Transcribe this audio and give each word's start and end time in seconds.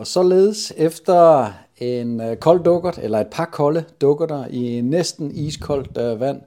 Og 0.00 0.06
således 0.06 0.72
efter 0.76 1.52
en 1.76 2.20
øh, 2.20 2.36
kold 2.36 2.64
dukkert, 2.64 2.98
eller 2.98 3.20
et 3.20 3.26
par 3.26 3.44
kolde 3.44 3.84
dukkerter 4.00 4.46
i 4.46 4.80
næsten 4.80 5.30
iskoldt 5.30 5.98
øh, 5.98 6.20
vand, 6.20 6.42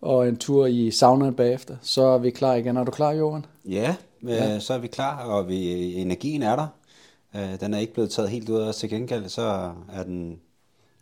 og 0.00 0.28
en 0.28 0.36
tur 0.36 0.66
i 0.66 0.90
saunaen 0.90 1.34
bagefter, 1.34 1.76
så 1.82 2.02
er 2.02 2.18
vi 2.18 2.30
klar 2.30 2.54
igen. 2.54 2.76
Er 2.76 2.84
du 2.84 2.90
klar, 2.90 3.12
Johan? 3.12 3.46
Ja, 3.64 3.96
øh, 4.22 4.30
ja. 4.30 4.58
så 4.58 4.74
er 4.74 4.78
vi 4.78 4.86
klar, 4.86 5.24
og 5.24 5.48
vi, 5.48 5.94
energien 5.94 6.42
er 6.42 6.56
der. 6.56 6.66
Øh, 7.36 7.60
den 7.60 7.74
er 7.74 7.78
ikke 7.78 7.92
blevet 7.92 8.10
taget 8.10 8.30
helt 8.30 8.48
ud 8.48 8.60
af 8.60 8.68
os 8.68 8.76
til 8.76 8.90
gengæld, 8.90 9.28
så 9.28 9.72
er 9.92 10.02
den, 10.02 10.40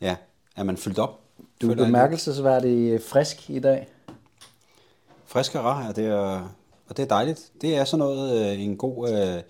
ja, 0.00 0.16
er 0.56 0.62
man 0.62 0.76
fyldt 0.76 0.98
op. 0.98 1.20
Du 1.62 1.70
er 1.70 1.74
bemærkelsesværdig 1.74 3.02
frisk 3.02 3.50
i 3.50 3.58
dag. 3.58 3.88
Frisk 5.24 5.54
og 5.54 5.64
rar, 5.64 5.86
ja, 5.86 5.92
det 5.92 6.06
er, 6.06 6.54
og 6.88 6.96
det 6.96 7.02
er 7.02 7.06
dejligt. 7.06 7.50
Det 7.60 7.76
er 7.76 7.84
sådan 7.84 7.98
noget, 7.98 8.52
øh, 8.52 8.62
en 8.62 8.76
god... 8.76 9.10
Øh, 9.10 9.42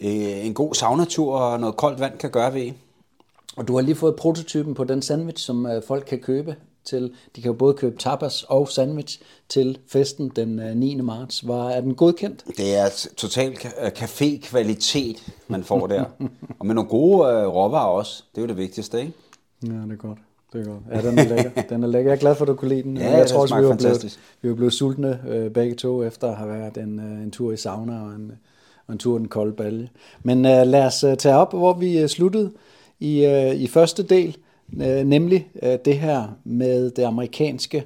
øh, 0.00 0.46
en 0.46 0.54
god 0.54 0.74
saunatur 0.74 1.36
og 1.36 1.60
noget 1.60 1.76
koldt 1.76 2.00
vand 2.00 2.18
kan 2.18 2.30
gøre 2.30 2.54
ved. 2.54 2.72
Og 3.56 3.68
du 3.68 3.74
har 3.74 3.82
lige 3.82 3.94
fået 3.94 4.16
prototypen 4.16 4.74
på 4.74 4.84
den 4.84 5.02
sandwich, 5.02 5.44
som 5.44 5.66
øh, 5.66 5.82
folk 5.82 6.04
kan 6.08 6.18
købe 6.18 6.56
til. 6.84 7.12
De 7.36 7.42
kan 7.42 7.50
jo 7.50 7.52
både 7.52 7.74
købe 7.74 7.96
tapas 7.98 8.42
og 8.42 8.68
sandwich 8.68 9.20
til 9.48 9.78
festen 9.86 10.32
den 10.36 10.48
9. 10.78 10.96
Øh, 10.96 11.04
marts. 11.04 11.48
Var, 11.48 11.70
er 11.70 11.80
den 11.80 11.94
godkendt? 11.94 12.44
Det 12.56 12.76
er 12.76 13.08
totalt 13.16 13.58
café-kvalitet, 13.98 15.32
man 15.48 15.64
får 15.64 15.86
der. 15.86 16.04
og 16.58 16.66
med 16.66 16.74
nogle 16.74 16.90
gode 16.90 17.28
øh, 17.28 17.46
råvarer 17.46 17.88
også. 17.88 18.24
Det 18.34 18.38
er 18.38 18.42
jo 18.42 18.48
det 18.48 18.56
vigtigste, 18.56 19.00
ikke? 19.00 19.12
Ja, 19.62 19.68
det 19.68 19.92
er 19.92 19.96
godt. 19.96 20.18
Det 20.52 20.60
er 20.60 20.64
godt. 20.64 20.82
Ja, 20.92 21.10
den 21.10 21.18
er 21.18 21.24
lækker. 21.24 21.62
Den 21.70 21.82
er 21.82 21.86
lækker. 21.86 22.10
Jeg 22.10 22.16
er 22.16 22.20
glad 22.20 22.34
for, 22.34 22.44
at 22.44 22.48
du 22.48 22.54
kunne 22.54 22.68
lide 22.68 22.82
den. 22.82 22.96
Ja, 22.96 23.16
jeg 23.16 23.26
tror 23.26 23.40
også, 23.40 23.56
vi 23.56 23.66
var, 23.66 23.76
blevet, 23.76 24.18
vi 24.42 24.48
var 24.48 24.54
blevet 24.54 24.72
sultne 24.72 25.20
øh, 25.28 25.50
begge 25.50 25.74
to, 25.74 26.02
efter 26.02 26.28
at 26.28 26.36
have 26.36 26.50
været 26.50 26.76
en, 26.76 27.00
øh, 27.00 27.22
en 27.22 27.30
tur 27.30 27.52
i 27.52 27.56
sauna 27.56 28.02
og 28.02 28.10
en, 28.14 28.32
og 28.88 28.92
en 28.92 28.98
tur 28.98 29.16
i 29.16 29.18
den 29.18 29.28
kolde 29.28 29.52
balje. 29.52 29.88
Men 30.22 30.46
øh, 30.46 30.66
lad 30.66 30.86
os 30.86 31.04
øh, 31.04 31.16
tage 31.16 31.36
op, 31.36 31.52
hvor 31.52 31.72
vi 31.72 31.98
øh, 31.98 32.08
sluttede 32.08 32.52
i, 33.00 33.24
øh, 33.24 33.54
i 33.54 33.66
første 33.66 34.02
del, 34.02 34.36
øh, 34.80 35.04
nemlig 35.04 35.48
øh, 35.62 35.78
det 35.84 35.98
her 35.98 36.36
med 36.44 36.90
det 36.90 37.02
amerikanske 37.02 37.84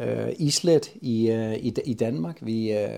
øh, 0.00 0.28
islet 0.38 0.92
i, 1.00 1.30
øh, 1.30 1.54
i, 1.54 1.74
i 1.84 1.94
Danmark. 1.94 2.38
Vi 2.40 2.72
øh, 2.72 2.88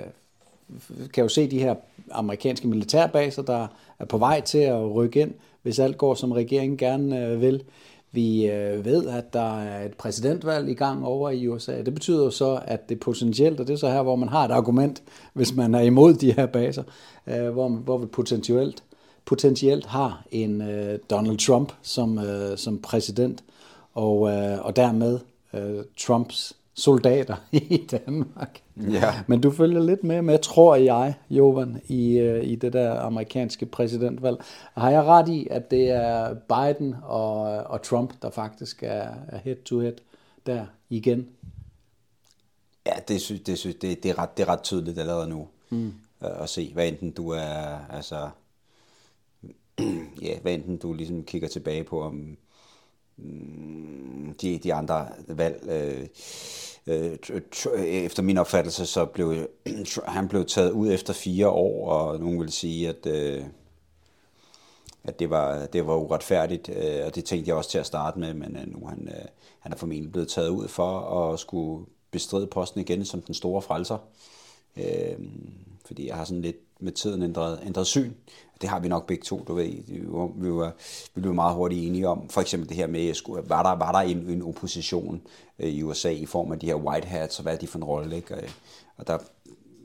kan 1.14 1.22
jo 1.22 1.28
se 1.28 1.50
de 1.50 1.58
her 1.58 1.74
amerikanske 2.10 2.68
militærbaser, 2.68 3.42
der 3.42 3.66
er 3.98 4.04
på 4.04 4.18
vej 4.18 4.40
til 4.40 4.58
at 4.58 4.94
rykke 4.94 5.20
ind, 5.20 5.34
hvis 5.62 5.78
alt 5.78 5.98
går, 5.98 6.14
som 6.14 6.32
regeringen 6.32 6.78
gerne 6.78 7.26
øh, 7.26 7.40
vil. 7.40 7.62
Vi 8.12 8.46
øh, 8.50 8.84
ved, 8.84 9.08
at 9.08 9.32
der 9.32 9.60
er 9.60 9.84
et 9.84 9.94
præsidentvalg 9.94 10.68
i 10.68 10.74
gang 10.74 11.04
over 11.04 11.30
i 11.30 11.48
USA. 11.48 11.82
Det 11.82 11.94
betyder 11.94 12.24
jo 12.24 12.30
så, 12.30 12.60
at 12.64 12.88
det 12.88 13.00
potentielt, 13.00 13.60
og 13.60 13.66
det 13.66 13.72
er 13.72 13.78
så 13.78 13.90
her, 13.90 14.02
hvor 14.02 14.16
man 14.16 14.28
har 14.28 14.44
et 14.44 14.50
argument, 14.50 15.02
hvis 15.32 15.54
man 15.54 15.74
er 15.74 15.80
imod 15.80 16.14
de 16.14 16.32
her 16.32 16.46
baser, 16.46 16.82
øh, 17.26 17.48
hvor, 17.48 17.68
hvor 17.68 17.98
vi 17.98 18.06
potentielt, 18.06 18.82
potentielt 19.24 19.86
har 19.86 20.26
en 20.30 20.62
øh, 20.62 20.98
Donald 21.10 21.38
Trump 21.38 21.72
som, 21.82 22.20
som 22.56 22.78
præsident, 22.82 23.44
og, 23.94 24.20
og 24.60 24.76
dermed 24.76 25.18
Trumps 25.98 26.56
soldater 26.76 27.36
i 27.52 27.86
Danmark. 27.90 28.62
Ja. 28.76 29.14
Men 29.26 29.40
du 29.40 29.50
følger 29.50 29.80
lidt 29.80 30.04
med 30.04 30.22
med, 30.22 30.38
tror 30.38 30.76
jeg, 30.76 31.14
Jovan, 31.30 31.80
i, 31.88 32.18
øh, 32.18 32.44
i 32.44 32.54
det 32.54 32.72
der 32.72 33.00
amerikanske 33.00 33.66
præsidentvalg. 33.66 34.36
Har 34.74 34.90
jeg 34.90 35.02
ret 35.04 35.28
i, 35.28 35.48
at 35.50 35.70
det 35.70 35.90
er 35.90 36.34
Biden 36.34 36.96
og, 37.02 37.40
og 37.42 37.82
Trump, 37.82 38.22
der 38.22 38.30
faktisk 38.30 38.82
er, 38.82 39.08
er 39.28 39.38
head-to-head 39.38 39.96
der 40.46 40.66
igen? 40.90 41.28
Ja, 42.86 42.92
det, 43.08 43.20
synes, 43.20 43.40
det, 43.40 43.58
synes, 43.58 43.76
det, 43.76 44.02
det, 44.02 44.10
er, 44.10 44.18
ret, 44.18 44.36
det 44.36 44.42
er 44.42 44.48
ret 44.48 44.62
tydeligt 44.62 44.98
allerede 44.98 45.28
nu 45.28 45.48
mm. 45.70 45.92
at 46.20 46.48
se, 46.48 46.70
hvad 46.74 46.88
enten 46.88 47.10
du 47.10 47.30
er, 47.30 47.86
altså, 47.90 48.28
ja, 50.22 50.38
hvad 50.42 50.54
enten 50.54 50.76
du 50.76 50.92
ligesom 50.92 51.24
kigger 51.24 51.48
tilbage 51.48 51.84
på, 51.84 52.02
om 52.02 52.36
mm, 53.16 54.34
de, 54.42 54.58
de 54.58 54.74
andre 54.74 55.08
valg, 55.28 55.62
øh, 55.68 56.00
øh, 56.00 56.06
Øh, 56.86 57.18
øh, 57.74 57.84
efter 57.84 58.22
min 58.22 58.38
opfattelse, 58.38 58.86
så 58.86 59.04
blev 59.04 59.48
han 60.06 60.28
blev 60.28 60.44
taget 60.44 60.70
ud 60.70 60.92
efter 60.92 61.12
fire 61.12 61.48
år, 61.48 61.90
og 61.90 62.20
nogen 62.20 62.40
vil 62.40 62.52
sige, 62.52 62.88
at, 62.88 63.06
øh, 63.06 63.44
at 65.04 65.18
det, 65.18 65.30
var, 65.30 65.66
det 65.66 65.86
var 65.86 65.94
uretfærdigt, 65.96 66.68
og 67.06 67.14
det 67.14 67.24
tænkte 67.24 67.48
jeg 67.48 67.56
også 67.56 67.70
til 67.70 67.78
at 67.78 67.86
starte 67.86 68.18
med, 68.18 68.34
men 68.34 68.58
nu 68.66 68.86
han, 68.86 69.08
han 69.58 69.72
er 69.72 69.76
formentlig 69.76 70.12
blevet 70.12 70.28
taget 70.28 70.48
ud 70.48 70.68
for 70.68 71.00
at 71.32 71.38
skulle 71.38 71.86
bestride 72.10 72.46
posten 72.46 72.80
igen 72.80 73.04
som 73.04 73.22
den 73.22 73.34
store 73.34 73.62
frelser. 73.62 73.98
Fordi 75.86 76.06
jeg 76.06 76.16
har 76.16 76.24
sådan 76.24 76.42
lidt 76.42 76.56
med 76.80 76.92
tiden 76.92 77.22
ændret, 77.22 77.60
ændret 77.66 77.86
syn. 77.86 78.12
Det 78.60 78.68
har 78.68 78.80
vi 78.80 78.88
nok 78.88 79.06
begge 79.06 79.24
to, 79.24 79.44
du 79.48 79.54
ved. 79.54 79.72
Vi 79.86 80.50
var, 80.52 80.72
vi 81.14 81.20
blev 81.20 81.34
meget 81.34 81.54
hurtigt 81.54 81.86
enige 81.86 82.08
om, 82.08 82.28
for 82.28 82.40
eksempel 82.40 82.68
det 82.68 82.76
her 82.76 82.86
med, 82.86 83.42
var 83.48 83.62
der, 83.62 83.84
var 83.84 83.92
der 83.92 83.98
en, 83.98 84.18
en 84.18 84.42
opposition 84.42 85.22
øh, 85.58 85.68
i 85.68 85.82
USA 85.82 86.10
i 86.10 86.26
form 86.26 86.52
af 86.52 86.58
de 86.58 86.66
her 86.66 86.74
white 86.74 87.06
hats, 87.06 87.38
og 87.38 87.42
hvad 87.42 87.52
er 87.52 87.58
de 87.58 87.66
for 87.66 87.78
en 87.78 87.84
rolle, 87.84 88.16
ikke? 88.16 88.50
Og 88.96 89.06
der 89.06 89.18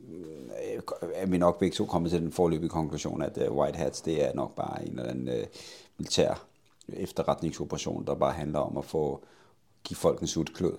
øh, 0.10 0.82
er 1.14 1.26
vi 1.26 1.38
nok 1.38 1.60
begge 1.60 1.76
to 1.76 1.86
kommet 1.86 2.12
til 2.12 2.22
den 2.22 2.32
forløbige 2.32 2.70
konklusion, 2.70 3.22
at 3.22 3.38
øh, 3.38 3.52
white 3.52 3.78
hats, 3.78 4.02
det 4.02 4.26
er 4.26 4.34
nok 4.34 4.56
bare 4.56 4.84
en 4.86 4.90
eller 4.90 5.10
anden 5.10 5.30
militær 5.98 6.46
efterretningsoperation, 6.94 8.06
der 8.06 8.16
bare 8.16 8.34
handler 8.34 8.60
om 8.60 8.78
at 8.78 8.86
få 8.86 9.24
give 9.84 9.98
folk 9.98 10.22
en 10.22 10.28
sut 10.28 10.54
klød. 10.54 10.78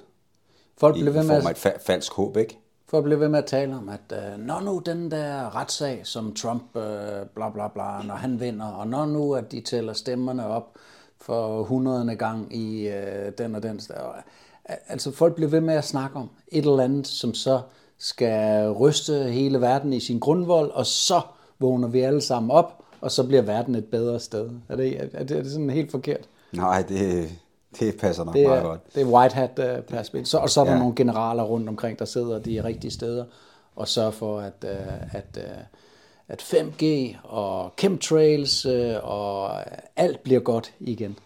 Folk 0.78 0.94
blev 0.94 1.14
ved 1.14 1.24
med 1.24 1.36
at... 1.36 1.50
et 1.50 1.66
fa- 1.66 1.86
falsk 1.86 2.12
håb, 2.12 2.36
ikke? 2.36 2.58
For 2.92 2.98
at 2.98 3.04
blive 3.04 3.20
ved 3.20 3.28
med 3.28 3.38
at 3.38 3.46
tale 3.46 3.76
om, 3.76 3.88
at 3.88 4.12
øh, 4.12 4.38
når 4.38 4.60
nu 4.60 4.82
den 4.86 5.10
der 5.10 5.56
retssag, 5.56 6.00
som 6.04 6.34
Trump 6.34 6.76
øh, 6.76 7.26
bla 7.34 7.50
bla 7.50 7.68
bla, 7.68 8.02
når 8.06 8.14
han 8.14 8.40
vinder, 8.40 8.66
og 8.66 8.86
når 8.86 9.06
nu 9.06 9.34
at 9.34 9.52
de 9.52 9.60
tæller 9.60 9.92
stemmerne 9.92 10.46
op 10.46 10.76
for 11.20 11.62
hundredende 11.62 12.16
gang 12.16 12.56
i 12.56 12.88
øh, 12.88 13.32
den 13.38 13.54
og 13.54 13.62
den, 13.62 13.80
øh, 13.90 14.22
altså 14.88 15.12
folk 15.12 15.34
bliver 15.34 15.50
ved 15.50 15.60
med 15.60 15.74
at 15.74 15.84
snakke 15.84 16.16
om 16.16 16.30
et 16.48 16.64
eller 16.64 16.84
andet, 16.84 17.06
som 17.06 17.34
så 17.34 17.60
skal 17.98 18.70
ryste 18.70 19.22
hele 19.22 19.60
verden 19.60 19.92
i 19.92 20.00
sin 20.00 20.18
grundvold, 20.18 20.70
og 20.70 20.86
så 20.86 21.20
vågner 21.58 21.88
vi 21.88 22.00
alle 22.00 22.20
sammen 22.20 22.50
op, 22.50 22.84
og 23.00 23.10
så 23.10 23.26
bliver 23.26 23.42
verden 23.42 23.74
et 23.74 23.86
bedre 23.86 24.20
sted. 24.20 24.50
Er 24.68 24.76
det, 24.76 25.02
er 25.02 25.24
det, 25.24 25.38
er 25.38 25.42
det 25.42 25.52
sådan 25.52 25.70
helt 25.70 25.90
forkert? 25.90 26.28
Nej, 26.52 26.82
det, 26.88 27.30
det 27.80 27.96
passer 27.96 28.24
nok 28.24 28.34
det 28.34 28.42
er, 28.42 28.48
meget 28.48 28.62
godt. 28.62 28.94
Det 28.94 29.02
er 29.02 29.06
white 29.06 29.34
hat 29.34 29.84
perspektiv. 29.88 30.26
Så, 30.26 30.38
og 30.38 30.50
så 30.50 30.60
er 30.60 30.64
der 30.64 30.72
ja. 30.72 30.78
nogle 30.78 30.94
generaler 30.94 31.42
rundt 31.42 31.68
omkring, 31.68 31.98
der 31.98 32.04
sidder 32.04 32.38
de 32.38 32.64
rigtige 32.64 32.90
steder 32.90 33.24
og 33.76 33.88
sørger 33.88 34.10
for, 34.10 34.40
at, 34.40 34.64
uh, 34.64 35.14
at, 35.14 35.36
uh, 35.36 35.62
at 36.28 36.42
5G 36.42 37.16
og 37.24 37.72
chemtrails 37.78 38.66
uh, 38.66 38.94
og 39.02 39.60
alt 39.96 40.22
bliver 40.22 40.40
godt 40.40 40.72
igen. 40.80 41.18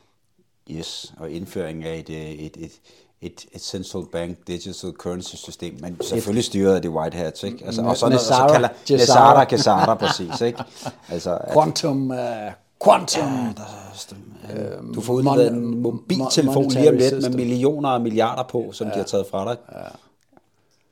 Yes, 0.71 1.15
og 1.19 1.31
indføring 1.31 1.84
af 1.84 1.99
et, 1.99 2.11
et, 2.11 2.57
et, 2.57 2.73
et, 3.21 3.47
et 3.53 3.61
central 3.61 4.05
bank 4.13 4.39
digital 4.47 4.93
currency 4.93 5.34
system, 5.37 5.77
men 5.81 6.01
selvfølgelig 6.03 6.45
styret 6.45 6.75
af 6.75 6.83
de 6.83 6.91
white 6.91 7.17
hats, 7.17 7.43
ikke? 7.43 7.67
Altså, 7.67 7.83
og 7.83 7.97
så 7.97 8.07
noget, 8.07 8.21
så 8.21 8.49
kalder 8.53 8.69
Nesara, 8.91 9.45
Kesara, 9.45 9.95
præcis, 9.95 10.41
ikke? 10.41 10.65
Altså, 11.13 11.39
Quantum, 11.53 12.11
uh, 12.11 12.17
Quantum. 12.85 13.23
Ja, 13.23 13.53
der, 13.57 14.77
øh, 14.79 14.95
du 14.95 15.01
får 15.01 15.15
udleveret 15.15 15.53
en 15.53 15.83
mobiltelefon 15.83 16.69
lige 16.69 16.89
om 16.89 16.97
lidt 16.97 17.23
med 17.23 17.31
millioner 17.31 17.89
og 17.89 18.01
milliarder 18.01 18.43
på, 18.43 18.73
som 18.73 18.87
ja. 18.87 18.93
de 18.93 18.99
har 18.99 19.05
taget 19.05 19.27
fra 19.27 19.45
dig. 19.45 19.57
Ja. 19.73 19.89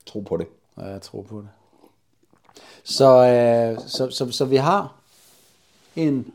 Tro 0.06 0.21
på 0.21 0.37
det. 0.37 0.47
Ja, 0.78 0.87
jeg 0.87 1.03
tror 1.03 1.22
på 1.22 1.41
det. 1.41 1.49
Så, 2.84 3.27
øh, 3.27 3.89
så, 3.89 4.11
så, 4.11 4.31
så 4.31 4.45
vi 4.45 4.56
har 4.56 4.95
en 5.97 6.33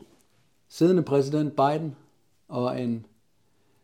siddende 0.68 1.02
præsident 1.02 1.56
Biden 1.56 1.96
og 2.48 2.80
en 2.80 3.06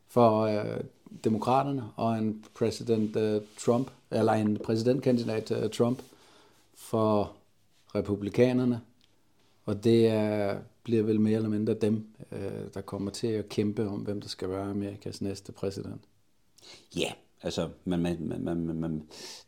for 0.09 0.41
øh, 0.41 0.81
demokraterne 1.25 1.85
og 1.97 2.19
en 2.19 2.45
præsident 2.55 3.17
øh, 3.17 3.43
Trump 3.59 3.91
eller 4.11 4.33
en 4.33 4.59
præsidentkandidat 4.65 5.51
øh, 5.51 5.71
Trump 5.71 6.03
for 6.77 7.33
republikanerne. 7.95 8.81
Og 9.67 9.85
det 9.85 10.09
er 10.09 10.57
bliver 10.87 11.03
vel 11.03 11.21
mere 11.21 11.37
eller 11.37 11.49
mindre 11.49 11.75
dem, 11.75 12.07
øh, 12.33 12.75
der 12.75 12.81
kommer 12.81 13.11
til 13.11 13.27
at 13.27 13.49
kæmpe 13.49 13.89
om, 13.89 14.01
hvem 14.01 14.21
der 14.21 14.29
skal 14.29 14.51
være 14.51 14.71
Amerikas 14.71 15.23
næste 15.23 15.53
præsident. 15.53 16.01
Ja, 16.97 17.13
altså, 17.43 17.69
man, 17.85 18.01
man, 18.01 18.17
man, 18.21 18.67
man, 18.67 18.77
man, 18.77 19.03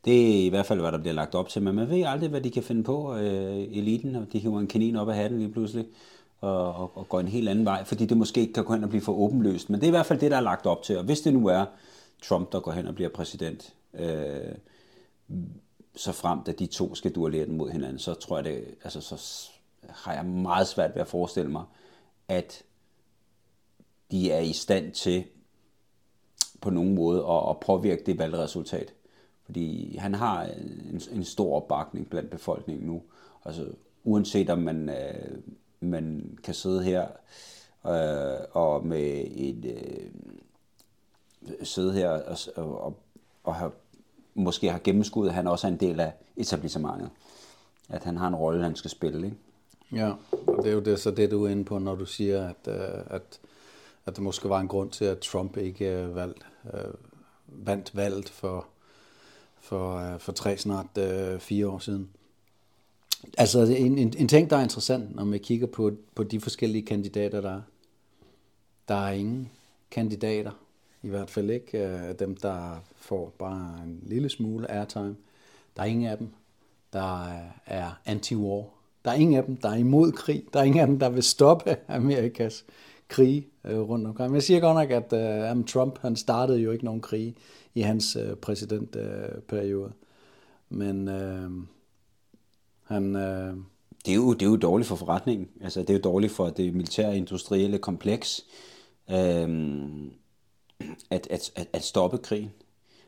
det 0.04 0.40
er 0.40 0.46
i 0.46 0.48
hvert 0.48 0.66
fald, 0.66 0.80
hvad 0.80 0.92
der 0.92 0.98
bliver 0.98 1.14
lagt 1.14 1.34
op 1.34 1.48
til, 1.48 1.62
men 1.62 1.74
man 1.74 1.90
ved 1.90 2.02
aldrig, 2.02 2.30
hvad 2.30 2.40
de 2.40 2.50
kan 2.50 2.62
finde 2.62 2.84
på, 2.84 3.16
øh, 3.16 3.58
eliten, 3.58 4.16
og 4.16 4.32
de 4.32 4.38
hiver 4.38 4.60
en 4.60 4.66
kanin 4.66 4.96
op 4.96 5.08
af 5.08 5.16
hatten 5.16 5.38
lige 5.38 5.52
pludselig, 5.52 5.86
og, 6.40 6.74
og, 6.74 6.96
og 6.96 7.08
går 7.08 7.20
en 7.20 7.28
helt 7.28 7.48
anden 7.48 7.64
vej, 7.64 7.84
fordi 7.84 8.06
det 8.06 8.16
måske 8.16 8.40
ikke 8.40 8.52
kan 8.52 8.64
gå 8.64 8.72
hen 8.72 8.84
og 8.84 8.90
blive 8.90 9.02
for 9.02 9.12
åbenløst, 9.12 9.70
men 9.70 9.80
det 9.80 9.86
er 9.86 9.90
i 9.90 9.90
hvert 9.90 10.06
fald 10.06 10.20
det, 10.20 10.30
der 10.30 10.36
er 10.36 10.40
lagt 10.40 10.66
op 10.66 10.82
til, 10.82 10.98
og 10.98 11.04
hvis 11.04 11.20
det 11.20 11.32
nu 11.32 11.46
er 11.46 11.64
Trump, 12.22 12.52
der 12.52 12.60
går 12.60 12.72
hen 12.72 12.86
og 12.86 12.94
bliver 12.94 13.10
præsident, 13.10 13.74
øh, 13.94 14.54
så 15.96 16.12
frem, 16.12 16.38
da 16.46 16.52
de 16.52 16.66
to 16.66 16.94
skal 16.94 17.12
duellere 17.12 17.46
den 17.46 17.56
mod 17.56 17.70
hinanden, 17.70 17.98
så 17.98 18.14
tror 18.14 18.36
jeg 18.36 18.44
det, 18.44 18.64
altså 18.84 19.00
så 19.00 19.16
har 19.88 20.14
jeg 20.14 20.24
meget 20.24 20.68
svært 20.68 20.94
ved 20.94 21.02
at 21.02 21.08
forestille 21.08 21.50
mig, 21.50 21.64
at 22.28 22.62
de 24.10 24.32
er 24.32 24.40
i 24.40 24.52
stand 24.52 24.92
til 24.92 25.24
på 26.60 26.70
nogen 26.70 26.94
måde 26.94 27.26
at, 27.26 27.50
at 27.50 27.60
påvirke 27.60 28.02
det 28.06 28.18
valgresultat. 28.18 28.94
Fordi 29.44 29.96
han 29.96 30.14
har 30.14 30.42
en, 30.44 31.00
en 31.12 31.24
stor 31.24 31.56
opbakning 31.56 32.10
blandt 32.10 32.30
befolkningen 32.30 32.86
nu. 32.86 33.02
Altså, 33.44 33.68
uanset 34.04 34.50
om 34.50 34.58
man 34.58 34.88
øh, 34.88 35.38
man 35.80 36.38
kan 36.44 36.54
sidde 36.54 36.82
her 36.82 37.06
øh, 37.86 38.46
og 38.52 38.86
med 38.86 39.24
et 39.30 39.64
øh, 39.64 40.10
sidde 41.62 41.92
her 41.92 42.08
og, 42.08 42.38
og, 42.56 42.96
og 43.44 43.54
have, 43.54 43.72
måske 44.34 44.70
har 44.70 44.80
gennemskuddet, 44.84 45.30
at 45.30 45.34
han 45.34 45.46
også 45.46 45.66
er 45.66 45.70
en 45.70 45.80
del 45.80 46.00
af 46.00 46.12
etablissementet. 46.36 47.10
At 47.88 48.04
han 48.04 48.16
har 48.16 48.28
en 48.28 48.34
rolle, 48.34 48.62
han 48.62 48.76
skal 48.76 48.90
spille. 48.90 49.26
Ikke? 49.26 49.36
Ja, 49.92 50.12
og 50.30 50.64
det 50.64 50.66
er 50.66 50.74
jo 50.74 50.80
det, 50.80 51.00
så 51.00 51.10
det, 51.10 51.30
du 51.30 51.44
er 51.44 51.48
inde 51.48 51.64
på, 51.64 51.78
når 51.78 51.94
du 51.94 52.06
siger, 52.06 52.48
at, 52.48 52.74
øh, 52.74 53.00
at, 53.06 53.40
at 54.06 54.16
der 54.16 54.22
måske 54.22 54.48
var 54.48 54.60
en 54.60 54.68
grund 54.68 54.90
til, 54.90 55.04
at 55.04 55.18
Trump 55.18 55.56
ikke 55.56 55.92
øh, 55.92 56.14
valgt, 56.16 56.46
øh, 56.74 56.94
vandt 57.46 57.96
valget 57.96 58.28
for, 58.28 58.66
for, 59.60 60.16
for 60.18 60.32
tre, 60.32 60.58
snart 60.58 60.98
øh, 60.98 61.40
fire 61.40 61.68
år 61.68 61.78
siden. 61.78 62.08
Altså 63.38 63.60
en, 63.60 63.98
en, 63.98 64.14
en 64.18 64.28
ting, 64.28 64.50
der 64.50 64.56
er 64.56 64.62
interessant, 64.62 65.14
når 65.14 65.24
man 65.24 65.40
kigger 65.40 65.66
på, 65.66 65.92
på 66.14 66.22
de 66.22 66.40
forskellige 66.40 66.86
kandidater, 66.86 67.40
der 67.40 67.50
er. 67.50 67.62
Der 68.88 68.94
er 68.94 69.12
ingen 69.12 69.50
kandidater, 69.90 70.52
i 71.02 71.08
hvert 71.08 71.30
fald 71.30 71.50
ikke 71.50 71.78
af 71.78 72.16
dem, 72.16 72.36
der 72.36 72.76
får 72.96 73.32
bare 73.38 73.80
en 73.84 74.02
lille 74.02 74.28
smule 74.28 74.70
airtime. 74.70 75.16
Der 75.76 75.82
er 75.82 75.86
ingen 75.86 76.06
af 76.06 76.18
dem, 76.18 76.28
der 76.92 77.28
er 77.66 77.90
anti-war. 78.06 78.77
Der 79.04 79.10
er 79.10 79.14
ingen 79.14 79.36
af 79.36 79.44
dem, 79.44 79.56
der 79.56 79.68
er 79.68 79.76
imod 79.76 80.12
krig. 80.12 80.44
Der 80.52 80.60
er 80.60 80.64
ingen 80.64 80.80
af 80.80 80.86
dem, 80.86 80.98
der 80.98 81.08
vil 81.08 81.22
stoppe 81.22 81.76
Amerikas 81.88 82.64
krig 83.08 83.48
øh, 83.64 83.80
rundt 83.80 84.06
omkring. 84.06 84.30
Men 84.30 84.34
jeg 84.34 84.42
siger 84.42 84.60
godt 84.60 84.74
nok, 84.74 84.90
at 84.90 85.56
uh, 85.58 85.64
Trump 85.64 85.98
han 85.98 86.16
startede 86.16 86.58
jo 86.58 86.70
ikke 86.70 86.84
nogen 86.84 87.00
krig 87.00 87.34
i 87.74 87.80
hans 87.80 88.16
uh, 88.16 88.34
præsidentperiode. 88.34 89.92
Men 90.68 91.08
uh, 91.08 91.64
han... 92.84 93.16
Uh, 93.16 93.62
det, 94.04 94.12
er 94.12 94.14
jo, 94.14 94.32
det 94.32 94.42
er 94.42 94.50
jo 94.50 94.56
dårligt 94.56 94.88
for 94.88 94.96
forretningen. 94.96 95.48
Altså, 95.60 95.80
det 95.80 95.90
er 95.90 95.94
jo 95.94 96.00
dårligt 96.04 96.32
for 96.32 96.50
det 96.50 96.74
militære 96.74 97.16
industrielle 97.16 97.78
kompleks. 97.78 98.46
Uh, 99.06 99.14
at, 101.10 101.26
at, 101.30 101.52
at, 101.56 101.68
at 101.72 101.82
stoppe 101.82 102.18
krigen. 102.18 102.52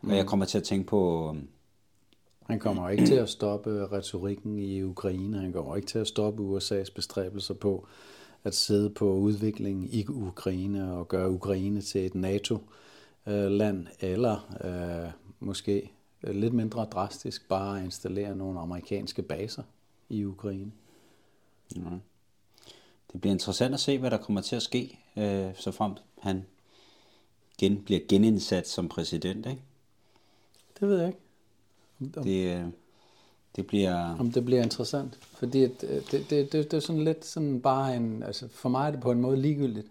Mm. 0.02 0.10
Og 0.10 0.16
jeg 0.16 0.22
mm. 0.24 0.28
kommer 0.28 0.46
til 0.46 0.58
at 0.58 0.64
tænke 0.64 0.86
på... 0.86 1.36
Han 2.50 2.58
kommer 2.58 2.88
ikke 2.88 3.06
til 3.06 3.14
at 3.14 3.28
stoppe 3.28 3.86
retorikken 3.92 4.58
i 4.58 4.82
Ukraine. 4.82 5.38
Han 5.38 5.52
kommer 5.52 5.76
ikke 5.76 5.88
til 5.88 5.98
at 5.98 6.06
stoppe 6.06 6.56
USA's 6.56 6.94
bestræbelser 6.94 7.54
på 7.54 7.86
at 8.44 8.54
sidde 8.54 8.90
på 8.90 9.12
udviklingen 9.12 9.88
i 9.92 10.06
Ukraine 10.08 10.92
og 10.92 11.08
gøre 11.08 11.30
Ukraine 11.30 11.80
til 11.80 12.06
et 12.06 12.14
NATO-land, 12.14 13.86
eller 14.00 14.56
øh, 14.64 15.12
måske 15.40 15.92
lidt 16.22 16.54
mindre 16.54 16.84
drastisk 16.84 17.48
bare 17.48 17.84
installere 17.84 18.36
nogle 18.36 18.60
amerikanske 18.60 19.22
baser 19.22 19.62
i 20.08 20.24
Ukraine. 20.24 20.72
Ja. 21.76 21.80
Det 23.12 23.20
bliver 23.20 23.32
interessant 23.32 23.74
at 23.74 23.80
se, 23.80 23.98
hvad 23.98 24.10
der 24.10 24.18
kommer 24.18 24.40
til 24.40 24.56
at 24.56 24.62
ske, 24.62 24.98
øh, 25.16 25.50
så 25.54 25.70
frem 25.70 25.92
han 26.18 26.46
gen, 27.58 27.82
bliver 27.82 28.00
genindsat 28.08 28.68
som 28.68 28.88
præsident, 28.88 29.46
ikke? 29.46 29.62
Det 30.80 30.88
ved 30.88 30.98
jeg 30.98 31.06
ikke. 31.06 31.18
Om, 32.00 32.22
det, 32.22 32.56
øh, 32.56 32.66
det 33.56 33.66
bliver... 33.66 34.16
Om 34.18 34.32
det 34.32 34.44
bliver 34.44 34.62
interessant. 34.62 35.18
Fordi 35.20 35.60
det, 35.60 35.80
det, 35.80 36.30
det, 36.30 36.30
det, 36.30 36.52
det 36.52 36.74
er 36.74 36.80
sådan 36.80 37.04
lidt 37.04 37.24
sådan 37.24 37.60
bare 37.60 37.96
en... 37.96 38.22
Altså 38.22 38.48
for 38.48 38.68
mig 38.68 38.86
er 38.86 38.90
det 38.90 39.00
på 39.00 39.10
en 39.10 39.20
måde 39.20 39.36
ligegyldigt. 39.36 39.86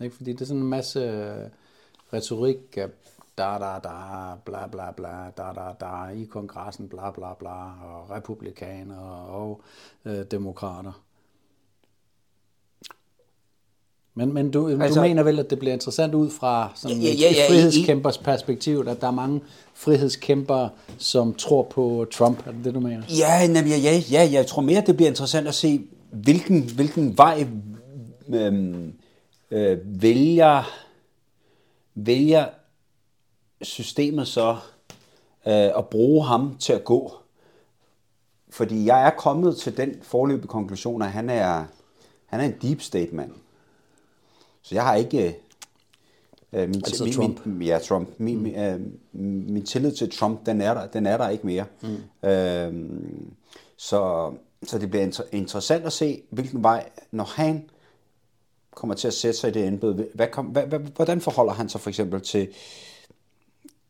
Ikke? 0.00 0.16
Fordi 0.16 0.32
det 0.32 0.40
er 0.40 0.44
sådan 0.44 0.62
en 0.62 0.68
masse 0.68 1.00
øh, 1.00 1.50
retorik 2.12 2.76
af 2.76 2.88
da 3.38 3.58
da 3.58 3.78
da, 3.84 4.36
bla 4.44 4.66
bla 4.66 4.92
bla, 4.92 5.30
da 5.36 5.52
da 5.52 5.72
da, 5.80 6.08
i 6.08 6.24
kongressen, 6.24 6.88
bla 6.88 7.10
bla 7.10 7.34
bla, 7.34 7.84
og 7.84 8.10
republikanere 8.10 9.26
og 9.26 9.62
øh, 10.04 10.24
demokrater. 10.30 11.02
Men, 14.18 14.34
men 14.34 14.50
du, 14.50 14.68
altså, 14.68 15.00
du 15.00 15.06
mener 15.06 15.22
vel, 15.22 15.38
at 15.38 15.50
det 15.50 15.58
bliver 15.58 15.72
interessant 15.72 16.14
ud 16.14 16.30
fra 16.30 16.72
sådan 16.74 16.96
ja, 16.96 17.08
ja, 17.08 17.14
ja, 17.20 17.30
et 17.30 17.48
frihedskæmpers 17.48 18.18
perspektiv, 18.18 18.84
at 18.88 19.00
der 19.00 19.06
er 19.06 19.10
mange 19.10 19.40
frihedskæmpere, 19.74 20.70
som 20.98 21.34
tror 21.34 21.62
på 21.62 22.06
Trump, 22.12 22.46
er 22.46 22.52
det 22.52 22.64
det, 22.64 22.74
du 22.74 22.80
mener? 22.80 23.02
Ja, 23.18 23.40
ja, 23.42 23.76
ja, 23.76 24.02
ja, 24.10 24.28
jeg 24.32 24.46
tror 24.46 24.62
mere, 24.62 24.82
det 24.86 24.96
bliver 24.96 25.08
interessant 25.08 25.48
at 25.48 25.54
se, 25.54 25.80
hvilken, 26.10 26.62
hvilken 26.62 27.18
vej 27.18 27.46
øhm, 28.28 28.92
øh, 29.50 29.78
vælger, 29.84 30.62
vælger 31.94 32.46
systemet 33.62 34.28
så 34.28 34.56
øh, 35.46 35.70
at 35.78 35.86
bruge 35.90 36.24
ham 36.24 36.56
til 36.60 36.72
at 36.72 36.84
gå. 36.84 37.12
Fordi 38.50 38.86
jeg 38.86 39.06
er 39.06 39.10
kommet 39.10 39.56
til 39.56 39.76
den 39.76 39.94
forløbige 40.02 40.48
konklusion, 40.48 41.02
at 41.02 41.08
han 41.08 41.30
er, 41.30 41.64
han 42.26 42.40
er 42.40 42.44
en 42.44 42.54
deep 42.62 42.80
state 42.80 43.14
mand. 43.14 43.30
Så 44.66 44.74
jeg 44.74 44.84
har 44.84 44.94
ikke... 44.94 45.36
Øh, 46.52 46.68
min, 46.68 46.74
altså 46.74 47.04
min, 47.04 47.12
Trump. 47.12 47.46
Min, 47.46 47.62
ja, 47.62 47.78
Trump. 47.78 48.08
Min, 48.18 48.38
mm. 48.38 48.46
øh, 48.46 48.80
min 49.52 49.66
tillid 49.66 49.92
til 49.92 50.10
Trump, 50.10 50.46
den 50.46 50.60
er 50.60 50.74
der, 50.74 50.86
den 50.86 51.06
er 51.06 51.16
der 51.16 51.28
ikke 51.28 51.46
mere. 51.46 51.64
Mm. 51.82 52.28
Øh, 52.28 52.90
så, 53.76 54.32
så 54.62 54.78
det 54.78 54.90
bliver 54.90 55.06
inter- 55.06 55.28
interessant 55.32 55.84
at 55.84 55.92
se, 55.92 56.22
hvilken 56.30 56.62
vej, 56.62 56.88
når 57.10 57.24
han 57.24 57.70
kommer 58.74 58.94
til 58.94 59.08
at 59.08 59.14
sætte 59.14 59.40
sig 59.40 59.50
i 59.50 59.52
det 59.52 59.66
embede, 59.66 60.08
hvad 60.14 60.26
kom, 60.26 60.46
hvad, 60.46 60.62
hvad, 60.66 60.78
hvordan 60.78 61.20
forholder 61.20 61.52
han 61.52 61.68
sig 61.68 61.80
for 61.80 61.90
eksempel 61.90 62.20
til, 62.20 62.48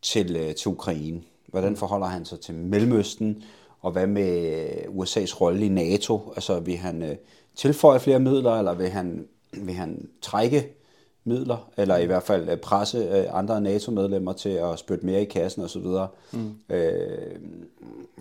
til, 0.02 0.36
øh, 0.36 0.54
til 0.54 0.68
Ukraine? 0.68 1.22
Hvordan 1.46 1.70
mm. 1.70 1.76
forholder 1.76 2.06
han 2.06 2.24
sig 2.24 2.40
til 2.40 2.54
Mellemøsten? 2.54 3.42
Og 3.80 3.92
hvad 3.92 4.06
med 4.06 4.68
USA's 4.86 5.40
rolle 5.40 5.66
i 5.66 5.68
NATO? 5.68 6.32
Altså 6.36 6.60
vil 6.60 6.76
han 6.76 7.02
øh, 7.02 7.16
tilføje 7.54 8.00
flere 8.00 8.20
midler, 8.20 8.52
eller 8.52 8.74
vil 8.74 8.88
han 8.88 9.26
vil 9.60 9.74
han 9.74 10.08
trække 10.22 10.76
midler, 11.24 11.70
eller 11.76 11.96
i 11.96 12.06
hvert 12.06 12.22
fald 12.22 12.48
øh, 12.48 12.56
presse 12.56 12.98
øh, 12.98 13.24
andre 13.30 13.60
NATO-medlemmer 13.60 14.32
til 14.32 14.48
at 14.48 14.78
spytte 14.78 15.06
mere 15.06 15.22
i 15.22 15.24
kassen 15.24 15.62
osv. 15.62 15.86
Mm. 16.32 16.54
Øh, 16.70 17.36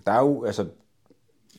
der 0.05 0.11
er 0.11 0.19
jo, 0.19 0.43
altså, 0.43 0.65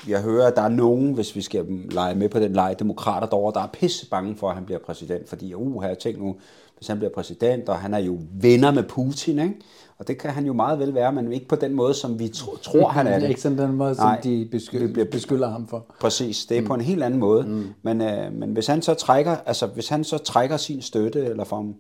jeg 0.08 0.22
hører, 0.22 0.46
at 0.46 0.56
der 0.56 0.62
er 0.62 0.68
nogen, 0.68 1.12
hvis 1.12 1.36
vi 1.36 1.42
skal 1.42 1.66
lege 1.90 2.14
med 2.14 2.28
på 2.28 2.38
den 2.38 2.52
leg, 2.52 2.76
demokrater 2.78 3.26
derovre, 3.26 3.60
der 3.60 3.66
er 3.66 3.70
pisse 3.72 4.10
bange 4.10 4.36
for, 4.36 4.48
at 4.48 4.54
han 4.54 4.64
bliver 4.64 4.78
præsident, 4.78 5.28
fordi, 5.28 5.54
uh, 5.54 5.82
har 5.82 5.88
jeg 5.88 5.98
tænkt 5.98 6.20
nu, 6.20 6.36
hvis 6.76 6.88
han 6.88 6.98
bliver 6.98 7.12
præsident, 7.12 7.68
og 7.68 7.78
han 7.78 7.94
er 7.94 7.98
jo 7.98 8.18
venner 8.32 8.70
med 8.70 8.82
Putin, 8.82 9.38
ikke? 9.38 9.54
Og 9.98 10.08
det 10.08 10.18
kan 10.18 10.30
han 10.30 10.46
jo 10.46 10.52
meget 10.52 10.78
vel 10.78 10.94
være, 10.94 11.12
men 11.12 11.32
ikke 11.32 11.48
på 11.48 11.56
den 11.56 11.74
måde, 11.74 11.94
som 11.94 12.18
vi 12.18 12.28
tro, 12.28 12.56
tror, 12.56 12.88
han 12.88 13.06
er 13.12 13.18
det. 13.18 13.28
ikke 13.28 13.40
sådan 13.40 13.58
den 13.58 13.72
måde, 13.72 13.94
som 13.94 14.04
Nej, 14.04 14.20
de 14.20 14.48
beskyld, 14.50 14.92
bliver, 14.92 15.06
beskylder 15.10 15.50
ham 15.50 15.68
for. 15.68 15.86
Præcis, 16.00 16.46
det 16.46 16.56
er 16.56 16.60
mm. 16.60 16.66
på 16.66 16.74
en 16.74 16.80
helt 16.80 17.02
anden 17.02 17.20
måde. 17.20 17.42
Mm. 17.42 17.66
Men, 17.82 18.00
øh, 18.00 18.32
men 18.32 18.52
hvis 18.52 18.66
han 18.66 18.82
så 18.82 18.94
trækker, 18.94 19.36
altså 19.46 19.66
hvis 19.66 19.88
han 19.88 20.04
så 20.04 20.18
trækker 20.18 20.56
sin 20.56 20.82
støtte, 20.82 21.24
eller 21.24 21.44
får, 21.44 21.72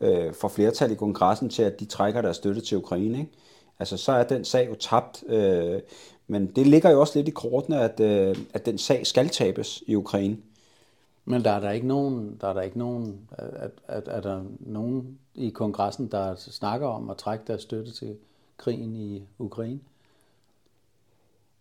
øh, 0.00 0.34
får 0.34 0.48
flertal 0.48 0.92
i 0.92 0.94
kongressen 0.94 1.48
til, 1.48 1.62
at 1.62 1.80
de 1.80 1.84
trækker 1.84 2.22
deres 2.22 2.36
støtte 2.36 2.60
til 2.60 2.78
Ukraine, 2.78 3.18
ikke? 3.18 3.30
altså 3.78 3.96
så 3.96 4.12
er 4.12 4.24
den 4.24 4.44
sag 4.44 4.68
jo 4.68 4.74
tabt. 4.74 5.24
Øh, 5.28 5.80
men 6.26 6.46
det 6.46 6.66
ligger 6.66 6.90
jo 6.90 7.00
også 7.00 7.18
lidt 7.18 7.28
i 7.28 7.30
kortene, 7.30 7.80
at, 7.80 8.00
øh, 8.00 8.36
at 8.54 8.66
den 8.66 8.78
sag 8.78 9.06
skal 9.06 9.28
tabes 9.28 9.82
i 9.86 9.94
Ukraine. 9.94 10.36
Men 11.24 11.44
der 11.44 11.50
er 11.50 11.60
der 11.60 11.70
ikke 11.70 11.86
nogen, 11.86 12.36
der 12.40 12.48
er 12.48 12.52
der 12.52 12.62
ikke 12.62 12.78
nogen, 12.78 13.28
at, 13.38 13.70
at, 13.88 14.02
er 14.06 14.20
der 14.20 14.42
nogen 14.60 15.18
i 15.34 15.50
kongressen, 15.50 16.06
der 16.10 16.34
snakker 16.34 16.86
om 16.86 17.10
at 17.10 17.16
trække 17.16 17.44
deres 17.46 17.62
støtte 17.62 17.92
til 17.92 18.16
krigen 18.56 18.96
i 18.96 19.22
Ukraine? 19.38 19.80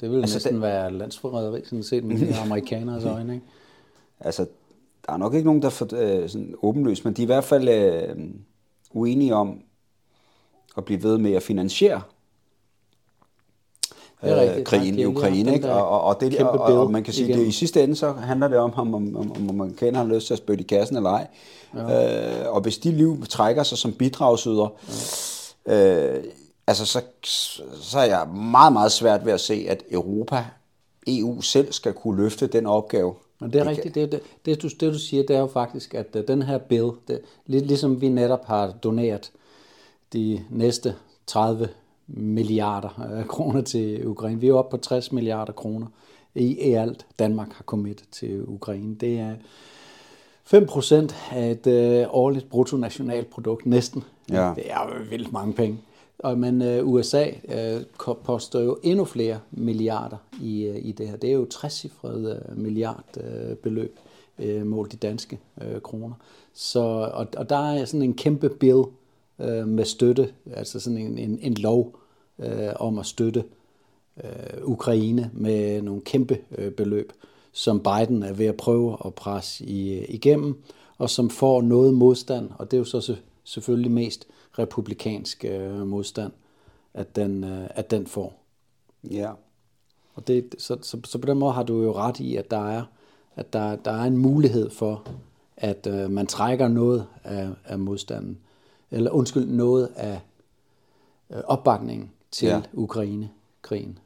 Det 0.01 0.11
vil 0.11 0.21
altså, 0.21 0.35
næsten 0.35 0.53
det... 0.53 0.61
være 0.61 0.91
landsforræderi, 0.91 1.61
sådan 1.63 1.83
set 1.83 2.03
med 2.03 2.19
de 2.19 2.35
amerikaners 2.45 3.05
øjne, 3.05 3.33
ikke? 3.33 3.45
Altså, 4.19 4.47
der 5.05 5.13
er 5.13 5.17
nok 5.17 5.33
ikke 5.33 5.45
nogen, 5.45 5.61
der 5.61 5.67
er 5.67 6.21
øh, 6.21 6.29
sådan 6.29 6.55
men 7.03 7.13
de 7.13 7.21
er 7.21 7.23
i 7.23 7.25
hvert 7.25 7.43
fald 7.43 7.69
øh, 7.69 8.33
uenige 8.91 9.35
om 9.35 9.61
at 10.77 10.85
blive 10.85 11.03
ved 11.03 11.17
med 11.17 11.33
at 11.33 11.43
finansiere 11.43 12.01
øh, 14.23 14.63
krigen 14.63 14.99
i 14.99 15.05
Ukraine. 15.05 15.53
Ikke? 15.53 15.71
Og, 15.71 15.89
og, 15.89 16.01
og, 16.01 16.21
det, 16.21 16.39
og, 16.39 16.59
og, 16.59 16.79
og 16.79 16.91
man 16.91 17.03
kan 17.03 17.13
sige, 17.13 17.33
at 17.33 17.39
i 17.39 17.51
sidste 17.51 17.83
ende 17.83 17.95
så 17.95 18.11
handler 18.11 18.47
det 18.47 18.57
om, 18.57 18.73
om, 18.73 18.95
om, 18.95 19.15
om, 19.15 19.31
om 19.31 19.49
amerikanerne 19.49 20.09
har 20.09 20.15
lyst 20.15 20.27
til 20.27 20.33
at 20.33 20.37
spytte 20.37 20.63
i 20.63 20.67
kassen 20.67 20.97
eller 20.97 21.09
ej. 21.09 21.27
Ja. 21.75 22.43
Øh, 22.43 22.55
og 22.55 22.61
hvis 22.61 22.77
de 22.77 22.91
liv 22.91 23.25
trækker 23.29 23.63
sig 23.63 23.77
som 23.77 23.93
bidragsyder, 23.93 24.73
ja. 25.67 26.17
øh, 26.17 26.23
altså 26.67 26.85
så, 26.85 27.01
så 27.81 27.99
er 27.99 28.03
jeg 28.03 28.27
meget, 28.27 28.73
meget 28.73 28.91
svært 28.91 29.25
ved 29.25 29.33
at 29.33 29.39
se, 29.39 29.65
at 29.69 29.83
Europa, 29.91 30.45
EU 31.07 31.41
selv 31.41 31.71
skal 31.71 31.93
kunne 31.93 32.23
løfte 32.23 32.47
den 32.47 32.65
opgave. 32.65 33.13
Men 33.39 33.53
det 33.53 33.61
er 33.61 33.65
rigtigt. 33.65 33.95
Det, 33.95 34.11
det, 34.11 34.21
det, 34.45 34.61
du, 34.61 34.67
det 34.67 34.93
du 34.93 34.99
siger, 34.99 35.23
det 35.23 35.35
er 35.35 35.39
jo 35.39 35.47
faktisk, 35.47 35.93
at 35.93 36.15
uh, 36.15 36.21
den 36.27 36.41
her 36.41 36.57
bill, 36.57 36.91
det, 37.07 37.21
lidt 37.45 37.65
ligesom 37.65 38.01
vi 38.01 38.09
netop 38.09 38.45
har 38.45 38.71
doneret 38.83 39.31
de 40.13 40.43
næste 40.49 40.95
30 41.27 41.69
milliarder 42.07 43.17
øh, 43.17 43.25
kroner 43.25 43.61
til 43.61 44.07
Ukraine. 44.07 44.39
Vi 44.39 44.47
er 44.47 44.53
oppe 44.53 44.77
på 44.77 44.81
60 44.81 45.11
milliarder 45.11 45.53
kroner 45.53 45.87
i, 46.35 46.59
alt, 46.73 47.05
Danmark 47.19 47.53
har 47.53 47.63
kommet 47.63 48.03
til 48.11 48.43
Ukraine. 48.47 48.95
Det 48.95 49.19
er 49.19 49.35
5 50.43 50.65
procent 50.65 51.15
af 51.31 51.51
et 51.51 51.67
øh, 51.67 52.05
årligt 52.09 52.49
bruttonationalprodukt, 52.49 53.65
næsten. 53.65 54.03
Ja. 54.29 54.53
Det 54.55 54.71
er 54.71 55.09
vildt 55.09 55.31
mange 55.31 55.53
penge. 55.53 55.77
Og, 56.19 56.37
men 56.37 56.61
øh, 56.61 56.87
USA 56.87 57.27
øh, 57.27 57.81
poster 58.23 58.59
jo 58.59 58.77
endnu 58.83 59.05
flere 59.05 59.39
milliarder 59.51 60.17
i, 60.41 60.63
øh, 60.63 60.77
i 60.81 60.91
det 60.91 61.07
her. 61.07 61.15
Det 61.15 61.29
er 61.29 61.33
jo 61.33 61.47
60-cifrede 61.53 62.51
øh, 62.51 62.57
milliardbeløb, 62.57 63.99
øh, 64.39 64.65
målt 64.65 64.93
i 64.93 64.97
danske 64.97 65.39
øh, 65.61 65.81
kroner. 65.81 66.13
Så, 66.53 66.79
og, 67.13 67.27
og 67.37 67.49
der 67.49 67.71
er 67.73 67.85
sådan 67.85 68.01
en 68.01 68.13
kæmpe 68.13 68.49
bill 68.49 68.83
øh, 69.41 69.67
med 69.67 69.85
støtte, 69.85 70.33
altså 70.53 70.79
sådan 70.79 70.97
en, 70.97 71.17
en, 71.17 71.39
en 71.41 71.53
lov 71.53 71.99
øh, 72.39 72.69
om 72.75 72.99
at 72.99 73.05
støtte 73.05 73.43
øh, 74.23 74.63
Ukraine 74.63 75.31
med 75.33 75.81
nogle 75.81 76.01
kæmpe 76.01 76.37
øh, 76.57 76.71
beløb, 76.71 77.13
som 77.51 77.79
Biden 77.79 78.23
er 78.23 78.33
ved 78.33 78.45
at 78.45 78.57
prøve 78.57 78.97
at 79.05 79.13
presse 79.13 79.65
i, 79.65 80.05
igennem, 80.05 80.63
og 80.97 81.09
som 81.09 81.29
får 81.29 81.61
noget 81.61 81.93
modstand, 81.93 82.49
og 82.59 82.71
det 82.71 82.77
er 82.77 82.79
jo 82.79 83.01
så 83.01 83.15
selvfølgelig 83.43 83.91
mest 83.91 84.27
republikansk 84.59 85.45
øh, 85.45 85.87
modstand, 85.87 86.31
at 86.93 87.15
den, 87.15 87.43
øh, 87.43 87.67
at 87.69 87.91
den 87.91 88.07
får. 88.07 88.43
Ja. 89.11 89.31
Og 90.15 90.27
det, 90.27 90.55
så, 90.57 90.77
så, 90.81 90.97
så 91.03 91.17
på 91.17 91.27
den 91.27 91.37
måde 91.37 91.51
har 91.51 91.63
du 91.63 91.83
jo 91.83 91.93
ret 91.93 92.19
i, 92.19 92.35
at 92.35 92.51
der 92.51 92.69
er, 92.69 92.83
at 93.35 93.53
der, 93.53 93.75
der 93.75 93.91
er 93.91 94.03
en 94.03 94.17
mulighed 94.17 94.69
for, 94.69 95.07
at 95.57 95.87
øh, 95.87 96.11
man 96.11 96.27
trækker 96.27 96.67
noget 96.67 97.05
af, 97.23 97.49
af 97.65 97.79
modstanden, 97.79 98.37
eller 98.91 99.11
undskyld, 99.11 99.45
noget 99.45 99.89
af 99.95 100.19
øh, 101.29 101.41
opbakningen 101.45 102.11
til 102.31 102.47
ja. 102.47 102.61
Ukraine-krigen. 102.73 103.99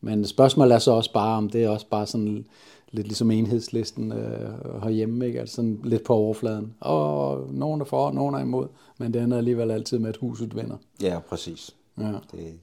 Men 0.00 0.26
spørgsmålet 0.26 0.74
er 0.74 0.78
så 0.78 0.90
også 0.90 1.12
bare, 1.12 1.36
om 1.36 1.50
det 1.50 1.64
er 1.64 1.68
også 1.68 1.86
bare 1.86 2.06
sådan 2.06 2.46
lidt 2.90 3.06
ligesom 3.06 3.30
enhedslisten 3.30 4.12
øh, 4.12 4.82
herhjemme, 4.82 5.26
ikke? 5.26 5.40
Altså 5.40 5.54
sådan 5.54 5.80
lidt 5.84 6.04
på 6.04 6.14
overfladen. 6.14 6.74
Og 6.80 7.46
nogen 7.52 7.80
er 7.80 7.84
for, 7.84 8.10
nogen 8.10 8.34
er 8.34 8.38
imod, 8.38 8.68
men 8.98 9.14
det 9.14 9.22
ender 9.22 9.38
alligevel 9.38 9.70
altid 9.70 9.98
med, 9.98 10.08
at 10.08 10.16
huset 10.16 10.56
vinder. 10.56 10.76
Ja, 11.02 11.18
præcis. 11.28 11.76
Ja. 11.98 12.12
Det, 12.32 12.58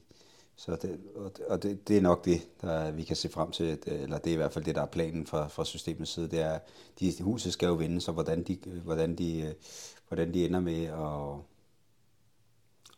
så 0.60 0.76
det, 0.82 1.00
og 1.48 1.62
det, 1.62 1.88
det 1.88 1.96
er 1.96 2.00
nok 2.00 2.24
det, 2.24 2.48
der 2.62 2.90
vi 2.90 3.02
kan 3.02 3.16
se 3.16 3.28
frem 3.28 3.50
til, 3.50 3.78
eller 3.86 4.18
det 4.18 4.30
er 4.30 4.34
i 4.34 4.36
hvert 4.36 4.52
fald 4.52 4.64
det, 4.64 4.74
der 4.74 4.82
er 4.82 4.86
planen 4.86 5.26
fra, 5.26 5.48
fra 5.48 5.64
systemets 5.64 6.10
side, 6.10 6.28
det 6.28 6.40
er, 6.40 6.58
de 7.00 7.12
huset 7.20 7.52
skal 7.52 7.66
jo 7.66 7.74
vinde, 7.74 8.00
så 8.00 8.12
hvordan 8.12 8.42
de, 8.42 8.58
hvordan 8.84 9.14
de, 9.14 9.54
hvordan 10.08 10.34
de 10.34 10.44
ender 10.44 10.60
med 10.60 10.84
at, 10.84 11.44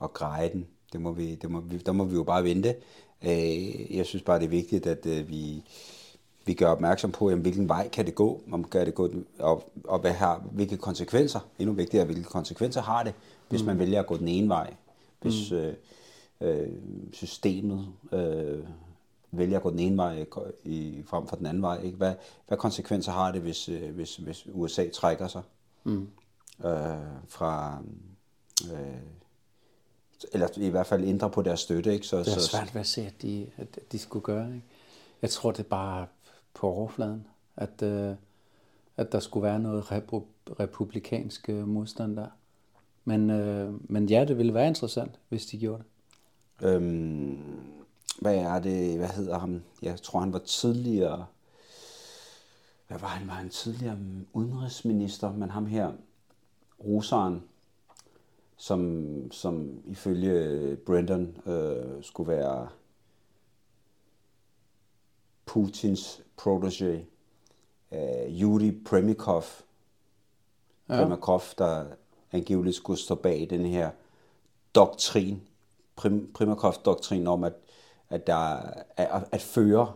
at 0.04 0.12
greje 0.12 0.52
den, 0.52 0.66
det 0.92 1.00
må 1.00 1.12
vi, 1.12 1.34
det 1.34 1.50
må 1.50 1.60
vi, 1.60 1.78
der 1.78 1.92
må 1.92 2.04
vi 2.04 2.14
jo 2.14 2.22
bare 2.22 2.44
vente. 2.44 2.74
Øh, 3.24 3.96
jeg 3.96 4.06
synes 4.06 4.22
bare, 4.22 4.38
det 4.38 4.44
er 4.44 4.48
vigtigt, 4.48 4.86
at 4.86 5.06
øh, 5.06 5.28
vi, 5.28 5.62
vi 6.46 6.54
gør 6.54 6.66
opmærksom 6.66 7.12
på, 7.12 7.30
jamen, 7.30 7.42
hvilken 7.42 7.68
vej 7.68 7.88
kan 7.88 8.06
det 8.06 8.14
gå, 8.14 8.42
om 8.52 8.64
kan 8.64 8.86
det 8.86 8.94
gå, 8.94 9.10
og, 9.38 9.72
og 9.84 10.00
hvad 10.00 10.12
har, 10.12 10.44
hvilke 10.52 10.76
konsekvenser, 10.76 11.40
endnu 11.58 11.74
vigtigere, 11.74 12.04
hvilke 12.04 12.24
konsekvenser 12.24 12.82
har 12.82 13.02
det, 13.02 13.14
hvis 13.48 13.62
mm. 13.62 13.66
man 13.66 13.78
vælger 13.78 14.00
at 14.00 14.06
gå 14.06 14.16
den 14.16 14.28
ene 14.28 14.48
vej. 14.48 14.74
Hvis, 15.20 15.50
mm. 15.50 15.56
øh, 15.56 15.74
øh, 16.42 16.68
systemet 17.12 17.88
øh, 18.12 18.64
vælger 19.30 19.56
at 19.56 19.62
gå 19.62 19.70
den 19.70 19.78
ene 19.78 19.96
vej 19.96 20.26
i, 20.64 21.02
frem 21.06 21.26
for 21.26 21.36
den 21.36 21.46
anden 21.46 21.62
vej. 21.62 21.82
Ikke? 21.82 21.96
Hvad, 21.96 22.14
hvad 22.48 22.58
konsekvenser 22.58 23.12
har 23.12 23.32
det, 23.32 23.40
hvis, 23.40 23.68
øh, 23.68 23.94
hvis, 23.94 24.16
hvis 24.16 24.46
USA 24.52 24.88
trækker 24.88 25.28
sig 25.28 25.42
mm. 25.84 26.08
øh, 26.64 26.98
fra... 27.28 27.82
Øh, 28.72 29.02
eller 30.32 30.48
i 30.56 30.68
hvert 30.68 30.86
fald 30.86 31.04
ændre 31.04 31.30
på 31.30 31.42
deres 31.42 31.60
støtte. 31.60 31.92
Ikke? 31.92 32.06
Så, 32.06 32.18
det 32.18 32.26
er 32.26 32.30
så, 32.30 32.48
svært 32.48 32.74
ved 32.74 32.80
at 32.80 32.86
se, 32.86 33.06
at 33.06 33.22
de, 33.22 33.46
at 33.56 33.78
de 33.92 33.98
skulle 33.98 34.22
gøre. 34.22 34.46
Ikke? 34.46 34.66
Jeg 35.22 35.30
tror, 35.30 35.50
det 35.50 35.58
er 35.58 35.68
bare 35.68 36.06
på 36.54 36.66
overfladen, 36.66 37.26
at, 37.56 37.82
øh, 37.82 38.14
at 38.96 39.12
der 39.12 39.20
skulle 39.20 39.44
være 39.44 39.58
noget 39.58 39.82
repu- 39.82 40.52
republikansk 40.60 41.48
øh, 41.48 41.68
modstand 41.68 42.16
der. 42.16 42.26
Men, 43.04 43.30
øh, 43.30 43.74
men 43.90 44.08
ja, 44.08 44.24
det 44.24 44.38
ville 44.38 44.54
være 44.54 44.68
interessant, 44.68 45.18
hvis 45.28 45.46
de 45.46 45.58
gjorde 45.58 45.78
det. 45.78 45.91
Øhm, 46.62 47.38
hvad 48.20 48.34
er 48.34 48.60
det, 48.60 48.98
hvad 48.98 49.08
hedder 49.08 49.38
ham? 49.38 49.62
Jeg 49.82 50.02
tror, 50.02 50.20
han 50.20 50.32
var 50.32 50.38
tidligere, 50.38 51.26
hvad 52.88 52.98
var 52.98 53.08
han? 53.08 53.28
Var 53.28 53.34
han 53.34 53.48
tidligere 53.48 53.98
udenrigsminister, 54.32 55.32
men 55.32 55.50
ham 55.50 55.66
her, 55.66 55.92
russeren, 56.84 57.42
som, 58.56 59.32
som 59.32 59.82
ifølge 59.86 60.76
Brendan 60.76 61.36
øh, 61.46 62.02
skulle 62.02 62.32
være 62.32 62.68
Putins 65.46 66.22
protege, 66.36 67.06
øh, 67.92 68.40
Yuri 68.40 68.70
Premikov, 68.70 69.44
ja. 70.88 70.96
Premikov, 70.96 71.42
der 71.58 71.86
angiveligt 72.32 72.76
skulle 72.76 73.00
stå 73.00 73.14
bag 73.14 73.46
den 73.50 73.66
her 73.66 73.90
doktrin 74.74 75.42
Prim, 75.96 76.32
Primakov-doktrinen 76.34 77.26
om, 77.26 77.44
at, 77.44 77.52
at, 78.10 78.26
der 78.26 78.56
er, 78.96 79.20
at 79.32 79.40
føre 79.40 79.92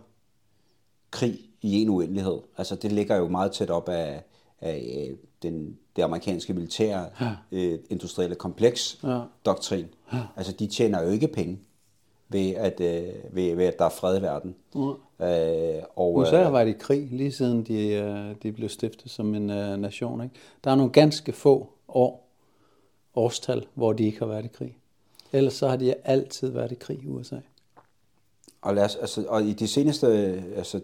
krig 1.10 1.38
i 1.62 1.82
en 1.82 1.88
uendelighed. 1.88 2.38
Altså 2.58 2.76
det 2.76 2.92
ligger 2.92 3.16
jo 3.16 3.28
meget 3.28 3.52
tæt 3.52 3.70
op 3.70 3.88
af, 3.88 4.24
af 4.60 5.10
den, 5.42 5.78
det 5.96 6.02
amerikanske 6.02 6.54
militære 6.54 7.08
ja. 7.20 7.36
øh, 7.52 7.78
industrielle 7.90 8.36
kompleks 8.36 8.98
ja. 9.02 9.20
doktrin. 9.44 9.86
Ja. 10.12 10.18
Altså 10.36 10.52
de 10.52 10.66
tjener 10.66 11.02
jo 11.02 11.08
ikke 11.08 11.28
penge 11.28 11.58
ved 12.28 12.50
at, 12.50 12.80
øh, 12.80 13.14
ved, 13.32 13.54
ved 13.54 13.64
at 13.64 13.78
der 13.78 13.84
er 13.84 13.90
fred 13.90 14.18
i 14.18 14.22
verden. 14.22 14.54
Ja. 14.74 15.76
Øh, 15.76 15.82
og, 15.96 16.14
USA 16.14 16.42
har 16.42 16.50
været 16.50 16.68
i 16.68 16.72
krig 16.72 17.08
lige 17.10 17.32
siden 17.32 17.62
de, 17.62 17.88
øh, 17.88 18.34
de 18.42 18.52
blev 18.52 18.68
stiftet 18.68 19.10
som 19.10 19.34
en 19.34 19.50
øh, 19.50 19.78
nation. 19.78 20.22
Ikke? 20.22 20.34
Der 20.64 20.70
er 20.70 20.74
nogle 20.74 20.92
ganske 20.92 21.32
få 21.32 21.72
år, 21.88 22.28
årstal, 23.14 23.66
hvor 23.74 23.92
de 23.92 24.04
ikke 24.04 24.18
har 24.18 24.26
været 24.26 24.44
i 24.44 24.48
krig. 24.48 24.76
Ellers 25.36 25.54
så 25.54 25.68
har 25.68 25.76
de 25.76 25.94
altid 26.04 26.48
været 26.48 26.72
i 26.72 26.74
krig 26.74 27.02
i 27.02 27.06
USA. 27.06 27.36
Og, 28.62 28.74
lad 28.74 28.84
os, 28.84 28.96
altså, 28.96 29.24
og 29.28 29.42
i 29.42 29.52
de 29.52 29.68
seneste, 29.68 30.06
altså, 30.56 30.80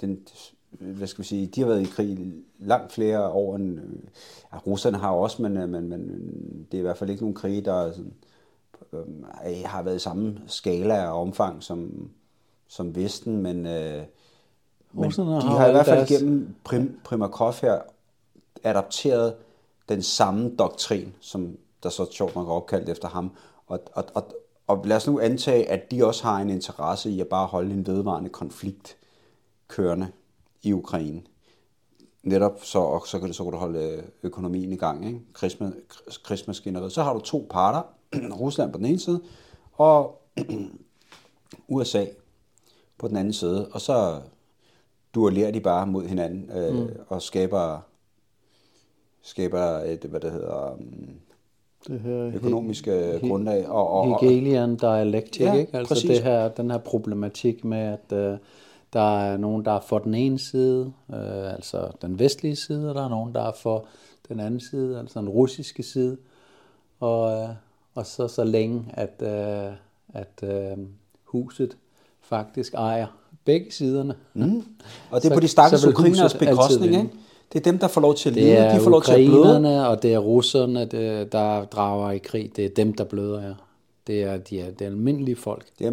den, 0.00 0.20
hvad 0.70 1.06
skal 1.06 1.22
vi 1.22 1.28
sige, 1.28 1.46
de 1.46 1.60
har 1.60 1.68
været 1.68 1.82
i 1.82 1.90
krig 1.90 2.34
langt 2.58 2.92
flere 2.92 3.28
år 3.28 3.56
end, 3.56 3.80
ja, 4.52 4.58
russerne 4.58 4.98
har 4.98 5.10
også, 5.10 5.42
men, 5.42 5.70
men, 5.70 5.88
men 5.88 6.00
det 6.70 6.78
er 6.78 6.80
i 6.80 6.82
hvert 6.82 6.96
fald 6.96 7.10
ikke 7.10 7.22
nogen 7.22 7.34
krig, 7.34 7.64
der 7.64 7.74
er 7.74 7.92
sådan, 7.92 8.14
øh, 8.92 9.64
har 9.64 9.82
været 9.82 9.96
i 9.96 9.98
samme 9.98 10.40
skala 10.46 11.08
og 11.08 11.20
omfang 11.20 11.62
som, 11.62 12.10
som 12.68 12.96
Vesten, 12.96 13.42
men, 13.42 13.66
øh, 13.66 14.02
men 14.92 15.10
de 15.10 15.24
har, 15.24 15.58
har 15.58 15.68
i 15.68 15.72
hvert 15.72 15.86
fald 15.86 15.96
deres... 15.96 16.08
gennem 16.08 16.54
Prim, 16.64 17.00
Primakov 17.04 17.54
her 17.62 17.80
adapteret 18.62 19.34
den 19.88 20.02
samme 20.02 20.56
doktrin, 20.58 21.14
som 21.20 21.56
der 21.82 21.88
så 21.88 22.06
sjovt 22.12 22.34
nok 22.34 22.48
er 22.48 22.52
opkaldt 22.52 22.88
efter 22.88 23.08
ham, 23.08 23.30
og, 23.66 23.80
og, 23.94 24.04
og, 24.14 24.34
og 24.66 24.82
lad 24.86 24.96
os 24.96 25.06
nu 25.06 25.20
antage, 25.20 25.68
at 25.68 25.90
de 25.90 26.06
også 26.06 26.24
har 26.24 26.38
en 26.38 26.50
interesse 26.50 27.10
i 27.10 27.20
at 27.20 27.28
bare 27.28 27.46
holde 27.46 27.74
en 27.74 27.86
vedvarende 27.86 28.30
konflikt 28.30 28.96
kørende 29.68 30.08
i 30.62 30.72
Ukraine. 30.72 31.22
Netop 32.22 32.64
så, 32.64 32.78
og 32.78 33.06
så 33.06 33.18
kan, 33.18 33.28
det, 33.28 33.36
så 33.36 33.42
kan 33.42 33.52
du 33.52 33.58
holde 33.58 33.78
øh, 33.78 34.02
økonomien 34.22 34.72
i 34.72 34.76
gang, 34.76 35.06
ikke? 35.06 35.20
krigsmaskineriet. 36.24 36.92
Så 36.92 37.02
har 37.02 37.12
du 37.14 37.20
to 37.20 37.46
parter, 37.50 37.82
Rusland 38.40 38.72
på 38.72 38.78
den 38.78 38.86
ene 38.86 39.00
side, 39.00 39.22
og 39.72 40.22
USA 41.68 42.06
på 42.98 43.08
den 43.08 43.16
anden 43.16 43.32
side, 43.32 43.68
og 43.72 43.80
så 43.80 44.20
duellerer 45.14 45.50
de 45.50 45.60
bare 45.60 45.86
mod 45.86 46.06
hinanden 46.06 46.50
øh, 46.50 46.74
mm. 46.74 46.88
og 47.08 47.22
skaber 47.22 47.80
skaber 49.22 49.62
et, 49.62 50.04
hvad 50.04 50.20
det 50.20 50.32
hedder, 50.32 50.72
um, 50.72 51.20
det 51.88 52.00
her 52.00 52.30
økonomiske 52.34 52.90
he, 52.90 53.28
grundlag. 53.28 53.68
Og, 53.68 53.90
og, 53.90 54.20
Hegelian 54.20 54.76
dialektik, 54.76 55.40
ja, 55.40 55.54
ikke? 55.54 55.76
Altså 55.76 55.94
præcis. 55.94 56.10
det 56.10 56.22
her, 56.22 56.48
den 56.48 56.70
her 56.70 56.78
problematik 56.78 57.64
med, 57.64 57.78
at 57.78 58.32
uh, 58.32 58.38
der 58.92 59.18
er 59.18 59.36
nogen, 59.36 59.64
der 59.64 59.72
er 59.72 59.80
for 59.80 59.98
den 59.98 60.14
ene 60.14 60.38
side, 60.38 60.92
uh, 61.08 61.52
altså 61.52 61.88
den 62.02 62.18
vestlige 62.18 62.56
side, 62.56 62.88
og 62.88 62.94
der 62.94 63.04
er 63.04 63.08
nogen, 63.08 63.34
der 63.34 63.42
er 63.42 63.52
for 63.52 63.84
den 64.28 64.40
anden 64.40 64.60
side, 64.60 64.98
altså 64.98 65.20
den 65.20 65.28
russiske 65.28 65.82
side. 65.82 66.16
Og, 67.00 67.42
uh, 67.42 67.48
og 67.94 68.06
så 68.06 68.28
så 68.28 68.44
længe, 68.44 68.84
at, 68.88 69.14
uh, 69.20 69.72
at 70.14 70.44
uh, 70.76 70.84
huset 71.24 71.76
faktisk 72.20 72.74
ejer 72.74 73.06
begge 73.44 73.66
siderne. 73.70 74.14
Mm. 74.34 74.64
Og 75.10 75.22
det 75.22 75.24
er 75.24 75.28
så, 75.28 75.34
på 75.34 75.40
de 75.40 75.48
stakkels 75.48 75.86
ukrainers 75.86 76.34
bekostning, 76.34 76.94
ikke? 76.94 77.10
Det 77.52 77.58
er 77.58 77.70
dem, 77.70 77.78
der 77.78 77.88
får 77.88 78.00
lov 78.00 78.14
til 78.14 78.28
at 78.28 78.34
lide, 78.34 78.74
de 78.74 78.80
får 78.80 78.90
lov 78.90 79.02
til 79.02 79.12
at 79.12 79.26
bløde. 79.26 79.88
og 79.88 80.02
det 80.02 80.14
er 80.14 80.18
russerne, 80.18 80.84
det, 80.84 81.32
der 81.32 81.64
drager 81.64 82.10
i 82.10 82.18
krig. 82.18 82.52
Det 82.56 82.64
er 82.64 82.68
dem, 82.68 82.92
der 82.92 83.04
bløder 83.04 83.40
her. 83.40 83.54
Det 84.06 84.22
er 84.22 84.36
de 84.36 84.60
er, 84.60 84.70
det 84.70 84.82
er 84.82 84.86
almindelige 84.86 85.36
folk. 85.36 85.66
Det 85.78 85.86
er, 85.86 85.92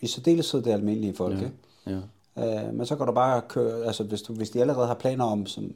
I 0.00 0.06
særdeleshed 0.06 0.62
det 0.62 0.70
er 0.70 0.74
almindelige 0.74 1.14
folk, 1.14 1.34
ja. 1.34 1.44
ikke? 1.44 1.56
Ja. 1.86 2.68
Uh, 2.68 2.74
men 2.74 2.86
så 2.86 2.96
kan 2.96 3.06
du 3.06 3.12
bare 3.12 3.42
køre, 3.48 3.86
altså 3.86 4.04
hvis, 4.04 4.22
du, 4.22 4.32
hvis 4.32 4.50
de 4.50 4.60
allerede 4.60 4.86
har 4.86 4.94
planer 4.94 5.24
om, 5.24 5.46
som, 5.46 5.74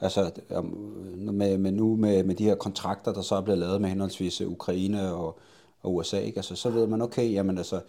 altså 0.00 0.30
med, 1.16 1.58
med 1.58 1.72
nu 1.72 1.96
med, 1.96 2.24
med 2.24 2.34
de 2.34 2.44
her 2.44 2.54
kontrakter, 2.54 3.12
der 3.12 3.22
så 3.22 3.34
er 3.34 3.40
blevet 3.40 3.58
lavet 3.58 3.80
med 3.80 3.88
henholdsvis 3.88 4.40
Ukraine 4.40 5.12
og, 5.12 5.38
og 5.82 5.94
USA, 5.94 6.18
ikke? 6.18 6.38
Altså, 6.38 6.56
så 6.56 6.70
ved 6.70 6.86
man, 6.86 7.02
okay, 7.02 7.32
jamen 7.32 7.58
altså, 7.58 7.80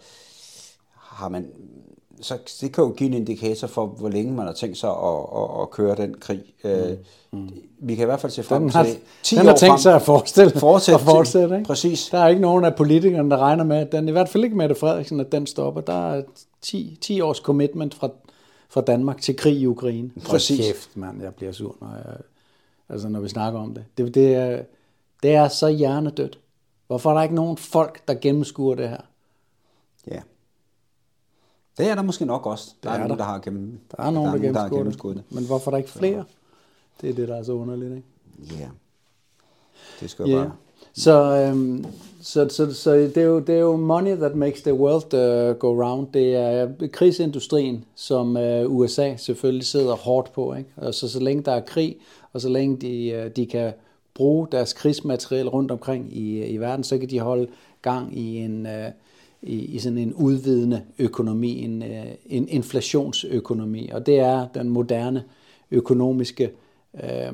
har 0.94 1.28
man, 1.28 1.50
så 2.20 2.38
det 2.60 2.72
kan 2.72 2.84
jo 2.84 2.90
give 2.90 3.06
en 3.06 3.14
indikator 3.14 3.68
for, 3.68 3.86
hvor 3.86 4.08
længe 4.08 4.32
man 4.32 4.46
har 4.46 4.52
tænkt 4.52 4.78
sig 4.78 4.90
at, 4.90 5.26
at, 5.36 5.62
at 5.62 5.70
køre 5.70 5.96
den 5.96 6.14
krig. 6.20 6.42
Øh, 6.64 6.90
mm. 7.32 7.38
Mm. 7.38 7.50
Vi 7.78 7.94
kan 7.94 8.02
i 8.02 8.06
hvert 8.06 8.20
fald 8.20 8.32
se 8.32 8.42
frem 8.42 8.68
har, 8.68 8.84
til 8.84 8.96
10 9.22 9.36
den 9.36 9.46
har 9.46 9.56
tænkt 9.56 9.70
frem, 9.70 9.78
sig 9.78 9.94
at 9.94 10.02
forestille, 10.02 10.50
fortsætte. 10.60 11.00
At 11.00 11.04
fortsætte 11.04 11.56
ikke? 11.56 11.66
Præcis. 11.66 12.08
Der 12.10 12.18
er 12.18 12.28
ikke 12.28 12.42
nogen 12.42 12.64
af 12.64 12.76
politikerne, 12.76 13.30
der 13.30 13.38
regner 13.38 13.64
med, 13.64 13.76
at 13.76 13.92
den, 13.92 14.08
i 14.08 14.12
hvert 14.12 14.28
fald 14.28 14.44
ikke 14.44 14.56
Mette 14.56 14.74
Frederiksen, 14.74 15.20
at 15.20 15.32
den 15.32 15.46
stopper. 15.46 15.80
Der 15.80 16.12
er 16.12 16.22
10, 16.62 16.98
10 17.00 17.20
års 17.20 17.36
commitment 17.38 17.94
fra, 17.94 18.10
fra 18.70 18.80
Danmark 18.80 19.20
til 19.20 19.36
krig 19.36 19.56
i 19.56 19.66
Ukraine. 19.66 20.10
Præcis. 20.26 20.58
Hold 20.58 20.66
kæft, 20.66 20.96
mand, 20.96 21.22
jeg 21.22 21.34
bliver 21.34 21.52
sur, 21.52 21.76
når, 21.80 21.92
jeg, 21.94 22.16
altså, 22.88 23.08
når 23.08 23.20
vi 23.20 23.28
snakker 23.28 23.60
om 23.60 23.74
det. 23.74 23.84
Det, 23.98 24.14
det, 24.14 24.34
er, 24.34 24.62
det 25.22 25.34
er 25.34 25.48
så 25.48 25.68
hjernedødt. 25.68 26.38
Hvorfor 26.86 27.10
er 27.10 27.14
der 27.14 27.22
ikke 27.22 27.34
nogen 27.34 27.56
folk, 27.56 28.08
der 28.08 28.14
gennemskuer 28.14 28.74
det 28.74 28.88
her? 28.88 29.00
Det 31.78 31.86
er 31.88 31.94
der 31.94 32.02
måske 32.02 32.24
nok 32.24 32.46
også. 32.46 32.74
Der 32.82 32.88
Det 32.90 32.98
er, 32.98 33.02
er 33.02 33.08
nogen, 33.08 33.10
der. 33.18 33.24
der 33.24 33.32
har 33.32 33.38
gennem, 33.38 33.78
Der 33.96 34.02
er 34.02 34.10
nogen, 34.10 34.32
der, 34.32 34.52
der, 34.52 34.58
har 34.60 34.68
gennemskuer, 34.68 34.78
gennemskuet 34.78 35.16
det. 35.16 35.24
Men 35.30 35.46
hvorfor 35.46 35.70
er 35.70 35.72
der 35.72 35.78
ikke 35.78 35.90
flere? 35.90 36.24
Det 37.00 37.10
er 37.10 37.14
det, 37.14 37.28
der 37.28 37.36
er 37.36 37.42
så 37.42 37.52
underligt, 37.52 37.92
ikke? 37.96 38.54
Ja. 38.60 38.68
Det 40.00 40.10
skal 40.10 40.28
Ja. 40.28 40.36
bare... 40.36 40.52
Så, 40.92 41.44
øhm, 41.50 41.84
så, 42.22 42.48
så, 42.48 42.74
så 42.74 42.94
det, 42.94 43.16
er 43.16 43.22
jo, 43.22 43.38
det 43.38 43.54
er 43.54 43.58
jo 43.60 43.76
money 43.76 44.16
that 44.16 44.34
makes 44.34 44.62
the 44.62 44.74
world 44.74 45.04
uh, 45.14 45.56
go 45.58 45.84
round. 45.84 46.06
Det 46.14 46.36
er 46.36 46.68
krigsindustrien, 46.92 47.84
som 47.94 48.36
uh, 48.36 48.42
USA 48.76 49.16
selvfølgelig 49.16 49.66
sidder 49.66 49.94
hårdt 49.94 50.32
på. 50.32 50.54
Ikke? 50.54 50.70
Og 50.76 50.94
så, 50.94 51.08
så 51.08 51.20
længe 51.20 51.42
der 51.42 51.52
er 51.52 51.60
krig, 51.60 51.96
og 52.32 52.40
så 52.40 52.48
længe 52.48 52.76
de, 52.76 53.22
uh, 53.26 53.30
de 53.36 53.46
kan 53.46 53.72
bruge 54.14 54.48
deres 54.52 54.72
krigsmateriel 54.72 55.48
rundt 55.48 55.70
omkring 55.70 56.16
i, 56.16 56.44
i 56.46 56.56
verden, 56.56 56.84
så 56.84 56.98
kan 56.98 57.10
de 57.10 57.20
holde 57.20 57.46
gang 57.82 58.18
i 58.18 58.36
en, 58.36 58.66
uh, 58.66 58.72
i, 59.42 59.54
i 59.54 59.78
sådan 59.78 59.98
en 59.98 60.14
udvidende 60.14 60.82
økonomi, 60.98 61.64
en, 61.64 61.82
øh, 61.82 62.06
en 62.26 62.48
inflationsøkonomi. 62.48 63.88
Og 63.92 64.06
det 64.06 64.18
er 64.18 64.48
den 64.54 64.68
moderne 64.68 65.24
økonomiske 65.70 66.50
øh, 67.02 67.32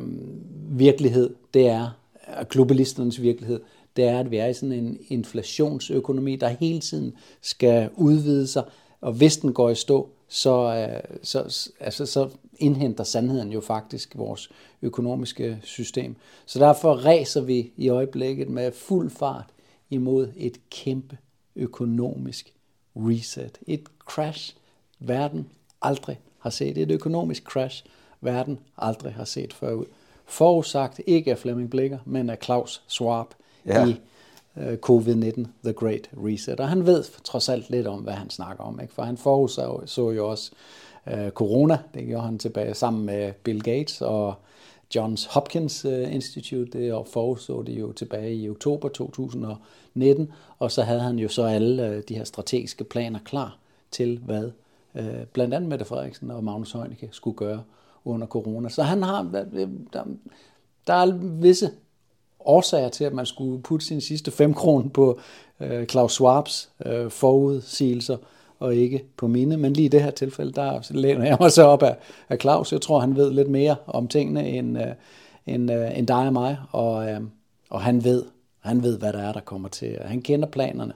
virkelighed. 0.79 1.35
Det 1.55 1.69
er 1.69 1.99
øh, 2.29 2.47
globalisternes 2.51 3.23
virkelighed, 3.23 3.61
det 3.97 4.05
er, 4.05 4.19
at 4.19 4.31
vi 4.31 4.37
er 4.37 4.47
i 4.47 4.55
sådan 4.55 4.73
en 4.73 4.99
inflationsøkonomi, 5.09 6.37
der 6.37 6.49
hele 6.49 6.81
tiden 6.81 7.13
skal 7.41 7.91
udvide 7.97 8.47
sig, 8.47 8.65
og 9.01 9.13
hvis 9.13 9.37
den 9.37 9.53
går 9.53 9.71
i 9.71 9.75
stå, 9.75 10.09
så, 10.29 10.75
øh, 10.75 11.19
så, 11.23 11.71
altså, 11.81 12.07
så 12.07 12.29
indhenter 12.59 13.05
sandheden 13.05 13.53
jo 13.53 13.61
faktisk 13.61 14.19
vores 14.19 14.51
økonomiske 14.83 15.59
system. 15.63 16.17
Så 16.47 16.59
derfor 16.59 16.95
ræser 16.95 17.41
vi 17.41 17.73
i 17.77 17.89
øjeblikket 17.89 18.49
med 18.49 18.73
fuld 18.73 19.11
fart 19.11 19.51
imod 19.91 20.29
et 20.37 20.61
kæmpe 20.71 21.19
økonomisk 21.57 22.53
reset. 22.97 23.59
Et 23.67 23.85
crash, 23.99 24.57
verden 24.99 25.47
aldrig 25.83 26.21
har 26.39 26.51
set. 26.51 26.79
Et 26.79 26.91
økonomisk 26.91 27.43
crash, 27.45 27.85
verden 28.21 28.59
aldrig 28.79 29.13
har 29.15 29.25
set 29.25 29.53
før 29.53 29.83
forudsagt 30.27 31.01
ikke 31.07 31.31
af 31.31 31.39
Flemming 31.39 31.71
Blikker, 31.71 31.99
men 32.05 32.31
af 32.31 32.39
Claus 32.43 32.83
Schwab 32.89 33.27
Ja. 33.67 33.87
i 33.87 34.01
uh, 34.57 34.63
covid-19, 34.63 35.47
The 35.65 35.73
Great 35.73 36.11
Reset. 36.17 36.61
Og 36.61 36.69
han 36.69 36.87
ved 36.87 37.05
trods 37.25 37.49
alt 37.49 37.71
lidt 37.71 37.87
om, 37.87 38.01
hvad 38.01 38.15
han 38.15 38.31
snakker 38.31 38.65
om, 38.65 38.81
ikke? 38.81 38.95
for 38.95 39.03
han 39.03 39.17
forudså 39.17 39.81
så 39.87 40.11
jo 40.11 40.31
også 40.31 40.51
uh, 41.07 41.29
corona, 41.29 41.79
det 41.95 42.07
gjorde 42.07 42.25
han 42.25 42.39
tilbage 42.39 42.75
sammen 42.75 43.07
med 43.07 43.33
Bill 43.33 43.63
Gates 43.63 44.01
og 44.01 44.35
Johns 44.95 45.25
Hopkins 45.25 45.85
uh, 45.85 46.15
Institute, 46.15 46.79
det 46.79 47.05
forudså 47.13 47.63
det 47.63 47.81
jo 47.81 47.93
tilbage 47.93 48.35
i 48.35 48.51
oktober 48.51 48.89
19, 49.95 50.33
og 50.59 50.73
så 50.73 50.83
havde 50.83 51.01
han 51.01 51.19
jo 51.19 51.29
så 51.29 51.45
alle 51.45 51.89
øh, 51.89 52.03
de 52.09 52.15
her 52.15 52.25
strategiske 52.25 52.85
planer 52.85 53.19
klar 53.25 53.59
til, 53.91 54.21
hvad 54.25 54.51
øh, 54.95 55.25
blandt 55.33 55.55
andet 55.55 55.69
Mette 55.69 55.85
Frederiksen 55.85 56.31
og 56.31 56.45
Magnus 56.45 56.73
Heunicke 56.73 57.09
skulle 57.13 57.37
gøre 57.37 57.63
under 58.05 58.27
corona. 58.27 58.69
Så 58.69 58.83
han 58.83 59.03
har, 59.03 59.45
øh, 59.53 59.69
der, 59.93 60.05
der 60.87 60.95
er 60.95 61.13
visse 61.41 61.71
årsager 62.41 62.89
til, 62.89 63.05
at 63.05 63.13
man 63.13 63.27
skulle 63.27 63.63
putte 63.63 63.87
sin 63.87 64.01
sidste 64.01 64.31
fem 64.31 64.55
kroner 64.55 64.89
på 64.89 65.19
øh, 65.61 65.87
Klaus 65.87 66.13
Schwabs 66.13 66.71
øh, 66.87 67.11
forudsigelser, 67.11 68.17
og 68.59 68.75
ikke 68.75 69.05
på 69.17 69.27
mine. 69.27 69.57
Men 69.57 69.73
lige 69.73 69.85
i 69.85 69.89
det 69.89 70.03
her 70.03 70.11
tilfælde, 70.11 70.53
der 70.53 70.81
læner 70.91 71.25
jeg 71.25 71.37
mig 71.41 71.53
så 71.53 71.63
op 71.63 71.83
af, 71.83 71.97
af 72.29 72.39
Claus. 72.41 72.73
Jeg 72.73 72.81
tror, 72.81 73.01
han 73.01 73.17
ved 73.17 73.31
lidt 73.31 73.51
mere 73.51 73.77
om 73.87 74.09
tingene, 74.09 74.49
end, 74.49 74.79
øh, 74.79 74.87
end, 75.47 75.73
øh, 75.73 75.99
end 75.99 76.07
dig 76.07 76.27
og 76.27 76.33
mig, 76.33 76.59
og, 76.73 77.11
øh, 77.11 77.21
og 77.71 77.81
han 77.81 78.05
ved, 78.05 78.25
han 78.65 78.83
ved, 78.83 78.99
hvad 78.99 79.13
der 79.13 79.19
er, 79.19 79.33
der 79.33 79.41
kommer 79.41 79.69
til. 79.69 79.99
Han 80.05 80.23
kender 80.23 80.49
planerne, 80.49 80.93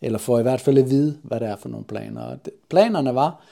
eller 0.00 0.18
får 0.18 0.38
i 0.38 0.42
hvert 0.42 0.60
fald 0.60 0.78
at 0.78 0.90
vide, 0.90 1.18
hvad 1.22 1.40
der 1.40 1.48
er 1.48 1.56
for 1.56 1.68
nogle 1.68 1.84
planer. 1.84 2.22
Og 2.22 2.44
det, 2.44 2.52
planerne 2.68 3.14
var 3.14 3.44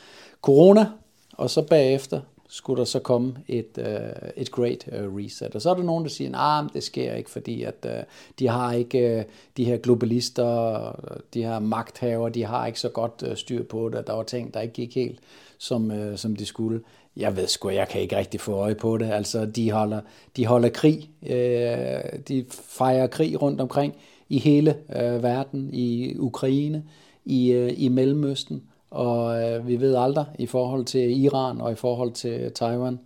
corona, 0.43 0.87
og 1.33 1.51
så 1.51 1.63
bagefter 1.63 2.21
skulle 2.49 2.79
der 2.79 2.85
så 2.85 2.99
komme 2.99 3.35
et, 3.49 3.79
uh, 3.79 4.29
et 4.37 4.51
great 4.51 4.89
uh, 4.93 5.17
reset. 5.17 5.55
Og 5.55 5.63
så 5.63 5.71
er 5.71 5.75
der 5.75 5.83
nogen, 5.83 6.05
der 6.05 6.11
siger, 6.11 6.31
nej, 6.31 6.63
nah, 6.63 6.71
det 6.75 6.83
sker 6.83 7.15
ikke, 7.15 7.31
fordi 7.31 7.63
at 7.63 7.87
uh, 7.89 7.91
de 8.39 8.49
har 8.49 8.73
ikke, 8.73 9.17
uh, 9.17 9.33
de 9.57 9.65
her 9.65 9.77
globalister, 9.77 10.93
de 11.35 11.43
her 11.43 11.59
magthaver, 11.59 12.29
de 12.29 12.45
har 12.45 12.67
ikke 12.67 12.81
så 12.81 12.89
godt 12.89 13.25
uh, 13.31 13.37
styr 13.37 13.63
på 13.63 13.89
det, 13.89 14.07
der 14.07 14.13
var 14.13 14.23
ting, 14.23 14.55
der 14.55 14.61
ikke 14.61 14.75
gik 14.75 14.95
helt, 14.95 15.21
som, 15.59 15.91
uh, 15.91 16.17
som 16.17 16.37
de 16.37 16.47
skulle. 16.47 16.81
Jeg 17.19 17.37
ved 17.37 17.47
sgu, 17.47 17.69
jeg 17.69 17.89
kan 17.89 18.01
ikke 18.01 18.17
rigtig 18.17 18.41
få 18.41 18.53
øje 18.53 18.75
på 18.75 18.99
det. 18.99 19.11
Altså, 19.11 19.47
de 19.47 19.71
holder, 19.71 20.01
de 20.37 20.47
holder 20.47 20.69
krig, 20.69 21.11
uh, 21.23 22.19
de 22.29 22.45
fejrer 22.51 23.07
krig 23.07 23.43
rundt 23.43 23.61
omkring 23.61 23.95
i 24.29 24.39
hele 24.39 24.77
uh, 24.89 25.23
verden, 25.23 25.71
i 25.73 26.17
Ukraine, 26.19 26.85
i, 27.25 27.57
uh, 27.57 27.83
i 27.83 27.89
Mellemøsten, 27.89 28.63
og 28.91 29.43
øh, 29.43 29.69
vi 29.69 29.81
ved 29.81 29.97
aldrig 29.97 30.27
i 30.39 30.47
forhold 30.47 30.85
til 30.85 31.25
Iran 31.25 31.61
og 31.61 31.73
i 31.73 31.75
forhold 31.75 32.13
til 32.13 32.53
Taiwan. 32.53 33.01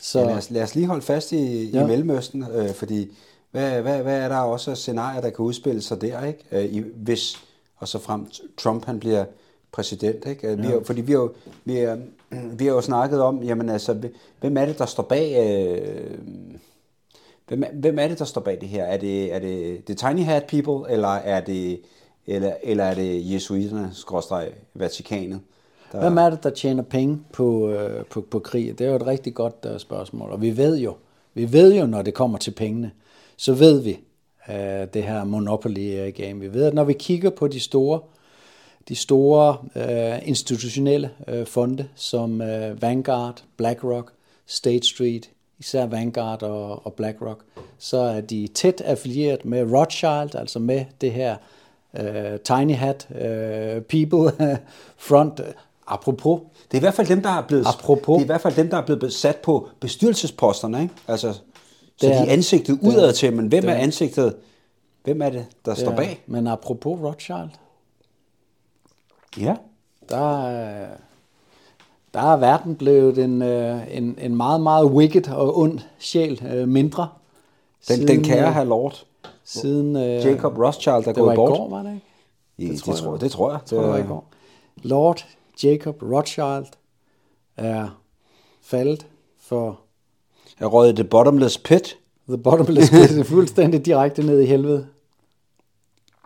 Så... 0.00 0.20
Ja, 0.20 0.26
lad, 0.26 0.36
os, 0.36 0.50
lad 0.50 0.62
os 0.62 0.74
lige 0.74 0.86
holde 0.86 1.02
fast 1.02 1.32
i, 1.32 1.70
ja. 1.70 1.84
i 1.84 1.86
Mellemøsten, 1.86 2.44
øh, 2.54 2.74
fordi 2.74 3.08
hvad, 3.50 3.82
hvad, 3.82 4.02
hvad 4.02 4.20
er 4.20 4.28
der 4.28 4.36
også 4.36 4.74
scenarier, 4.74 5.20
der 5.20 5.30
kan 5.30 5.44
udspille 5.44 5.82
sig 5.82 6.00
der, 6.00 6.24
ikke? 6.24 6.44
Øh, 6.52 6.64
i, 6.64 6.82
hvis 6.96 7.38
og 7.76 7.88
så 7.88 7.98
frem 7.98 8.26
Trump 8.56 8.84
han 8.84 9.00
bliver 9.00 9.24
præsident, 9.72 10.26
ikke? 10.26 10.48
Øh, 10.48 10.58
vi 10.58 10.66
har, 10.66 10.80
fordi 10.84 11.00
vi 11.00 11.12
har, 11.12 11.18
jo, 11.18 11.32
vi, 11.64 11.74
har, 11.74 11.98
vi 12.30 12.66
har 12.66 12.72
jo 12.72 12.80
snakket 12.80 13.20
om, 13.20 13.42
jamen 13.42 13.68
altså, 13.68 14.08
hvem 14.40 14.56
er 14.56 14.66
det, 14.66 14.78
der 14.78 14.86
står 14.86 15.02
bag... 15.02 15.36
Øh, 15.46 16.18
hvem, 17.48 17.64
hvem 17.72 17.98
er 17.98 18.08
det, 18.08 18.18
der 18.18 18.24
står 18.24 18.40
bag 18.40 18.60
det 18.60 18.68
her? 18.68 18.84
Er 18.84 18.96
det, 18.96 19.34
er 19.34 19.38
det 19.38 19.84
the 19.84 19.94
tiny 19.94 20.24
hat 20.24 20.44
people, 20.44 20.92
eller 20.92 21.08
er 21.08 21.40
det 21.40 21.80
eller, 22.28 22.52
eller 22.62 22.84
er 22.84 22.94
det 22.94 23.32
jesuiterne, 23.32 23.90
skråstreg 23.92 24.50
Vatikanet? 24.74 25.40
Der... 25.92 26.00
Hvem 26.00 26.18
er 26.18 26.30
det, 26.30 26.42
der 26.42 26.50
tjener 26.50 26.82
penge 26.82 27.20
på, 27.32 27.70
øh, 27.70 28.04
på, 28.04 28.20
på 28.20 28.38
krig? 28.38 28.78
Det 28.78 28.86
er 28.86 28.90
jo 28.90 28.96
et 28.96 29.06
rigtig 29.06 29.34
godt 29.34 29.66
uh, 29.72 29.78
spørgsmål. 29.78 30.30
Og 30.30 30.42
vi 30.42 30.56
ved 30.56 30.78
jo, 30.78 30.94
vi 31.34 31.52
ved 31.52 31.74
jo, 31.74 31.86
når 31.86 32.02
det 32.02 32.14
kommer 32.14 32.38
til 32.38 32.50
pengene, 32.50 32.90
så 33.36 33.54
ved 33.54 33.80
vi 33.80 34.00
uh, 34.48 34.54
det 34.94 35.02
her 35.02 35.24
Monopoly 35.24 36.12
game. 36.12 36.40
Vi 36.40 36.52
ved, 36.52 36.64
at 36.64 36.74
når 36.74 36.84
vi 36.84 36.92
kigger 36.92 37.30
på 37.30 37.48
de 37.48 37.60
store, 37.60 38.00
de 38.88 38.94
store 38.94 39.56
uh, 39.76 40.28
institutionelle 40.28 41.10
uh, 41.32 41.46
fonde, 41.46 41.88
som 41.94 42.40
uh, 42.40 42.82
Vanguard, 42.82 43.42
BlackRock, 43.56 44.12
State 44.46 44.86
Street, 44.86 45.30
især 45.58 45.86
Vanguard 45.86 46.42
og, 46.42 46.86
og 46.86 46.92
BlackRock, 46.92 47.40
så 47.78 47.98
er 47.98 48.20
de 48.20 48.48
tæt 48.54 48.80
affilieret 48.80 49.44
med 49.44 49.72
Rothschild, 49.72 50.34
altså 50.34 50.58
med 50.58 50.84
det 51.00 51.12
her 51.12 51.36
uh, 51.98 52.40
tiny 52.44 52.74
hat 52.74 53.08
uh, 53.10 53.82
people 53.82 54.58
front. 55.08 55.40
Apropos. 55.90 56.40
Det 56.64 56.74
er 56.74 56.78
i 56.78 56.80
hvert 56.80 56.94
fald 56.94 57.08
dem, 57.08 57.22
der 57.22 57.30
er 57.30 57.42
blevet, 57.42 57.66
Apropos. 57.66 58.14
det 58.14 58.20
er 58.20 58.24
i 58.24 58.26
hvert 58.26 58.40
fald 58.40 58.54
dem, 58.54 58.70
der 58.70 58.76
er 58.76 58.84
blevet 58.84 59.12
sat 59.12 59.36
på 59.36 59.68
bestyrelsesposterne, 59.80 60.82
ikke? 60.82 60.94
Altså, 61.08 61.32
så 61.32 61.40
det 62.00 62.14
er, 62.14 62.22
de 62.22 62.28
er 62.28 62.32
ansigtet 62.32 62.78
udad 62.82 63.12
til, 63.12 63.32
men 63.32 63.46
hvem 63.46 63.64
er, 63.68 63.72
er 63.72 63.76
ansigtet? 63.76 64.36
Hvem 65.04 65.22
er 65.22 65.30
det, 65.30 65.46
der 65.64 65.74
det 65.74 65.80
står 65.80 65.92
er, 65.92 65.96
bag? 65.96 66.24
Men 66.26 66.46
apropos 66.46 67.00
Rothschild. 67.00 67.50
Ja. 69.40 69.56
Der 70.08 70.46
er, 70.46 70.88
der 72.14 72.20
er 72.20 72.36
verden 72.36 72.76
blevet 72.76 73.18
en, 73.18 73.42
en, 73.42 74.18
en 74.20 74.36
meget, 74.36 74.60
meget 74.60 74.86
wicked 74.86 75.30
og 75.30 75.58
ond 75.58 75.80
sjæl 75.98 76.64
mindre. 76.68 77.08
Den, 77.88 77.96
siden, 77.96 78.08
den 78.08 78.24
kære 78.24 78.52
her 78.52 78.64
lord. 78.64 79.04
Siden 79.44 79.96
Jacob 79.96 80.58
Rothschild, 80.58 81.04
der 81.04 81.10
er 81.10 81.14
gået 81.14 81.36
bort. 81.36 81.50
Det 81.50 81.58
var 81.58 81.58
i 81.58 81.58
går, 81.58 81.68
var 81.68 81.82
det 81.82 81.94
ikke? 81.94 82.06
Ja, 82.58 82.64
det, 82.64 82.78
tror 82.78 82.92
det, 82.92 83.00
tror, 83.00 83.12
jeg, 83.12 83.20
det 83.20 83.30
tror 83.30 83.50
jeg. 83.50 83.60
Det, 83.60 83.68
tror, 83.68 83.80
det 83.80 83.90
var 83.90 83.96
i 83.96 84.06
går. 84.06 84.24
Lord 84.82 85.26
Jacob 85.64 86.02
Rothschild 86.02 86.66
er 87.56 88.00
faldet 88.62 89.06
for... 89.40 89.80
Er 90.58 90.66
røget 90.66 90.94
the 90.96 91.04
bottomless 91.04 91.58
pit. 91.58 91.96
The 92.28 92.38
bottomless 92.38 92.90
pit 92.90 93.18
er 93.18 93.24
fuldstændig 93.24 93.86
direkte 93.86 94.22
ned 94.22 94.40
i 94.40 94.46
helvede. 94.46 94.86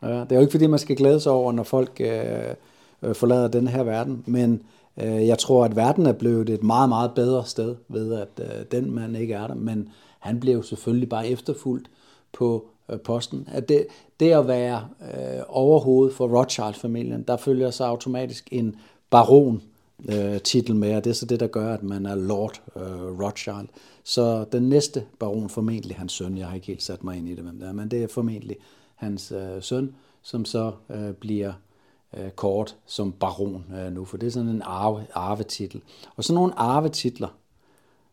Ja, 0.02 0.08
det 0.08 0.32
er 0.32 0.36
jo 0.36 0.40
ikke 0.40 0.50
fordi, 0.50 0.66
man 0.66 0.78
skal 0.78 0.96
glæde 0.96 1.20
sig 1.20 1.32
over, 1.32 1.52
når 1.52 1.62
folk 1.62 2.00
øh, 2.00 2.54
Øh, 3.02 3.14
forlader 3.14 3.48
den 3.48 3.68
her 3.68 3.82
verden, 3.82 4.24
men 4.26 4.62
øh, 4.96 5.26
jeg 5.26 5.38
tror, 5.38 5.64
at 5.64 5.76
verden 5.76 6.06
er 6.06 6.12
blevet 6.12 6.50
et 6.50 6.62
meget, 6.62 6.88
meget 6.88 7.10
bedre 7.14 7.46
sted 7.46 7.76
ved, 7.88 8.14
at 8.14 8.28
øh, 8.40 8.64
den 8.70 8.90
mand 8.90 9.16
ikke 9.16 9.34
er 9.34 9.46
der, 9.46 9.54
men 9.54 9.88
han 10.18 10.40
blev 10.40 10.62
selvfølgelig 10.62 11.08
bare 11.08 11.28
efterfulgt 11.28 11.90
på 12.32 12.66
øh, 12.88 13.00
posten. 13.00 13.48
At 13.52 13.68
det, 13.68 13.86
det 14.20 14.30
at 14.30 14.48
være 14.48 14.88
øh, 15.00 15.42
overhovedet 15.48 16.16
for 16.16 16.38
Rothschild-familien, 16.38 17.22
der 17.22 17.36
følger 17.36 17.70
sig 17.70 17.86
automatisk 17.86 18.48
en 18.52 18.76
baron 19.10 19.62
øh, 20.08 20.40
titel 20.40 20.76
med, 20.76 20.96
og 20.96 21.04
det 21.04 21.10
er 21.10 21.14
så 21.14 21.26
det, 21.26 21.40
der 21.40 21.46
gør, 21.46 21.74
at 21.74 21.82
man 21.82 22.06
er 22.06 22.14
Lord 22.14 22.62
øh, 22.76 23.20
Rothschild. 23.20 23.68
Så 24.04 24.44
den 24.52 24.62
næste 24.68 25.04
baron, 25.18 25.48
formentlig 25.48 25.96
hans 25.96 26.12
søn, 26.12 26.38
jeg 26.38 26.46
har 26.46 26.54
ikke 26.54 26.66
helt 26.66 26.82
sat 26.82 27.04
mig 27.04 27.18
ind 27.18 27.28
i 27.28 27.34
det, 27.34 27.44
hvem 27.44 27.58
det 27.58 27.68
er, 27.68 27.72
men 27.72 27.88
det 27.88 28.02
er 28.02 28.08
formentlig 28.08 28.56
hans 28.94 29.32
øh, 29.32 29.62
søn, 29.62 29.94
som 30.22 30.44
så 30.44 30.72
øh, 30.90 31.12
bliver 31.12 31.48
øh, 31.48 31.71
Øh, 32.16 32.30
kort 32.30 32.76
som 32.86 33.12
baron 33.12 33.64
øh, 33.76 33.92
nu, 33.92 34.04
for 34.04 34.16
det 34.16 34.26
er 34.26 34.30
sådan 34.30 34.48
en 34.48 34.62
arve, 34.64 35.06
arvetitel. 35.14 35.80
Og 36.16 36.24
sådan 36.24 36.34
nogle 36.34 36.58
arvetitler, 36.58 37.28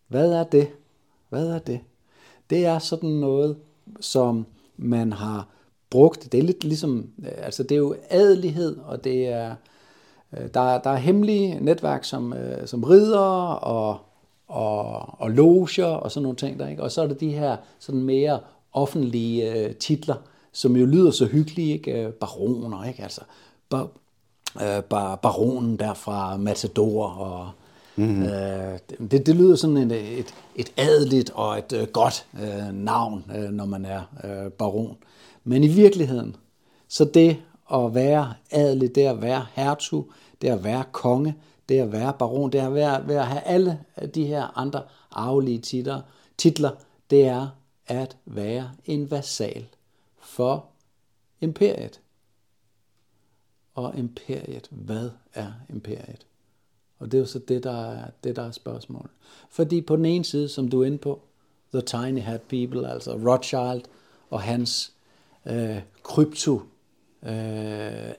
hvad 0.07 0.31
er 0.31 0.43
det? 0.43 0.67
Hvad 1.29 1.47
er 1.47 1.59
det? 1.59 1.79
Det 2.49 2.65
er 2.65 2.79
sådan 2.79 3.09
noget, 3.09 3.57
som 3.99 4.45
man 4.77 5.13
har 5.13 5.47
brugt. 5.89 6.31
Det 6.31 6.37
er 6.37 6.43
lidt 6.43 6.63
ligesom, 6.63 7.09
øh, 7.19 7.31
altså 7.37 7.63
det 7.63 7.71
er 7.71 7.79
jo 7.79 7.95
adelighed, 8.09 8.77
og 8.77 9.03
det 9.03 9.27
er, 9.27 9.55
der, 10.31 10.77
der 10.77 10.89
er 10.89 10.95
hemmelige 10.95 11.59
netværk 11.59 12.03
som, 12.03 12.33
som 12.65 12.83
ridder 12.83 13.19
og, 13.53 13.97
og, 14.47 15.19
og 15.21 15.31
loger 15.31 15.85
og 15.85 16.11
sådan 16.11 16.23
nogle 16.23 16.35
ting 16.35 16.59
der, 16.59 16.67
ikke? 16.67 16.83
Og 16.83 16.91
så 16.91 17.01
er 17.01 17.07
det 17.07 17.19
de 17.19 17.31
her 17.31 17.57
sådan 17.79 18.01
mere 18.01 18.39
offentlige 18.73 19.73
titler, 19.73 20.15
som 20.51 20.75
jo 20.75 20.85
lyder 20.85 21.11
så 21.11 21.25
hyggelige, 21.25 21.73
ikke? 21.73 22.11
Baroner, 22.19 22.83
ikke? 22.83 23.03
Altså, 23.03 23.21
bar, 23.69 23.89
uh, 24.55 24.83
bar, 24.89 25.15
baronen 25.15 25.79
der 25.79 25.93
fra 25.93 26.37
Matador 26.37 27.05
og 27.05 27.51
Mm-hmm. 27.99 28.23
Øh, 28.23 28.79
det, 29.11 29.25
det 29.25 29.35
lyder 29.35 29.55
sådan 29.55 29.77
et, 29.77 30.19
et, 30.19 30.33
et 30.55 30.73
adeligt 30.77 31.29
og 31.29 31.57
et 31.57 31.73
uh, 31.73 31.83
godt 31.83 32.25
uh, 32.33 32.73
navn, 32.73 33.25
uh, 33.35 33.43
når 33.43 33.65
man 33.65 33.85
er 33.85 34.01
uh, 34.23 34.51
baron. 34.51 34.97
Men 35.43 35.63
i 35.63 35.67
virkeligheden, 35.67 36.35
så 36.87 37.05
det 37.05 37.37
at 37.73 37.95
være 37.95 38.33
adelig, 38.51 38.95
det 38.95 39.05
at 39.05 39.21
være 39.21 39.45
hertug, 39.53 40.11
det 40.41 40.47
at 40.47 40.63
være 40.63 40.83
konge, 40.91 41.35
det 41.69 41.79
at 41.79 41.91
være 41.91 42.13
baron, 42.19 42.51
det 42.51 42.59
at 42.59 42.73
være, 42.73 43.07
være 43.07 43.21
at 43.21 43.27
have 43.27 43.41
alle 43.41 43.79
de 44.15 44.25
her 44.25 44.57
andre 44.57 44.81
arvelige 45.11 45.59
titler, 45.59 46.01
titler, 46.37 46.71
det 47.09 47.25
er 47.25 47.47
at 47.87 48.17
være 48.25 48.71
en 48.85 49.11
vasal 49.11 49.65
for 50.21 50.65
imperiet. 51.41 51.99
Og 53.75 53.97
imperiet, 53.97 54.67
hvad 54.71 55.09
er 55.33 55.51
imperiet? 55.69 56.25
Og 56.99 57.11
det 57.11 57.17
er 57.17 57.19
jo 57.19 57.25
så 57.25 57.39
det, 57.39 57.63
der 57.63 57.91
er, 57.91 58.05
det, 58.23 58.35
der 58.35 58.43
er 58.43 58.51
spørgsmålet. 58.51 59.09
Fordi 59.49 59.81
på 59.81 59.95
den 59.95 60.05
ene 60.05 60.25
side, 60.25 60.49
som 60.49 60.67
du 60.69 60.81
er 60.81 60.85
inde 60.85 60.97
på, 60.97 61.21
The 61.73 61.81
Tiny 61.81 62.21
Hat 62.21 62.41
People, 62.41 62.91
altså 62.91 63.11
Rothschild 63.11 63.81
og 64.29 64.41
hans 64.41 64.91
øh, 65.45 65.77
krypto 66.03 66.61
øh, 67.23 68.11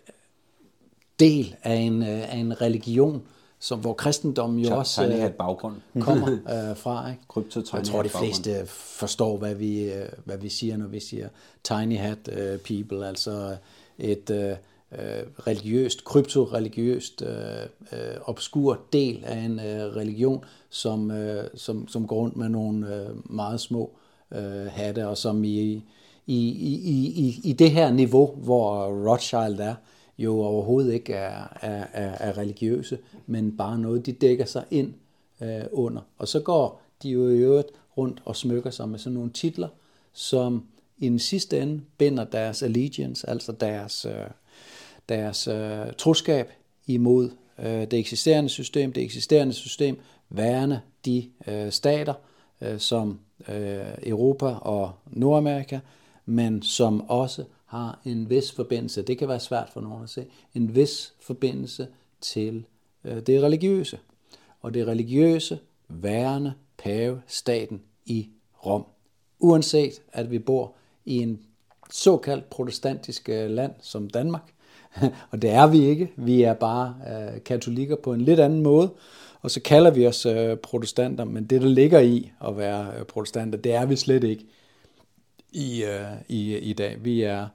del 1.20 1.56
af 1.62 1.74
en, 1.74 2.02
øh, 2.02 2.32
af 2.32 2.36
en 2.36 2.60
religion, 2.60 3.22
som, 3.58 3.80
hvor 3.80 3.92
kristendommen 3.92 4.58
jo 4.58 4.76
også 4.76 5.06
øh, 5.06 5.32
baggrund. 5.32 5.76
kommer 6.00 6.28
øh, 6.70 6.76
fra. 6.76 7.10
Ikke? 7.10 7.22
Krypto, 7.28 7.60
Jeg 7.72 7.84
tror, 7.84 8.02
de 8.02 8.08
fleste 8.08 8.50
baggrund. 8.50 8.68
forstår, 8.68 9.36
hvad 9.36 9.54
vi, 9.54 9.92
øh, 9.92 10.08
hvad 10.24 10.38
vi 10.38 10.48
siger, 10.48 10.76
når 10.76 10.86
vi 10.86 11.00
siger 11.00 11.28
tiny 11.64 11.98
hat 11.98 12.28
øh, 12.32 12.58
people, 12.58 13.06
altså 13.08 13.56
et 13.98 14.30
øh, 14.30 14.56
øh, 14.92 15.46
religiøst, 15.46 16.04
kryptoreligiøst, 16.04 17.22
øh, 17.22 17.62
øh, 17.92 18.16
obskur 18.24 18.80
del 18.92 19.24
af 19.24 19.38
en 19.38 19.58
øh, 19.58 19.96
religion, 19.96 20.44
som, 20.70 21.10
øh, 21.10 21.44
som, 21.54 21.88
som 21.88 22.06
går 22.06 22.16
rundt 22.16 22.36
med 22.36 22.48
nogle 22.48 22.96
øh, 22.96 23.34
meget 23.34 23.60
små 23.60 23.90
øh, 24.32 24.66
hatte, 24.66 25.08
og 25.08 25.16
som 25.16 25.44
i, 25.44 25.48
i, 25.50 25.84
i, 26.26 27.12
i, 27.16 27.40
i 27.44 27.52
det 27.52 27.70
her 27.70 27.92
niveau, 27.92 28.34
hvor 28.36 28.86
Rothschild 29.10 29.60
er, 29.60 29.74
jo 30.18 30.40
overhovedet 30.40 30.92
ikke 30.92 31.12
er, 31.12 31.58
er, 31.60 31.86
er, 31.92 32.10
er 32.10 32.38
religiøse, 32.38 32.98
men 33.26 33.56
bare 33.56 33.78
noget, 33.78 34.06
de 34.06 34.12
dækker 34.12 34.44
sig 34.44 34.64
ind 34.70 34.94
øh, 35.40 35.64
under. 35.72 36.00
Og 36.18 36.28
så 36.28 36.40
går 36.40 36.82
de 37.02 37.08
jo 37.08 37.28
i 37.28 37.38
øvrigt 37.38 37.68
rundt 37.96 38.22
og 38.24 38.36
smykker 38.36 38.70
sig 38.70 38.88
med 38.88 38.98
sådan 38.98 39.14
nogle 39.14 39.30
titler, 39.30 39.68
som 40.12 40.64
i 40.98 41.08
den 41.08 41.18
sidste 41.18 41.60
ende 41.60 41.80
binder 41.98 42.24
deres 42.24 42.62
allegiance, 42.62 43.30
altså 43.30 43.52
deres, 43.52 44.04
øh, 44.04 44.26
deres 45.10 45.48
øh, 45.48 45.92
troskab 45.98 46.50
imod 46.86 47.30
øh, 47.58 47.66
det 47.66 47.92
eksisterende 47.92 48.50
system, 48.50 48.92
det 48.92 49.02
eksisterende 49.02 49.54
system 49.54 49.98
værende 50.28 50.80
de 51.04 51.30
øh, 51.46 51.72
stater, 51.72 52.14
øh, 52.60 52.78
som 52.78 53.20
øh, 53.48 53.80
Europa 54.02 54.46
og 54.46 54.92
Nordamerika, 55.06 55.78
men 56.26 56.62
som 56.62 57.10
også 57.10 57.44
har 57.66 58.00
en 58.04 58.30
vis 58.30 58.52
forbindelse, 58.52 59.02
det 59.02 59.18
kan 59.18 59.28
være 59.28 59.40
svært 59.40 59.68
for 59.68 59.80
nogen 59.80 60.02
at 60.02 60.10
se, 60.10 60.26
en 60.54 60.74
vis 60.74 61.14
forbindelse 61.20 61.86
til 62.20 62.64
øh, 63.04 63.20
det 63.20 63.42
religiøse. 63.42 63.98
Og 64.60 64.74
det 64.74 64.86
religiøse 64.86 65.58
værende 65.88 66.52
pave 66.78 67.22
staten 67.26 67.82
i 68.06 68.28
Rom. 68.66 68.84
Uanset 69.38 70.02
at 70.12 70.30
vi 70.30 70.38
bor 70.38 70.72
i 71.04 71.18
en 71.18 71.40
såkaldt 71.90 72.50
protestantisk 72.50 73.28
øh, 73.28 73.50
land 73.50 73.72
som 73.80 74.10
Danmark, 74.10 74.52
og 75.30 75.42
det 75.42 75.50
er 75.50 75.66
vi 75.66 75.86
ikke. 75.86 76.12
Vi 76.16 76.42
er 76.42 76.54
bare 76.54 76.94
øh, 77.08 77.42
katolikker 77.44 77.96
på 77.96 78.12
en 78.12 78.20
lidt 78.20 78.40
anden 78.40 78.62
måde. 78.62 78.90
Og 79.42 79.50
så 79.50 79.60
kalder 79.60 79.90
vi 79.90 80.06
os 80.06 80.26
øh, 80.26 80.56
protestanter, 80.56 81.24
men 81.24 81.44
det, 81.44 81.62
der 81.62 81.68
ligger 81.68 82.00
i 82.00 82.32
at 82.46 82.56
være 82.56 82.92
øh, 82.98 83.04
protestanter, 83.04 83.58
det 83.58 83.74
er 83.74 83.86
vi 83.86 83.96
slet 83.96 84.24
ikke 84.24 84.44
i, 85.52 85.84
øh, 85.84 86.12
i, 86.28 86.56
i 86.56 86.72
dag. 86.72 86.96
Vi 87.04 87.22
er, 87.22 87.46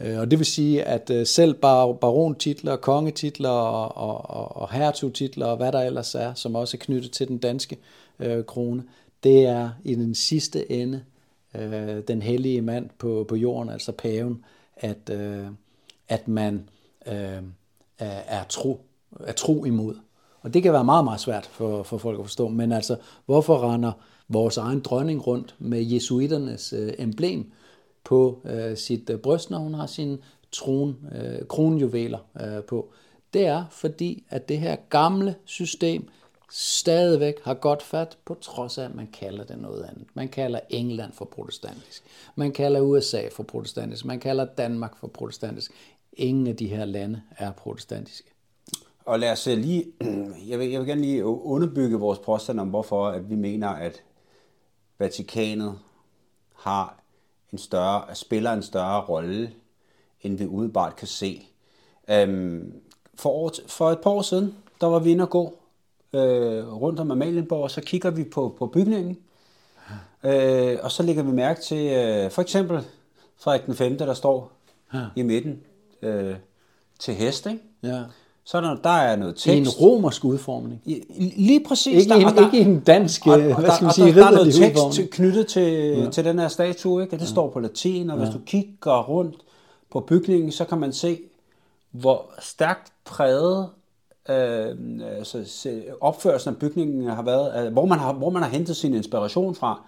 øh, 0.00 0.18
og 0.18 0.30
det 0.30 0.38
vil 0.38 0.46
sige, 0.46 0.84
at 0.84 1.10
øh, 1.10 1.26
selv 1.26 1.54
bar, 1.54 1.92
barontitler, 1.92 2.76
kongetitler 2.76 3.48
og, 3.48 3.96
og, 3.96 4.30
og, 4.30 4.56
og 4.56 4.72
hertugtitler 4.72 5.46
og 5.46 5.56
hvad 5.56 5.72
der 5.72 5.80
ellers 5.80 6.14
er, 6.14 6.34
som 6.34 6.54
også 6.54 6.76
er 6.76 6.84
knyttet 6.84 7.12
til 7.12 7.28
den 7.28 7.38
danske 7.38 7.76
øh, 8.18 8.44
krone, 8.44 8.82
det 9.24 9.46
er 9.46 9.70
i 9.84 9.94
den 9.94 10.14
sidste 10.14 10.72
ende 10.72 11.02
øh, 11.54 12.02
den 12.08 12.22
hellige 12.22 12.62
mand 12.62 12.90
på, 12.98 13.26
på 13.28 13.36
jorden, 13.36 13.70
altså 13.70 13.92
paven, 13.92 14.44
at, 14.76 15.10
øh, 15.10 15.46
at 16.08 16.28
man 16.28 16.68
øh, 17.06 17.42
er, 17.98 18.44
tro, 18.48 18.80
er 19.20 19.32
tro 19.32 19.64
imod. 19.64 19.94
Og 20.40 20.54
det 20.54 20.62
kan 20.62 20.72
være 20.72 20.84
meget, 20.84 21.04
meget 21.04 21.20
svært 21.20 21.46
for, 21.46 21.82
for 21.82 21.98
folk 21.98 22.18
at 22.18 22.24
forstå. 22.24 22.48
Men 22.48 22.72
altså, 22.72 22.96
hvorfor 23.26 23.72
render 23.72 23.92
vores 24.28 24.56
egen 24.56 24.80
dronning 24.80 25.26
rundt 25.26 25.54
med 25.58 25.82
jesuiternes 25.82 26.72
øh, 26.72 26.92
emblem 26.98 27.52
på 28.04 28.40
øh, 28.44 28.76
sit 28.76 29.10
øh, 29.10 29.18
bryst, 29.18 29.50
når 29.50 29.58
hun 29.58 29.74
har 29.74 29.86
sine 29.86 30.18
tron, 30.52 30.96
øh, 31.14 31.46
kronjuveler 31.46 32.18
øh, 32.40 32.62
på? 32.62 32.92
Det 33.34 33.46
er 33.46 33.64
fordi, 33.70 34.24
at 34.28 34.48
det 34.48 34.58
her 34.58 34.76
gamle 34.90 35.34
system 35.44 36.08
stadigvæk 36.50 37.34
har 37.44 37.54
godt 37.54 37.82
fat, 37.82 38.18
på 38.24 38.34
trods 38.34 38.78
af, 38.78 38.84
at 38.84 38.94
man 38.94 39.06
kalder 39.06 39.44
det 39.44 39.58
noget 39.58 39.82
andet. 39.82 40.06
Man 40.14 40.28
kalder 40.28 40.60
England 40.70 41.12
for 41.12 41.24
protestantisk. 41.24 42.02
Man 42.36 42.52
kalder 42.52 42.80
USA 42.80 43.22
for 43.32 43.42
protestantisk. 43.42 44.04
Man 44.04 44.20
kalder 44.20 44.44
Danmark 44.44 44.96
for 44.96 45.06
protestantisk. 45.06 45.72
Ingen 46.18 46.46
af 46.46 46.56
de 46.56 46.66
her 46.66 46.84
lande 46.84 47.22
er 47.36 47.52
protestantiske. 47.52 48.30
Og 49.04 49.18
lad 49.18 49.32
os 49.32 49.46
øh, 49.46 49.58
lige, 49.58 49.84
jeg 50.48 50.58
vil, 50.58 50.70
jeg 50.70 50.80
vil 50.80 50.88
gerne 50.88 51.00
lige 51.00 51.24
underbygge 51.24 51.96
vores 51.96 52.18
påstand 52.18 52.60
om, 52.60 52.68
hvorfor 52.68 53.06
at 53.06 53.30
vi 53.30 53.34
mener, 53.34 53.68
at 53.68 54.02
Vatikanet 54.98 55.78
har 56.54 56.98
en 57.52 57.58
større, 57.58 58.14
spiller 58.14 58.52
en 58.52 58.62
større 58.62 59.00
rolle, 59.00 59.52
end 60.22 60.38
vi 60.38 60.46
udebart 60.46 60.96
kan 60.96 61.06
se. 61.06 61.46
Øhm, 62.08 62.80
for, 63.14 63.30
år, 63.30 63.52
for 63.66 63.90
et 63.90 64.00
par 64.00 64.10
år 64.10 64.22
siden, 64.22 64.54
der 64.80 64.86
var 64.86 64.98
vi 64.98 65.10
inde 65.10 65.24
og 65.24 65.30
gå 65.30 65.58
øh, 66.12 66.72
rundt 66.72 67.00
om 67.00 67.10
Amalienborg, 67.10 67.62
og 67.62 67.70
så 67.70 67.80
kigger 67.80 68.10
vi 68.10 68.24
på, 68.24 68.54
på 68.58 68.66
bygningen, 68.66 69.18
øh, 70.24 70.78
og 70.82 70.92
så 70.92 71.02
lægger 71.02 71.22
vi 71.22 71.30
mærke 71.30 71.60
til 71.60 71.92
øh, 71.92 72.30
for 72.30 72.42
eksempel 72.42 72.84
Frederik 73.36 73.66
den 73.66 73.74
5., 73.74 73.98
der 73.98 74.14
står 74.14 74.52
ja. 74.94 75.06
i 75.16 75.22
midten 75.22 75.62
øh, 76.02 76.34
til 76.98 77.14
hest, 77.14 77.46
ikke? 77.46 77.60
Ja. 77.82 78.02
Så 78.44 78.56
er 78.56 78.60
der, 78.60 78.76
der 78.76 78.90
er 78.90 79.16
noget 79.16 79.36
tekst. 79.36 79.46
I 79.46 79.58
en 79.58 79.68
romersk 79.68 80.24
udformning. 80.24 80.82
I, 80.84 81.02
lige 81.36 81.64
præcis. 81.68 81.94
Ikke, 82.02 82.08
der, 82.08 82.16
en, 82.16 82.36
der, 82.36 82.52
ikke 82.52 82.70
en 82.70 82.80
dansk, 82.80 83.26
og, 83.26 83.32
og, 83.32 83.38
hvad 83.60 83.70
skal 83.70 83.84
man 83.84 83.94
sige, 83.94 84.06
der, 84.06 84.14
der 84.14 84.26
er 84.26 84.30
noget 84.30 84.54
tekst 84.54 84.84
udformning. 84.84 85.10
knyttet 85.10 85.46
til, 85.46 85.72
ja. 85.72 86.10
til 86.10 86.24
den 86.24 86.38
her 86.38 86.48
statue, 86.48 87.02
ikke? 87.02 87.16
det 87.16 87.22
ja. 87.22 87.26
står 87.26 87.50
på 87.50 87.60
latin, 87.60 88.10
og 88.10 88.18
ja. 88.18 88.24
hvis 88.24 88.34
du 88.34 88.40
kigger 88.46 89.02
rundt 89.02 89.36
på 89.92 90.00
bygningen, 90.00 90.52
så 90.52 90.64
kan 90.64 90.78
man 90.78 90.92
se, 90.92 91.20
hvor 91.90 92.30
stærkt 92.38 92.92
præget 93.04 93.68
øh, 94.28 94.76
altså, 95.18 95.70
opførelsen 96.00 96.54
af 96.54 96.56
bygningen 96.56 97.08
har 97.08 97.22
været, 97.22 97.66
øh, 97.66 97.72
hvor, 97.72 97.86
man 97.86 97.98
har, 97.98 98.12
hvor 98.12 98.30
man 98.30 98.42
har 98.42 98.50
hentet 98.50 98.76
sin 98.76 98.94
inspiration 98.94 99.54
fra. 99.54 99.82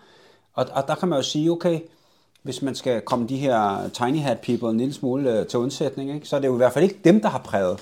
Og, 0.55 0.67
og 0.73 0.89
der 0.89 0.95
kan 0.95 1.09
man 1.09 1.19
jo 1.19 1.23
sige, 1.23 1.51
okay, 1.51 1.81
hvis 2.43 2.63
man 2.63 2.75
skal 2.75 3.01
komme 3.01 3.29
de 3.29 3.37
her 3.37 3.89
tiny 3.89 4.19
hat 4.19 4.39
people 4.41 4.71
en 4.71 4.79
lille 4.79 4.95
smule 4.95 5.39
øh, 5.39 5.47
til 5.47 5.59
undsætning, 5.59 6.15
ikke? 6.15 6.29
så 6.29 6.37
er 6.37 6.41
det 6.41 6.49
jo 6.49 6.55
i 6.55 6.57
hvert 6.57 6.73
fald 6.73 6.85
ikke 6.85 7.01
dem, 7.05 7.21
der 7.21 7.29
har 7.29 7.39
præget 7.39 7.81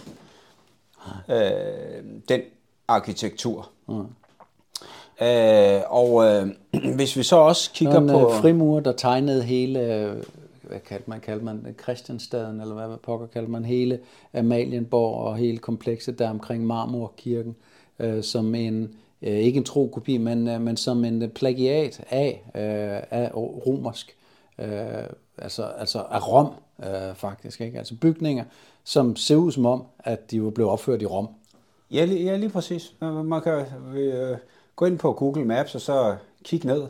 øh, 1.29 2.05
den 2.29 2.41
arkitektur. 2.89 3.71
Mm. 3.89 4.07
Øh, 5.27 5.81
og 5.87 6.25
øh, 6.25 6.49
hvis 6.97 7.17
vi 7.17 7.23
så 7.23 7.37
også 7.37 7.71
kigger 7.73 8.01
en, 8.01 8.09
på... 8.09 8.29
En 8.29 8.41
frimur, 8.41 8.81
der 8.81 8.93
tegnede 8.93 9.43
hele, 9.43 9.81
hvad 10.63 10.81
kaldte 10.81 11.11
man, 11.11 11.21
kaldte 11.21 11.45
man 11.45 11.77
Christianstaden, 11.83 12.61
eller 12.61 12.75
hvad 12.75 12.97
pokker 12.97 13.27
kaldte 13.27 13.51
man, 13.51 13.65
hele 13.65 13.99
Amalienborg 14.35 15.15
og 15.15 15.37
hele 15.37 15.59
komplekset 15.59 16.19
der 16.19 16.31
omkring 16.31 16.67
Marmorkirken, 16.67 17.57
øh, 17.99 18.23
som 18.23 18.55
en, 18.55 18.95
øh, 19.23 19.39
ikke 19.39 19.57
en 19.57 19.65
tro 19.65 19.87
kopi, 19.87 20.17
men, 20.17 20.49
øh, 20.49 20.61
men 20.61 20.77
som 20.77 21.05
en 21.05 21.31
plagiat 21.31 22.05
af, 22.11 22.43
øh, 22.55 23.19
af 23.21 23.31
romersk 23.37 24.18
øh, 24.59 25.05
altså, 25.39 25.63
altså 25.63 25.99
af 26.11 26.29
Rom, 26.29 26.55
øh, 26.85 27.15
faktisk. 27.15 27.61
Ikke? 27.61 27.79
Altså 27.79 27.95
bygninger, 28.01 28.45
som 28.85 29.17
ser 29.17 29.37
ud 29.37 29.53
som 29.53 29.67
om, 29.67 29.87
at 29.99 30.31
de 30.31 30.43
var 30.43 30.51
blevet 30.51 30.73
opført 30.73 31.03
i 31.03 31.07
Rom. 31.07 31.29
Ja, 31.91 32.05
lige, 32.05 32.25
ja, 32.25 32.37
lige 32.37 32.51
præcis. 32.51 32.95
Man 33.01 33.43
kan 33.43 33.65
øh, 33.95 34.37
gå 34.77 34.85
ind 34.85 34.99
på 34.99 35.13
Google 35.13 35.45
Maps 35.45 35.75
og 35.75 35.81
så 35.81 36.17
kigge 36.45 36.67
ned, 36.67 36.83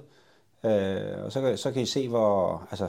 øh, 0.65 1.25
og 1.25 1.33
så, 1.33 1.41
kan, 1.41 1.59
så 1.59 1.73
kan 1.73 1.83
I 1.83 1.87
se, 1.87 2.09
hvor... 2.09 2.67
Altså, 2.71 2.89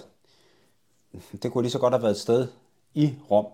det 1.43 1.51
kunne 1.51 1.61
lige 1.61 1.71
så 1.71 1.79
godt 1.79 1.93
have 1.93 2.01
været 2.01 2.13
et 2.13 2.19
sted 2.19 2.47
i 2.93 3.13
Rom. 3.31 3.45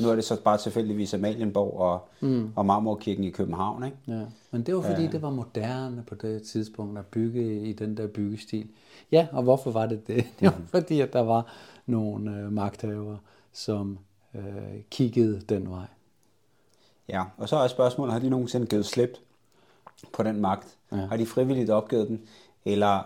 Nu 0.00 0.08
er 0.08 0.14
det 0.14 0.24
så 0.24 0.42
bare 0.42 0.58
tilfældigvis 0.58 1.14
Amalienborg 1.14 1.80
og, 1.80 2.08
mm. 2.20 2.52
og 2.56 2.66
Marmorkirken 2.66 3.24
i 3.24 3.30
København. 3.30 3.84
Ikke? 3.84 3.96
Ja. 4.08 4.22
Men 4.50 4.62
det 4.62 4.76
var 4.76 4.80
fordi, 4.80 5.02
ja. 5.02 5.10
det 5.10 5.22
var 5.22 5.30
moderne 5.30 6.04
på 6.06 6.14
det 6.14 6.42
tidspunkt 6.42 6.98
at 6.98 7.06
bygge 7.06 7.60
i 7.60 7.72
den 7.72 7.96
der 7.96 8.06
byggestil. 8.06 8.68
Ja, 9.12 9.26
og 9.32 9.42
hvorfor 9.42 9.70
var 9.70 9.86
det 9.86 10.06
det? 10.06 10.24
Det 10.40 10.46
var 10.46 10.58
mm. 10.58 10.66
fordi, 10.66 11.00
at 11.00 11.12
der 11.12 11.20
var 11.20 11.46
nogle 11.86 12.30
øh, 12.30 12.52
magthavere, 12.52 13.18
som 13.52 13.98
øh, 14.34 14.42
kiggede 14.90 15.40
den 15.40 15.70
vej. 15.70 15.86
Ja, 17.08 17.24
og 17.36 17.48
så 17.48 17.56
er 17.56 17.68
spørgsmålet, 17.68 18.12
har 18.12 18.20
de 18.20 18.30
nogensinde 18.30 18.66
givet 18.66 18.86
slip 18.86 19.18
på 20.12 20.22
den 20.22 20.40
magt? 20.40 20.76
Ja. 20.92 20.96
Har 20.96 21.16
de 21.16 21.26
frivilligt 21.26 21.70
opgivet 21.70 22.08
den? 22.08 22.22
Eller 22.64 23.02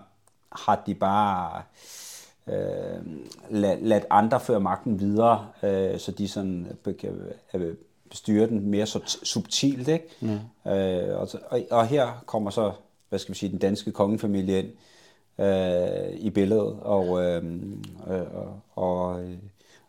har 0.52 0.82
de 0.87 0.94
bare 0.94 1.62
øh, 2.46 3.06
lad, 3.50 3.80
lad 3.80 4.00
andre 4.11 4.40
føre 4.40 4.61
magten 4.61 5.00
videre, 5.00 5.48
øh, 5.62 5.98
så 5.98 6.12
de 6.12 6.28
sådan 6.28 6.66
kan 6.98 7.32
øh, 7.54 7.76
styre 8.12 8.46
den 8.46 8.70
mere 8.70 8.87
subtilt, 9.22 9.88
ikke? 9.88 10.08
Ja. 10.66 11.08
Øh, 11.11 11.20
og, 11.20 11.28
og, 11.50 11.61
og 11.70 11.87
her 11.87 12.22
kommer 12.26 12.50
så, 12.50 12.72
hvad 13.08 13.18
skal 13.18 13.34
vi 13.34 13.38
sige, 13.38 13.50
den 13.50 13.58
danske 13.58 13.92
kongefamilie 13.92 14.58
ind 14.58 14.70
øh, 15.38 16.14
i 16.14 16.31
billedet, 16.31 16.77
og, 16.81 17.24
øh, 17.24 17.44
øh, 18.09 18.35
og, 18.35 18.61
og 18.74 19.22
øh, 19.22 19.37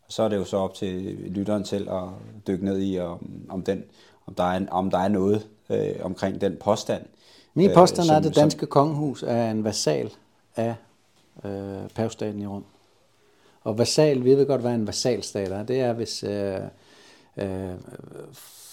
så 0.08 0.24
er 0.24 0.30
det 0.30 0.36
jo 0.36 0.44
så 0.44 0.58
op 0.58 0.74
til 0.74 1.18
lytteren 1.26 1.64
til 1.64 1.88
at 1.90 2.04
dykke 2.48 2.66
ned 2.66 2.82
i, 2.82 3.00
om, 3.00 3.46
om, 3.50 3.64
den, 3.64 3.84
om, 4.28 4.34
der, 4.34 4.44
er 4.44 4.66
om 4.72 4.92
der 4.92 4.98
er 4.98 5.08
noget 5.08 5.48
øh, 5.70 5.96
omkring 6.02 6.42
den 6.42 6.58
påstand. 6.60 7.06
Min 7.54 7.70
påstand 7.76 8.04
øh, 8.04 8.06
som, 8.06 8.14
er, 8.14 8.18
at 8.18 8.24
det 8.24 8.36
danske 8.36 8.60
som, 8.60 8.68
kongehus 8.68 9.24
er 9.24 9.52
en 9.52 9.64
vasal 9.64 10.12
af 10.56 10.76
øh, 11.46 11.90
pavestaten 11.96 12.42
i 12.42 12.48
Rom. 12.48 12.66
Og 13.64 13.78
vasal, 13.78 14.24
vi 14.24 14.36
ved 14.36 14.46
godt, 14.48 14.62
hvad 14.62 14.74
en 14.74 14.88
vasalstat 14.88 15.52
er. 15.52 15.64
Det 15.64 15.80
er, 15.80 15.94
hvis 15.94 16.24
øh, 16.24 16.60
øh, 17.38 17.74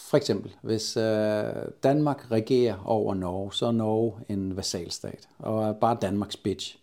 for 0.06 0.16
eksempel, 0.16 0.56
hvis 0.62 0.96
øh, 0.96 1.52
Danmark 1.82 2.30
regerer 2.30 2.82
over 2.84 3.14
Norge, 3.14 3.54
så 3.54 3.66
er 3.66 3.72
Norge 3.72 4.24
en 4.28 4.56
vasalstat, 4.56 5.28
og 5.38 5.64
er 5.64 5.72
bare 5.72 5.98
Danmarks 6.02 6.36
bitch. 6.36 6.78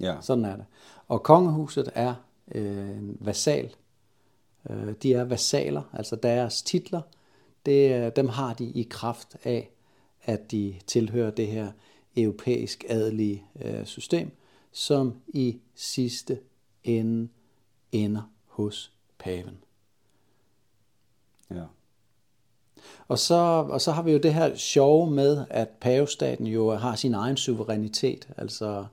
Ja. 0.00 0.16
Sådan 0.20 0.44
er 0.44 0.56
det. 0.56 0.64
Og 1.08 1.22
kongehuset 1.22 1.90
er 1.94 2.14
øh, 2.54 2.90
en 2.90 3.16
vasal. 3.20 3.74
Øh, 4.70 4.94
de 5.02 5.14
er 5.14 5.24
vasaler, 5.24 5.82
altså 5.92 6.16
deres 6.16 6.62
titler, 6.62 7.00
det, 7.66 8.16
dem 8.16 8.28
har 8.28 8.54
de 8.54 8.64
i 8.64 8.82
kraft 8.90 9.36
af, 9.44 9.70
at 10.22 10.50
de 10.50 10.74
tilhører 10.86 11.30
det 11.30 11.46
her 11.46 11.72
europæisk 12.16 12.84
adelige 12.88 13.44
øh, 13.64 13.84
system, 13.84 14.30
som 14.72 15.20
i 15.28 15.60
sidste 15.74 16.40
ende 16.84 17.28
ender 17.92 18.22
hos 18.46 18.92
paven. 19.18 19.58
Ja. 21.50 21.64
Og 23.08 23.18
så, 23.18 23.34
og 23.68 23.80
så 23.80 23.92
har 23.92 24.02
vi 24.02 24.12
jo 24.12 24.18
det 24.18 24.34
her 24.34 24.56
sjove 24.56 25.10
med, 25.10 25.44
at 25.50 25.68
pavestaten 25.68 26.46
jo 26.46 26.74
har 26.74 26.96
sin 26.96 27.14
egen 27.14 27.36
suverænitet, 27.36 28.28
altså 28.36 28.84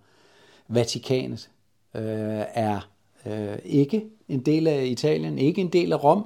Vatikanet 0.68 1.50
øh, 1.96 2.44
er 2.54 2.90
øh, 3.26 3.58
ikke 3.66 4.06
en 4.28 4.40
del 4.40 4.68
af 4.68 4.86
Italien, 4.86 5.40
ikke 5.40 5.62
en 5.62 5.70
del 5.70 5.94
af 5.94 6.04
Rom. 6.04 6.26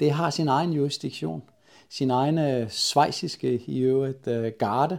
Det 0.00 0.10
har 0.10 0.30
sin 0.30 0.48
egen 0.48 0.72
jurisdiktion, 0.72 1.42
sin 1.88 2.10
egen 2.10 2.38
øh, 2.38 2.70
svejsiske 2.70 3.62
i 3.66 3.78
øvrigt 3.78 4.26
øh, 4.26 4.52
garde, 4.58 4.98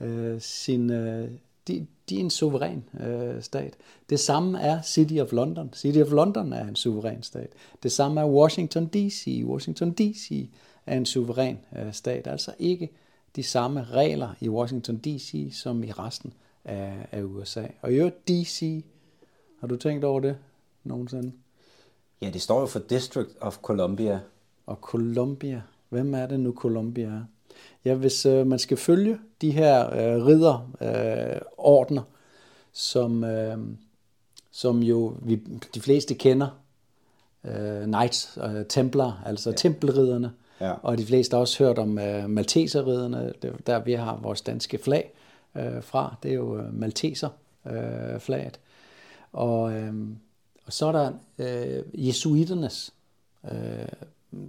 øh, 0.00 0.40
sin, 0.40 0.90
øh, 0.90 1.30
de, 1.68 1.86
de 2.08 2.16
er 2.16 2.20
en 2.20 2.30
suveræn 2.30 2.84
øh, 3.00 3.42
stat. 3.42 3.74
Det 4.10 4.20
samme 4.20 4.60
er 4.60 4.82
City 4.82 5.14
of 5.14 5.32
London. 5.32 5.70
City 5.74 5.98
of 5.98 6.10
London 6.10 6.52
er 6.52 6.68
en 6.68 6.76
suveræn 6.76 7.22
stat. 7.22 7.48
Det 7.82 7.92
samme 7.92 8.20
er 8.20 8.26
Washington 8.26 8.86
D.C. 8.86 9.42
Washington 9.44 9.92
D.C 9.92 10.48
er 10.88 10.96
en 10.96 11.06
suveræn 11.06 11.58
øh, 11.78 11.92
stat. 11.92 12.26
Altså 12.26 12.54
ikke 12.58 12.90
de 13.36 13.42
samme 13.42 13.84
regler 13.84 14.34
i 14.40 14.48
Washington 14.48 14.96
D.C. 14.96 15.50
som 15.52 15.84
i 15.84 15.90
resten 15.90 16.32
af, 16.64 17.06
af 17.12 17.22
USA. 17.22 17.66
Og 17.82 17.92
i 17.92 17.96
øvrigt 17.96 18.28
D.C. 18.28 18.84
Har 19.60 19.66
du 19.66 19.76
tænkt 19.76 20.04
over 20.04 20.20
det 20.20 20.36
nogensinde? 20.84 21.32
Ja, 22.22 22.30
det 22.30 22.42
står 22.42 22.60
jo 22.60 22.66
for 22.66 22.78
District 22.78 23.30
of 23.40 23.56
Columbia. 23.56 24.20
Og 24.66 24.76
Columbia. 24.76 25.62
Hvem 25.88 26.14
er 26.14 26.26
det 26.26 26.40
nu, 26.40 26.52
Columbia 26.52 27.06
er? 27.06 27.24
Ja, 27.84 27.94
hvis 27.94 28.26
øh, 28.26 28.46
man 28.46 28.58
skal 28.58 28.76
følge 28.76 29.18
de 29.40 29.50
her 29.50 29.86
øh, 29.86 30.26
ridder, 30.26 30.70
øh, 30.80 31.40
ordner, 31.56 32.02
som, 32.72 33.24
øh, 33.24 33.58
som 34.50 34.82
jo 34.82 35.16
vi, 35.22 35.36
de 35.74 35.80
fleste 35.80 36.14
kender, 36.14 36.48
øh, 37.44 37.84
Knights, 37.84 38.38
øh, 38.44 38.66
Templar, 38.66 39.22
altså 39.26 39.50
ja. 39.50 39.56
tempelridderne, 39.56 40.32
ja. 40.60 40.72
og 40.82 40.98
de 40.98 41.06
fleste 41.06 41.34
har 41.34 41.40
også 41.40 41.64
hørt 41.64 41.78
om 41.78 41.98
øh, 41.98 42.30
malteserriderne, 42.30 43.32
der 43.66 43.78
vi 43.78 43.92
har 43.92 44.18
vores 44.22 44.40
danske 44.40 44.78
flag 44.78 45.12
øh, 45.56 45.82
fra, 45.82 46.16
det 46.22 46.30
er 46.30 46.34
jo 46.34 46.58
øh, 46.58 46.74
Malteser-flaget. 46.74 48.46
Øh, 48.46 48.60
og, 49.32 49.72
øh, 49.72 49.94
og 50.66 50.72
så 50.72 50.86
er 50.86 50.92
der 50.92 51.12
øh, 51.38 52.06
jesuiternes 52.06 52.92
øh, 53.52 53.88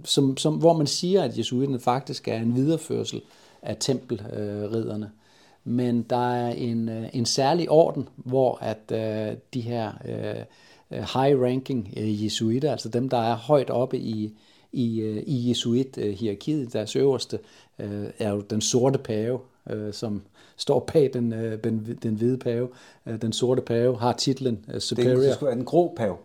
som, 0.04 0.36
som, 0.36 0.54
hvor 0.54 0.72
man 0.72 0.86
siger, 0.86 1.22
at 1.22 1.38
jesuiterne 1.38 1.80
faktisk 1.80 2.28
er 2.28 2.36
en 2.36 2.54
videreførsel 2.54 3.20
af 3.62 3.76
tempelridderne. 3.80 5.06
Øh, 5.06 5.72
Men 5.72 6.02
der 6.02 6.32
er 6.34 6.52
en, 6.52 6.88
øh, 6.88 7.08
en 7.12 7.26
særlig 7.26 7.70
orden, 7.70 8.08
hvor 8.16 8.58
at 8.60 8.92
øh, 8.92 9.36
de 9.54 9.60
her 9.60 9.92
øh, 10.04 10.44
øh, 10.90 11.02
high-ranking 11.02 11.94
øh, 11.96 12.24
jesuiter, 12.24 12.70
altså 12.72 12.88
dem, 12.88 13.08
der 13.08 13.18
er 13.18 13.34
højt 13.34 13.70
oppe 13.70 13.98
i, 13.98 14.36
i, 14.72 15.00
øh, 15.00 15.22
i 15.26 15.48
jesuit-hierarkiet, 15.48 16.72
deres 16.72 16.96
øverste, 16.96 17.38
øh, 17.78 18.06
er 18.18 18.30
jo 18.30 18.40
den 18.40 18.60
sorte 18.60 18.98
pave, 18.98 19.38
øh, 19.70 19.92
som 19.92 20.22
står 20.56 20.90
bag 20.92 21.10
den, 21.12 21.32
øh, 21.32 21.64
den, 21.64 21.98
den 22.02 22.14
hvide 22.14 22.38
pave. 22.38 22.68
Øh, 23.06 23.22
den 23.22 23.32
sorte 23.32 23.62
pave 23.62 23.98
har 23.98 24.12
titlen 24.12 24.64
øh, 24.74 24.80
Superior. 24.80 25.20
Det 25.20 25.42
er 25.42 25.54
den 25.54 25.64
grå 25.64 25.94
pave. 25.96 26.16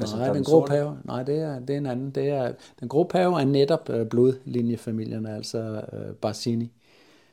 Altså, 0.00 0.16
nej, 0.16 0.26
den, 0.26 0.36
den 0.36 0.44
grå 0.44 0.66
pave, 0.66 0.96
nej, 1.04 1.22
det 1.22 1.38
er, 1.38 1.58
det 1.58 1.70
er 1.70 1.78
en 1.78 1.86
anden. 1.86 2.10
Det 2.10 2.28
er, 2.28 2.52
den 2.80 2.88
grå 2.88 3.04
pave 3.04 3.40
er 3.40 3.44
netop 3.44 3.90
øh, 3.90 4.06
blodlinjefamilierne, 4.06 5.36
altså 5.36 5.58
øh, 5.92 6.14
Barsini. 6.14 6.70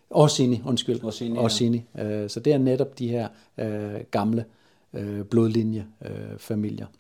Orsini, 0.09 0.61
undskyld. 0.65 1.03
Orsini, 1.03 1.35
ja. 1.35 1.43
Orsini. 1.43 1.83
Øh, 1.99 2.29
så 2.29 2.39
det 2.39 2.53
er 2.53 2.57
netop 2.57 2.99
de 2.99 3.07
her 3.07 3.27
øh, 3.57 4.01
gamle 4.11 4.45
øh, 4.93 5.23
blodlinjefamilier. 5.23 6.85
Øh, 6.85 6.98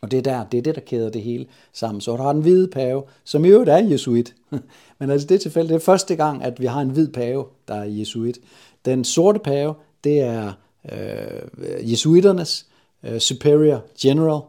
og 0.00 0.10
det 0.10 0.18
er, 0.18 0.22
der, 0.22 0.44
det 0.44 0.58
er 0.58 0.62
det, 0.62 0.74
der 0.74 0.80
kæder 0.80 1.10
det 1.10 1.22
hele 1.22 1.46
sammen. 1.72 2.00
Så 2.00 2.16
du 2.16 2.22
har 2.22 2.32
den 2.32 2.42
hvide 2.42 2.68
pave, 2.68 3.02
som 3.24 3.44
i 3.44 3.48
øvrigt 3.48 3.70
er 3.70 3.78
jesuit. 3.78 4.34
Men 4.98 5.10
altså 5.10 5.26
det 5.26 5.40
tilfælde, 5.40 5.68
det 5.68 5.74
er 5.74 5.78
første 5.78 6.16
gang, 6.16 6.42
at 6.42 6.60
vi 6.60 6.66
har 6.66 6.80
en 6.80 6.90
hvid 6.90 7.08
pave, 7.08 7.44
der 7.68 7.74
er 7.74 7.84
jesuit. 7.84 8.38
Den 8.84 9.04
sorte 9.04 9.38
pave, 9.38 9.74
det 10.04 10.20
er 10.20 10.52
øh, 10.92 11.90
jesuiternes 11.90 12.66
øh, 13.02 13.18
superior 13.18 13.84
general. 14.00 14.42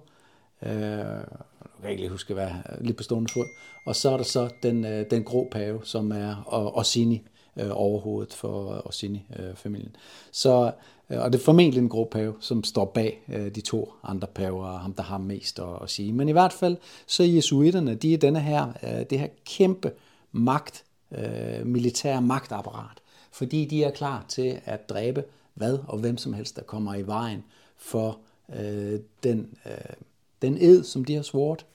Øh, 0.66 0.72
jeg 0.72 1.82
kan 1.82 1.90
ikke 1.90 2.02
lige 2.02 2.12
huske, 2.12 2.34
hvad 2.34 2.50
lige 2.82 2.94
på 2.94 3.04
stående 3.04 3.34
fod. 3.34 3.46
Og 3.86 3.96
så 3.96 4.10
er 4.10 4.18
der 4.18 4.24
så 4.24 4.50
den, 4.64 4.86
øh, 4.86 5.06
den 5.12 5.24
grå 5.24 5.48
pave, 5.52 5.80
som 5.84 6.12
er 6.12 6.44
Orsini, 6.48 7.22
øh, 7.58 7.70
overhovedet 7.72 8.34
for 8.34 8.82
Orsini-familien. 8.86 9.96
Øh, 9.96 10.02
så 10.32 10.72
Øh, 11.12 11.22
og 11.22 11.34
det 11.34 11.40
er 11.40 11.44
formentlig 11.44 11.82
en 11.82 11.90
grå 11.90 12.06
pave, 12.06 12.34
som 12.40 12.64
står 12.64 12.86
bag 12.86 13.22
øh, 13.30 13.56
de 13.56 13.62
to 13.62 13.94
andre 14.04 14.28
paver, 14.28 14.66
og 14.66 14.80
ham, 14.80 14.94
der 14.94 15.04
har 15.04 15.18
mest 15.18 15.60
at, 15.60 15.84
at 15.84 15.90
sige. 15.90 16.14
Men 16.14 16.30
i 16.30 16.32
hvert 16.32 16.54
fald, 16.54 16.78
så 17.06 17.24
jesuiterne, 17.24 17.96
de 17.96 18.14
er 18.14 18.18
denne 18.18 18.40
her, 18.40 18.74
øh, 18.84 19.06
det 19.10 19.20
her 19.20 19.28
kæmpe 19.46 19.92
magt, 20.32 20.84
øh, 21.12 21.66
militær 21.66 22.20
magtapparat, 22.20 22.98
fordi 23.32 23.66
de 23.66 23.84
er 23.84 23.92
klar 23.92 24.26
til 24.28 24.62
at 24.66 24.90
dræbe 24.90 25.24
hvad 25.54 25.80
og 25.88 25.98
hvem 25.98 26.18
som 26.18 26.34
helst, 26.34 26.56
der 26.56 26.64
kommer 26.64 26.96
i 26.96 27.08
vejen 27.08 27.44
for 27.78 28.20
øh, 28.56 29.00
den, 29.24 29.58
øh, 29.66 29.96
den 30.42 30.58
ed, 30.62 30.84
som 30.84 31.06
de 31.06 31.16
har 31.16 31.22
svoret, 31.22 31.66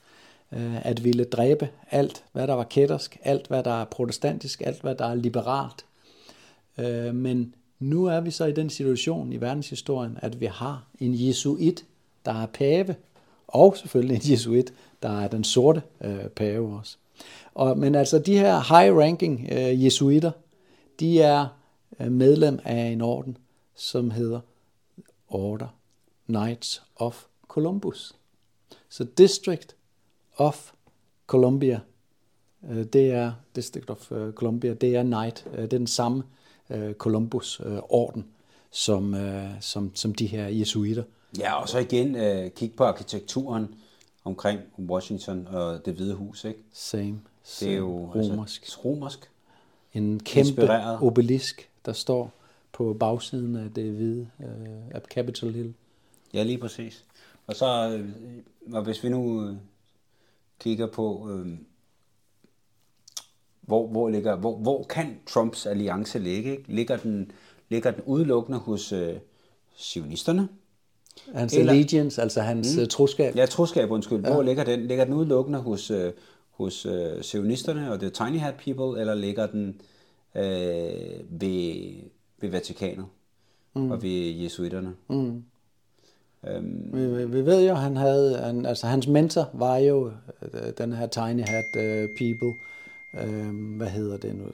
Øh, 0.53 0.87
at 0.87 1.03
ville 1.03 1.23
dræbe 1.23 1.69
alt, 1.91 2.23
hvad 2.31 2.47
der 2.47 2.53
var 2.53 2.63
kættersk, 2.63 3.17
alt, 3.23 3.47
hvad 3.47 3.63
der 3.63 3.81
er 3.81 3.85
protestantisk, 3.85 4.61
alt, 4.61 4.81
hvad 4.81 4.95
der 4.95 5.05
er 5.05 5.15
liberalt. 5.15 5.85
Øh, 6.77 7.15
men 7.15 7.55
nu 7.79 8.05
er 8.05 8.21
vi 8.21 8.31
så 8.31 8.45
i 8.45 8.51
den 8.51 8.69
situation 8.69 9.33
i 9.33 9.41
verdenshistorien, 9.41 10.17
at 10.21 10.39
vi 10.39 10.45
har 10.45 10.83
en 10.99 11.27
jesuit, 11.27 11.85
der 12.25 12.41
er 12.41 12.45
pave, 12.45 12.95
og 13.47 13.77
selvfølgelig 13.77 14.15
en 14.15 14.31
jesuit, 14.31 14.73
der 15.03 15.21
er 15.21 15.27
den 15.27 15.43
sorte 15.43 15.81
øh, 16.01 16.27
pave 16.27 16.77
også. 16.77 16.97
Og, 17.53 17.77
men 17.77 17.95
altså 17.95 18.19
de 18.19 18.37
her 18.37 18.59
high-ranking 18.59 19.47
øh, 19.51 19.85
jesuiter, 19.85 20.31
de 20.99 21.21
er 21.21 21.47
øh, 21.99 22.11
medlem 22.11 22.59
af 22.63 22.85
en 22.85 23.01
orden, 23.01 23.37
som 23.75 24.11
hedder 24.11 24.39
Order 25.29 25.67
Knights 26.25 26.83
of 26.95 27.23
Columbus. 27.47 28.13
Så 28.89 29.03
District 29.17 29.75
of 30.37 30.71
Columbia, 31.27 31.79
øh, 32.69 32.85
det 32.85 33.11
er 33.11 33.31
District 33.55 33.89
of 33.89 34.11
øh, 34.11 34.33
Columbia, 34.33 34.73
det 34.73 34.95
er 34.95 35.03
Knight, 35.03 35.45
øh, 35.51 35.57
det 35.57 35.73
er 35.73 35.77
den 35.77 35.87
samme 35.87 36.23
øh, 36.69 36.93
Columbus-orden, 36.93 38.21
øh, 38.21 38.27
som, 38.71 39.13
øh, 39.13 39.51
som, 39.61 39.91
som 39.95 40.15
de 40.15 40.25
her 40.27 40.47
jesuiter. 40.47 41.03
Ja, 41.39 41.61
og 41.61 41.69
så 41.69 41.77
igen 41.77 42.15
øh, 42.15 42.51
kig 42.51 42.73
på 42.73 42.83
arkitekturen 42.83 43.75
omkring 44.23 44.61
Washington 44.79 45.47
og 45.47 45.85
det 45.85 45.93
hvide 45.93 46.13
hus, 46.15 46.45
ikke? 46.45 46.59
Same. 46.73 47.19
Det 47.59 47.71
er 47.71 47.75
jo 47.77 48.11
romersk. 48.15 48.61
Altså, 48.61 48.79
romersk. 48.85 49.29
En 49.93 50.19
kæmpe 50.19 50.47
Inspireret. 50.47 51.01
obelisk, 51.01 51.69
der 51.85 51.93
står 51.93 52.31
på 52.73 52.97
bagsiden 52.99 53.55
af 53.55 53.73
det 53.75 53.91
hvide, 53.91 54.27
øh, 54.39 54.47
af 54.91 55.01
Capitol 55.01 55.53
Hill. 55.53 55.73
Ja, 56.33 56.43
lige 56.43 56.57
præcis. 56.57 57.05
Og 57.47 57.55
så, 57.55 57.97
øh, 57.97 58.09
og 58.73 58.83
hvis 58.83 59.03
vi 59.03 59.09
nu 59.09 59.55
kigger 60.59 60.87
på, 60.87 61.29
øh, 61.31 61.57
hvor, 63.61 63.87
hvor, 63.87 64.09
ligger, 64.09 64.35
hvor, 64.35 64.57
hvor 64.57 64.83
kan 64.83 65.19
Trumps 65.27 65.65
alliance 65.65 66.19
ligge? 66.19 66.51
Ikke? 66.51 66.63
Ligger, 66.67 66.97
den, 66.97 67.31
ligger 67.69 67.91
den 67.91 68.03
udelukkende 68.05 68.57
hos 68.57 68.91
øh, 68.91 69.15
sionisterne? 69.75 70.49
Hans 71.33 71.53
Eller, 71.53 71.71
allegiance, 71.71 72.21
altså 72.21 72.41
hans 72.41 72.77
mm, 72.77 72.87
troskab? 72.87 73.35
Ja, 73.35 73.45
troskab, 73.45 73.91
undskyld. 73.91 74.19
Hvor 74.19 74.41
ja. 74.41 74.41
ligger 74.41 74.63
den? 74.63 74.87
Ligger 74.87 75.05
den 75.05 75.13
udelukkende 75.13 75.59
hos, 75.59 75.91
øh, 75.91 76.13
hos 76.49 76.85
øh, 76.85 77.21
sionisterne 77.21 77.91
og 77.91 77.99
the 77.99 78.09
tiny 78.09 78.39
hat 78.39 78.55
people, 78.55 79.01
eller 79.01 79.15
ligger 79.15 79.47
den 79.47 79.81
øh, 80.35 81.41
ved, 81.41 81.93
ved 82.41 82.49
Vatikanet 82.49 83.05
mm. 83.75 83.91
og 83.91 84.03
ved 84.03 84.31
jesuiterne? 84.31 84.93
Mm. 85.09 85.43
Øhm. 86.49 86.89
Vi, 86.93 87.25
vi 87.25 87.45
ved 87.45 87.67
jo, 87.67 87.73
han 87.73 87.97
havde, 87.97 88.37
han, 88.37 88.65
altså 88.65 88.87
hans 88.87 89.07
mentor 89.07 89.49
var 89.53 89.77
jo 89.77 90.11
øh, 90.41 90.71
den 90.77 90.93
her 90.93 91.07
tiny 91.07 91.43
hat 91.45 91.65
uh, 91.75 91.83
øh, 91.83 92.09
people. 92.17 92.53
Øhm, 93.19 93.77
hvad 93.77 93.87
hedder 93.87 94.17
det 94.17 94.35
nu? 94.35 94.45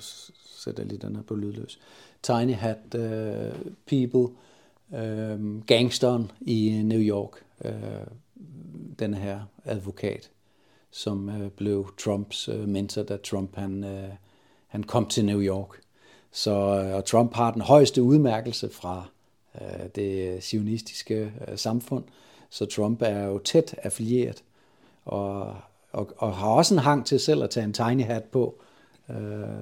Sætter 0.63 0.84
lige 0.84 0.97
den 0.97 1.15
her 1.15 1.23
på 1.23 1.36
lydløs. 1.36 1.79
Tiny 2.23 2.53
hat 2.53 2.77
uh, 2.95 3.01
øh, 3.01 3.51
people. 3.88 4.36
Øhm, 4.95 5.62
gangsteren 5.67 6.32
i 6.41 6.82
New 6.84 6.99
York. 6.99 7.32
Øh, 7.65 7.73
den 8.99 9.13
her 9.13 9.39
advokat, 9.65 10.29
som 10.91 11.29
øh, 11.29 11.49
blev 11.49 11.93
Trumps 11.97 12.49
øh, 12.49 12.67
mentor, 12.67 13.03
da 13.03 13.17
Trump 13.17 13.56
han, 13.56 13.84
øh, 13.84 14.10
han 14.67 14.84
kom 14.84 15.06
til 15.06 15.25
New 15.25 15.41
York. 15.41 15.82
Så 16.32 16.51
øh, 16.51 16.95
og 16.95 17.06
Trump 17.06 17.34
har 17.34 17.51
den 17.51 17.62
højeste 17.62 18.03
udmærkelse 18.03 18.69
fra 18.69 18.97
øh, 18.97 19.22
det 19.96 20.44
sionistiske 20.44 21.32
øh, 21.48 21.58
samfund. 21.58 22.04
Så 22.50 22.66
Trump 22.66 23.02
er 23.02 23.24
jo 23.24 23.38
tæt 23.38 23.76
affilieret 23.84 24.44
og, 25.06 25.56
og, 25.92 26.10
og 26.18 26.36
har 26.36 26.48
også 26.48 26.74
en 26.74 26.80
hang 26.80 27.06
til 27.06 27.20
selv 27.20 27.44
at 27.44 27.50
tage 27.50 27.63
en 27.63 27.74
tiny 27.74 28.04
hat 28.04 28.24
på, 28.24 28.56
øh, 29.10 29.16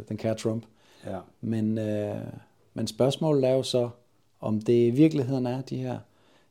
den 0.09 0.17
kære 0.17 0.35
Trump. 0.35 0.63
Ja. 1.05 1.19
Men, 1.41 1.77
øh, 1.77 2.15
men 2.73 2.87
spørgsmålet 2.87 3.49
er 3.49 3.53
jo 3.53 3.63
så, 3.63 3.89
om 4.41 4.61
det 4.61 4.87
i 4.87 4.89
virkeligheden 4.89 5.45
er 5.45 5.61
de 5.61 5.77
her 5.77 5.99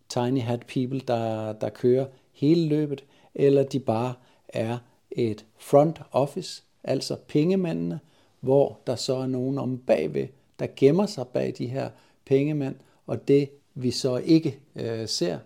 tiny 0.09 0.41
hat 0.41 0.67
people, 0.67 1.01
der, 1.01 1.53
der 1.53 1.69
kører 1.69 2.07
hele 2.33 2.69
løbet, 2.69 3.05
eller 3.35 3.63
de 3.63 3.81
bare 3.81 4.15
er 4.49 4.79
et 5.11 5.45
front 5.59 6.01
office, 6.13 6.63
altså 6.85 7.17
pengemændene, 7.29 8.01
hvor 8.41 8.79
der 8.87 8.97
så 8.97 9.17
er 9.17 9.27
nogen 9.27 9.59
om 9.59 9.79
bagved, 9.79 10.29
der 10.59 10.67
gemmer 10.77 11.07
sig 11.07 11.27
bag 11.27 11.55
de 11.59 11.67
her 11.67 11.91
pengemænd, 12.27 12.75
og 13.11 13.29
det 13.29 13.51
vi 13.75 13.91
så 13.91 14.17
ikke 14.17 14.59
øh, 14.77 15.09
ser, 15.09 15.39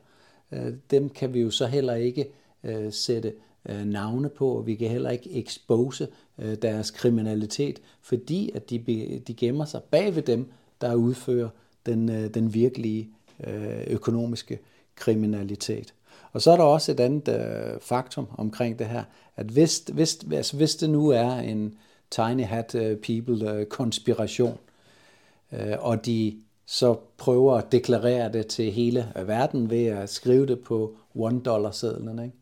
øh, 0.52 0.72
dem 0.90 1.08
kan 1.08 1.34
vi 1.34 1.40
jo 1.40 1.50
så 1.50 1.66
heller 1.66 1.94
ikke 1.94 2.28
øh, 2.64 2.92
sætte 2.92 3.32
øh, 3.68 3.84
navne 3.84 4.28
på, 4.28 4.48
og 4.48 4.66
vi 4.66 4.74
kan 4.74 4.88
heller 4.90 5.10
ikke 5.10 5.38
expose 5.38 6.08
øh, 6.38 6.54
deres 6.62 6.90
kriminalitet, 6.90 7.80
fordi 8.02 8.50
at 8.54 8.70
de, 8.70 8.78
de 9.26 9.34
gemmer 9.34 9.64
sig 9.64 9.82
bag 9.82 10.14
ved 10.14 10.22
dem, 10.22 10.50
der 10.80 10.94
udfører 10.94 11.48
den, 11.86 12.08
øh, 12.08 12.34
den 12.34 12.54
virkelige 12.54 13.08
øh, 13.46 13.80
økonomiske 13.86 14.58
kriminalitet. 14.94 15.94
Og 16.32 16.42
så 16.42 16.50
er 16.50 16.56
der 16.56 16.64
også 16.64 16.92
et 16.92 17.00
andet 17.00 17.28
øh, 17.28 17.80
faktum 17.80 18.26
omkring 18.38 18.78
det 18.78 18.86
her, 18.86 19.04
at 19.36 19.46
hvis, 19.46 19.78
hvis, 19.92 20.18
altså 20.32 20.56
hvis 20.56 20.76
det 20.76 20.90
nu 20.90 21.08
er 21.08 21.30
en 21.30 21.78
tiny 22.10 22.44
hat 22.44 22.74
øh, 22.74 22.96
people 22.96 23.50
øh, 23.50 23.66
konspiration, 23.66 24.58
øh, 25.52 25.76
og 25.78 26.06
de 26.06 26.36
så 26.66 26.96
prøver 27.16 27.54
at 27.54 27.72
deklarere 27.72 28.32
det 28.32 28.46
til 28.46 28.72
hele 28.72 29.12
verden 29.26 29.70
ved 29.70 29.86
at 29.86 30.08
skrive 30.08 30.46
det 30.46 30.60
på 30.60 30.96
one 31.14 31.40
dollar 31.40 31.70
sedlen. 31.70 32.18
Ikke? 32.18 32.34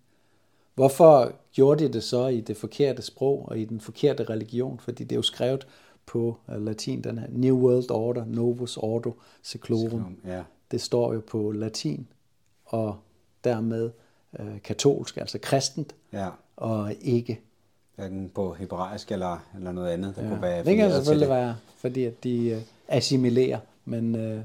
Hvorfor 0.74 1.32
gjorde 1.52 1.84
de 1.84 1.92
det 1.92 2.02
så 2.02 2.26
i 2.26 2.40
det 2.40 2.56
forkerte 2.56 3.02
sprog 3.02 3.48
og 3.48 3.58
i 3.58 3.64
den 3.64 3.80
forkerte 3.80 4.24
religion? 4.24 4.78
Fordi 4.78 5.04
det 5.04 5.12
er 5.12 5.16
jo 5.16 5.22
skrevet 5.22 5.66
på 6.06 6.36
øh, 6.50 6.64
latin, 6.64 7.00
den 7.00 7.18
her 7.18 7.26
New 7.30 7.56
World 7.56 7.90
Order, 7.90 8.24
Novus 8.24 8.76
Ordo 8.76 9.12
Seclorum. 9.42 10.16
Ja. 10.26 10.42
Det 10.70 10.80
står 10.80 11.12
jo 11.14 11.22
på 11.26 11.52
latin, 11.52 12.06
og 12.64 12.96
dermed 13.44 13.90
øh, 14.38 14.62
katolsk, 14.64 15.16
altså 15.16 15.38
kristent, 15.38 15.94
ja. 16.12 16.28
og 16.56 16.94
ikke 17.00 17.40
hverken 17.96 18.30
på 18.34 18.52
hebraisk 18.52 19.12
eller, 19.12 19.44
eller 19.56 19.72
noget 19.72 19.90
andet, 19.90 20.16
der 20.16 20.22
ja. 20.22 20.28
kunne 20.28 20.42
være 20.42 20.64
Det 20.64 20.76
kan 20.76 20.90
selvfølgelig 20.92 21.28
det. 21.28 21.36
være, 21.36 21.56
fordi 21.76 22.04
at 22.04 22.24
de 22.24 22.48
øh, 22.48 22.60
assimilerer 22.88 23.58
men 23.84 24.14
øh, 24.14 24.44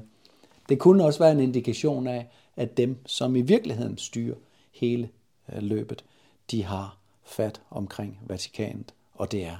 det 0.68 0.78
kunne 0.78 1.04
også 1.04 1.18
være 1.18 1.32
en 1.32 1.40
indikation 1.40 2.06
af, 2.06 2.28
at 2.56 2.76
dem, 2.76 2.96
som 3.06 3.36
i 3.36 3.40
virkeligheden 3.40 3.98
styrer 3.98 4.36
hele 4.72 5.08
øh, 5.52 5.62
løbet, 5.62 6.04
de 6.50 6.64
har 6.64 6.98
fat 7.24 7.60
omkring 7.70 8.18
Vatikanet, 8.26 8.94
og 9.14 9.32
det 9.32 9.44
er 9.44 9.56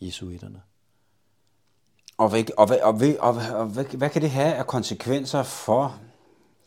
jesuiterne. 0.00 0.60
Og, 2.18 2.28
hvad, 2.28 2.44
og, 2.56 2.66
hvad, 2.66 2.78
og, 2.80 2.92
hvad, 2.92 3.14
og, 3.18 3.34
og 3.52 3.66
hvad, 3.66 3.84
hvad 3.84 4.10
kan 4.10 4.22
det 4.22 4.30
have 4.30 4.54
af 4.54 4.66
konsekvenser 4.66 5.42
for 5.42 6.00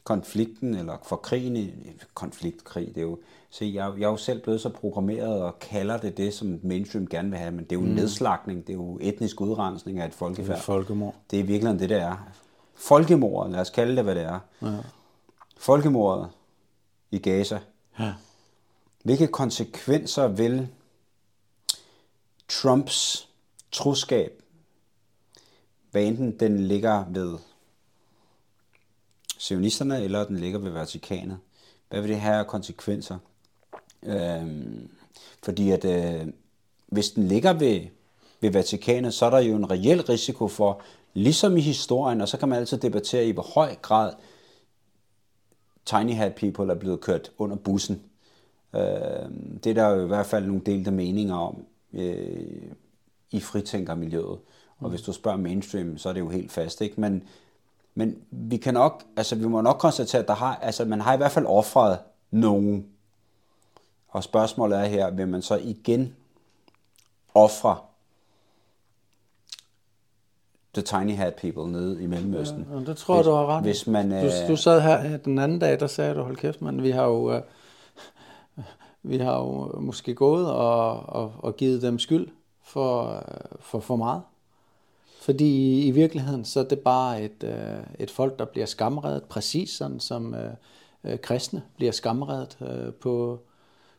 konflikten 0.04 0.76
eller 0.76 0.98
for 1.04 1.16
krigen 1.16 1.56
i 1.56 1.72
konfliktkrig? 2.14 2.88
Det 2.88 2.98
er 2.98 3.02
jo, 3.02 3.20
se, 3.50 3.72
jeg, 3.74 3.94
jeg 3.98 4.06
er 4.06 4.10
jo 4.10 4.18
selv 4.18 4.42
blevet 4.42 4.62
så 4.62 4.70
programmeret 4.70 5.42
og 5.42 5.60
kalder 5.60 5.98
det 5.98 6.18
det, 6.18 6.34
som 6.34 6.60
mainstream 6.64 7.08
gerne 7.08 7.30
vil 7.30 7.40
have, 7.40 7.52
men 7.52 7.64
det 7.64 7.72
er 7.72 7.80
jo 7.80 7.86
mm. 7.86 7.94
nedslagning, 7.94 8.68
det 8.68 8.74
er 8.74 8.78
jo 8.78 9.00
etnisk 9.02 9.42
udrensning 9.42 10.00
af 10.00 10.08
et 10.08 10.14
folkefærd. 10.14 10.48
Det 10.48 10.62
er 10.62 10.66
folkemord. 10.66 11.16
Det 11.32 11.40
er 11.40 11.44
virkelig 11.44 11.80
det, 11.80 11.90
der 11.90 12.06
er 12.06 12.30
folkemordet, 12.76 13.52
lad 13.52 13.62
os 13.62 13.70
kalde 13.70 13.96
det, 13.96 14.04
hvad 14.04 14.16
det 14.16 14.24
er. 14.24 14.40
Ja. 14.62 14.78
Folkemordet 15.58 16.30
i 17.12 17.18
Gaza. 17.18 17.60
Ja. 18.00 18.14
Hvilke 19.04 19.28
konsekvenser 19.28 20.28
vil 20.28 20.68
Trumps 22.50 23.30
troskab, 23.72 24.42
hvad 25.92 26.04
enten 26.04 26.40
den 26.40 26.68
ligger 26.68 27.06
ved 27.10 27.38
sionisterne, 29.38 30.04
eller 30.04 30.24
den 30.24 30.38
ligger 30.38 30.60
ved 30.60 30.72
Vatikanet, 30.72 31.40
hvad 31.90 32.02
vil 32.02 32.10
det 32.10 32.20
have 32.20 32.36
af 32.36 32.48
konsekvenser? 32.48 33.18
Øhm, 34.04 34.90
fordi 35.44 35.72
at 35.72 35.86
øh, 35.86 36.28
hvis 36.88 37.12
den 37.12 37.28
ligger 37.28 37.54
ved, 37.54 37.82
ved 38.42 38.52
Vatikanet, 38.52 39.14
så 39.14 39.26
er 39.26 39.30
der 39.30 39.40
jo 39.40 39.56
en 39.56 39.72
reel 39.72 40.02
risiko 40.02 40.48
for, 40.48 40.82
Ligesom 41.14 41.58
i 41.58 41.62
historien, 41.62 42.22
og 42.22 42.28
så 42.28 42.38
kan 42.38 42.50
man 42.50 42.60
altid 42.60 42.78
debattere 42.78 43.26
i, 43.26 43.32
hvor 43.32 43.44
høj 43.54 43.76
grad 43.76 44.14
Tiny 45.86 46.14
Hat 46.14 46.36
People 46.36 46.72
er 46.72 46.76
blevet 46.76 47.02
kørt 47.02 47.32
under 47.38 47.56
bussen. 47.56 48.02
Øh, 48.76 48.82
det 49.64 49.66
er 49.66 49.74
der 49.74 49.90
jo 49.90 50.04
i 50.04 50.08
hvert 50.08 50.26
fald 50.26 50.46
nogle 50.46 50.62
delte 50.66 50.92
meninger 50.92 51.36
om 51.36 51.66
øh, 51.94 52.72
i 53.32 53.40
fritænkermiljøet. 53.40 54.40
Og 54.80 54.90
hvis 54.90 55.02
du 55.02 55.14
spørger 55.14 55.38
mainstream, 55.38 55.98
så 55.98 56.10
er 56.10 56.14
det 56.14 56.20
jo 56.20 56.30
helt 56.30 56.52
fast, 56.52 56.82
ikke? 56.82 57.02
Men, 57.02 57.24
men 57.96 58.18
vi 58.32 58.58
kan 58.58 58.74
nok, 58.74 59.04
altså 59.18 59.36
vi 59.36 59.48
må 59.48 59.62
nok 59.62 59.78
konstatere, 59.78 60.22
at 60.22 60.28
der 60.28 60.34
har, 60.34 60.56
altså 60.56 60.86
man 60.86 61.02
har 61.02 61.14
i 61.14 61.18
hvert 61.18 61.32
fald 61.32 61.46
offret 61.46 62.00
nogen. 62.32 62.88
Og 64.08 64.24
spørgsmålet 64.24 64.80
er 64.80 64.86
her, 64.86 65.12
vil 65.12 65.28
man 65.28 65.42
så 65.42 65.58
igen 65.58 66.16
ofre 67.34 67.78
The 70.74 70.82
Tiny 70.82 71.16
Hat 71.16 71.36
People 71.36 71.72
nede 71.72 72.04
i 72.04 72.08
Mellemøsten. 72.08 72.68
Ja, 72.72 72.80
det 72.80 72.98
tror 72.98 73.16
jeg, 73.16 73.26
du 73.26 73.32
har 73.32 73.46
ret 73.46 73.64
hvis 73.64 73.88
man, 73.88 74.10
du, 74.10 74.16
øh... 74.16 74.48
du 74.48 74.56
sad 74.56 74.82
her 74.82 75.18
den 75.18 75.40
anden 75.40 75.60
dag, 75.60 75.80
der 75.80 75.88
sagde 75.88 76.16
du, 76.16 76.22
hold 76.22 76.36
kæft, 76.36 76.62
men 76.62 76.84
vi 76.84 76.90
har 76.90 77.04
jo, 77.04 77.36
uh, 77.36 77.42
vi 79.12 79.18
har 79.18 79.40
jo 79.40 79.80
måske 79.80 80.16
gået 80.16 80.52
og, 80.52 81.10
og, 81.10 81.34
og 81.38 81.56
givet 81.56 81.82
dem 81.82 82.00
skyld 82.00 82.28
for, 82.64 83.24
for 83.60 83.80
for 83.80 83.96
meget. 83.96 84.22
Fordi 85.22 85.82
i, 85.88 85.92
virkeligheden, 85.92 86.46
så 86.46 86.60
er 86.60 86.64
det 86.64 86.80
bare 86.80 87.24
et, 87.24 87.56
et 88.00 88.12
folk, 88.12 88.40
der 88.40 88.46
bliver 88.46 88.66
skamredet, 88.66 89.24
præcis 89.24 89.70
sådan 89.70 90.00
som 90.00 90.36
uh, 91.04 91.20
kristne 91.22 91.62
bliver 91.76 91.92
skamredet 91.92 92.58
uh, 92.62 92.94
på, 92.94 93.40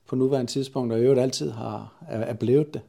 på 0.07 0.17
nuværende 0.17 0.51
tidspunkt, 0.51 0.93
og 0.93 0.99
i 0.99 1.03
øvrigt 1.03 1.21
altid 1.21 1.51
har, 1.51 1.93
er, 2.09 2.19
er 2.19 2.35
blevet 2.35 2.75
det. 2.75 2.83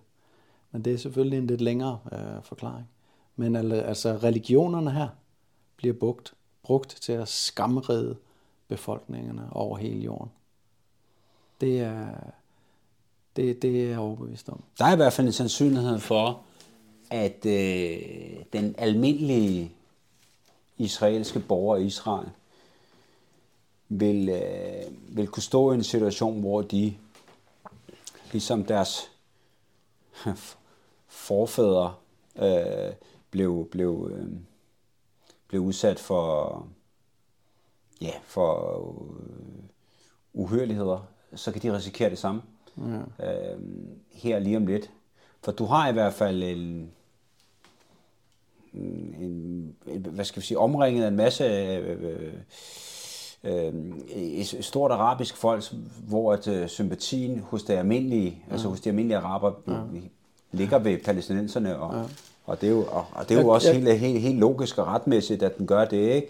Men 0.72 0.86
det 0.86 0.94
er 0.94 0.98
selvfølgelig 0.98 1.40
en 1.40 1.48
lidt 1.48 1.62
længere 1.62 2.00
uh, 2.12 2.44
forklaring. 2.44 2.88
Men 3.36 3.56
altså 3.72 4.20
religionerne 4.24 4.92
her 4.92 5.08
bliver 5.76 5.94
brugt, 5.94 6.34
brugt 6.64 6.98
til 7.02 7.12
at 7.12 7.28
skamrede 7.28 8.18
befolkningerne 8.68 9.48
over 9.52 9.78
hele 9.78 10.00
jorden. 10.00 10.32
Det 11.62 11.80
er, 11.80 12.08
det, 13.36 13.62
det 13.62 13.84
er 13.84 13.90
jeg 13.90 14.00
overbevist 14.00 14.50
om. 14.50 14.64
Der 14.78 14.86
er 14.86 14.94
i 14.94 14.96
hvert 14.96 15.14
fald 15.14 15.28
en 15.28 15.34
sandsynlighed 15.34 16.00
for, 16.00 16.42
at 17.12 17.46
øh, 17.46 18.00
den 18.54 18.76
almindelige 18.78 19.72
israelske 20.78 21.40
borger 21.40 21.78
i 21.78 21.86
Israel 21.86 22.30
vil, 23.90 24.30
øh, 24.30 25.18
vil 25.18 25.28
kunne 25.28 25.44
stå 25.44 25.72
i 25.72 25.76
en 25.76 25.84
situation, 25.84 26.40
hvor 26.40 26.62
de, 26.62 26.96
ligesom 28.32 28.66
deres 28.66 29.12
forfædre, 31.08 31.94
øh, 32.36 32.94
blev, 33.32 33.68
blev, 33.72 34.12
øh, 34.14 34.28
blev 35.48 35.62
udsat 35.62 36.00
for, 36.00 36.68
ja, 38.02 38.14
for 38.24 38.80
øh, 39.20 39.64
uhørligheder, 40.34 41.08
så 41.36 41.52
kan 41.52 41.62
de 41.62 41.76
risikere 41.76 42.10
det 42.10 42.18
samme 42.18 42.42
ja. 42.78 43.54
øh, 43.54 43.60
her 44.12 44.40
lige 44.40 44.58
om 44.58 44.68
lidt. 44.68 44.92
For 45.44 45.52
du 45.52 45.66
har 45.66 45.90
i 45.90 45.94
hvert 45.94 46.14
fald 46.14 46.44
en, 46.44 46.92
en, 48.74 49.76
en 49.88 50.02
hvad 50.02 50.26
skal 50.26 50.42
vi 50.42 50.46
sige, 50.46 50.58
omringet 50.58 51.04
af 51.04 51.08
en 51.08 51.16
masse 51.16 51.44
øh, 51.44 52.34
øh, 53.44 53.74
et 54.10 54.58
stort 54.62 54.92
arabisk 54.92 55.38
folk, 55.38 55.64
hvor 56.08 56.34
at 56.34 56.48
øh, 56.48 56.68
sympatien 56.68 57.40
hos 57.40 57.64
det 57.64 57.74
almindelige, 57.74 58.44
ja. 58.48 58.52
altså 58.52 58.68
hos 58.68 58.82
de 58.82 58.90
almindelige 58.90 59.18
araber, 59.18 59.52
ja. 59.68 60.00
ligger 60.52 60.80
ved 60.80 60.98
palæstinenserne, 60.98 61.78
og, 61.80 61.96
ja. 61.96 62.04
Og 62.46 62.62
det 62.62 62.68
er 62.68 62.72
jo, 62.72 62.86
og, 62.92 63.06
og 63.12 63.30
det 63.30 63.38
er 63.38 63.42
jo 63.42 63.50
også 63.50 63.72
jeg, 63.72 63.82
helt, 63.82 64.00
helt, 64.00 64.22
helt 64.22 64.40
logisk 64.40 64.78
og 64.78 64.88
retmæssigt, 64.88 65.44
at 65.44 65.58
den 65.58 65.68
gør 65.68 65.86
det, 65.86 66.14
ikke? 66.16 66.28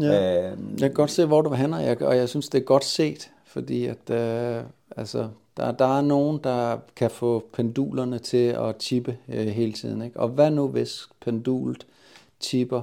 Ja. 0.00 0.50
Øh, 0.50 0.58
jeg 0.72 0.80
kan 0.80 0.92
godt 0.92 1.10
se, 1.10 1.24
hvor 1.24 1.42
du 1.42 1.50
og 1.50 1.84
jeg, 1.84 2.02
og 2.02 2.16
jeg 2.16 2.28
synes, 2.28 2.48
det 2.48 2.60
er 2.60 2.64
godt 2.64 2.84
set, 2.84 3.30
fordi 3.44 3.86
at, 3.86 4.10
øh, 4.10 4.62
altså, 4.96 5.28
der, 5.56 5.72
der 5.72 5.98
er 5.98 6.00
nogen, 6.00 6.40
der 6.44 6.78
kan 6.96 7.10
få 7.10 7.44
pendulerne 7.52 8.18
til 8.18 8.46
at 8.46 8.76
tippe 8.76 9.16
øh, 9.28 9.46
hele 9.46 9.72
tiden. 9.72 10.02
Ikke? 10.02 10.20
Og 10.20 10.28
hvad 10.28 10.50
nu, 10.50 10.68
hvis 10.68 11.08
pendulet 11.20 11.86
tipper 12.40 12.82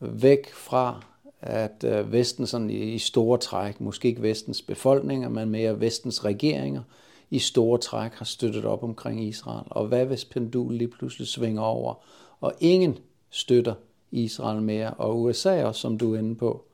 væk 0.00 0.52
fra, 0.52 1.02
at 1.40 1.84
øh, 1.84 2.12
Vesten 2.12 2.46
sådan 2.46 2.70
i, 2.70 2.94
i 2.94 2.98
store 2.98 3.38
træk, 3.38 3.80
måske 3.80 4.08
ikke 4.08 4.22
Vestens 4.22 4.62
befolkninger, 4.62 5.28
men 5.28 5.50
mere 5.50 5.80
Vestens 5.80 6.24
regeringer, 6.24 6.82
i 7.30 7.38
store 7.38 7.78
træk 7.78 8.12
har 8.12 8.24
støttet 8.24 8.64
op 8.64 8.82
omkring 8.82 9.24
Israel. 9.24 9.66
Og 9.70 9.86
hvad 9.86 10.06
hvis 10.06 10.24
pendulet 10.24 10.78
lige 10.78 10.88
pludselig 10.88 11.28
svinger 11.28 11.62
over, 11.62 11.94
og 12.40 12.54
ingen 12.60 12.98
støtter 13.30 13.74
Israel 14.10 14.62
mere, 14.62 14.94
og 14.94 15.20
USA 15.20 15.64
også, 15.64 15.80
som 15.80 15.98
du 15.98 16.14
er 16.14 16.18
inde 16.18 16.34
på, 16.34 16.64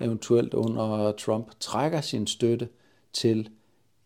eventuelt 0.00 0.54
under 0.54 1.12
Trump, 1.12 1.46
trækker 1.60 2.00
sin 2.00 2.26
støtte 2.26 2.68
til 3.12 3.48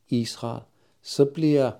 Israel, 0.08 0.62
så 1.02 1.24
bliver 1.24 1.70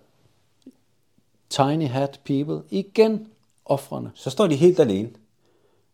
Tiny 1.51 1.89
Hat 1.89 2.21
People 2.25 2.63
igen 2.71 3.29
offrene. 3.65 4.11
Så 4.15 4.31
står 4.31 4.47
de 4.47 4.57
helt 4.57 4.81
alene. 4.81 5.11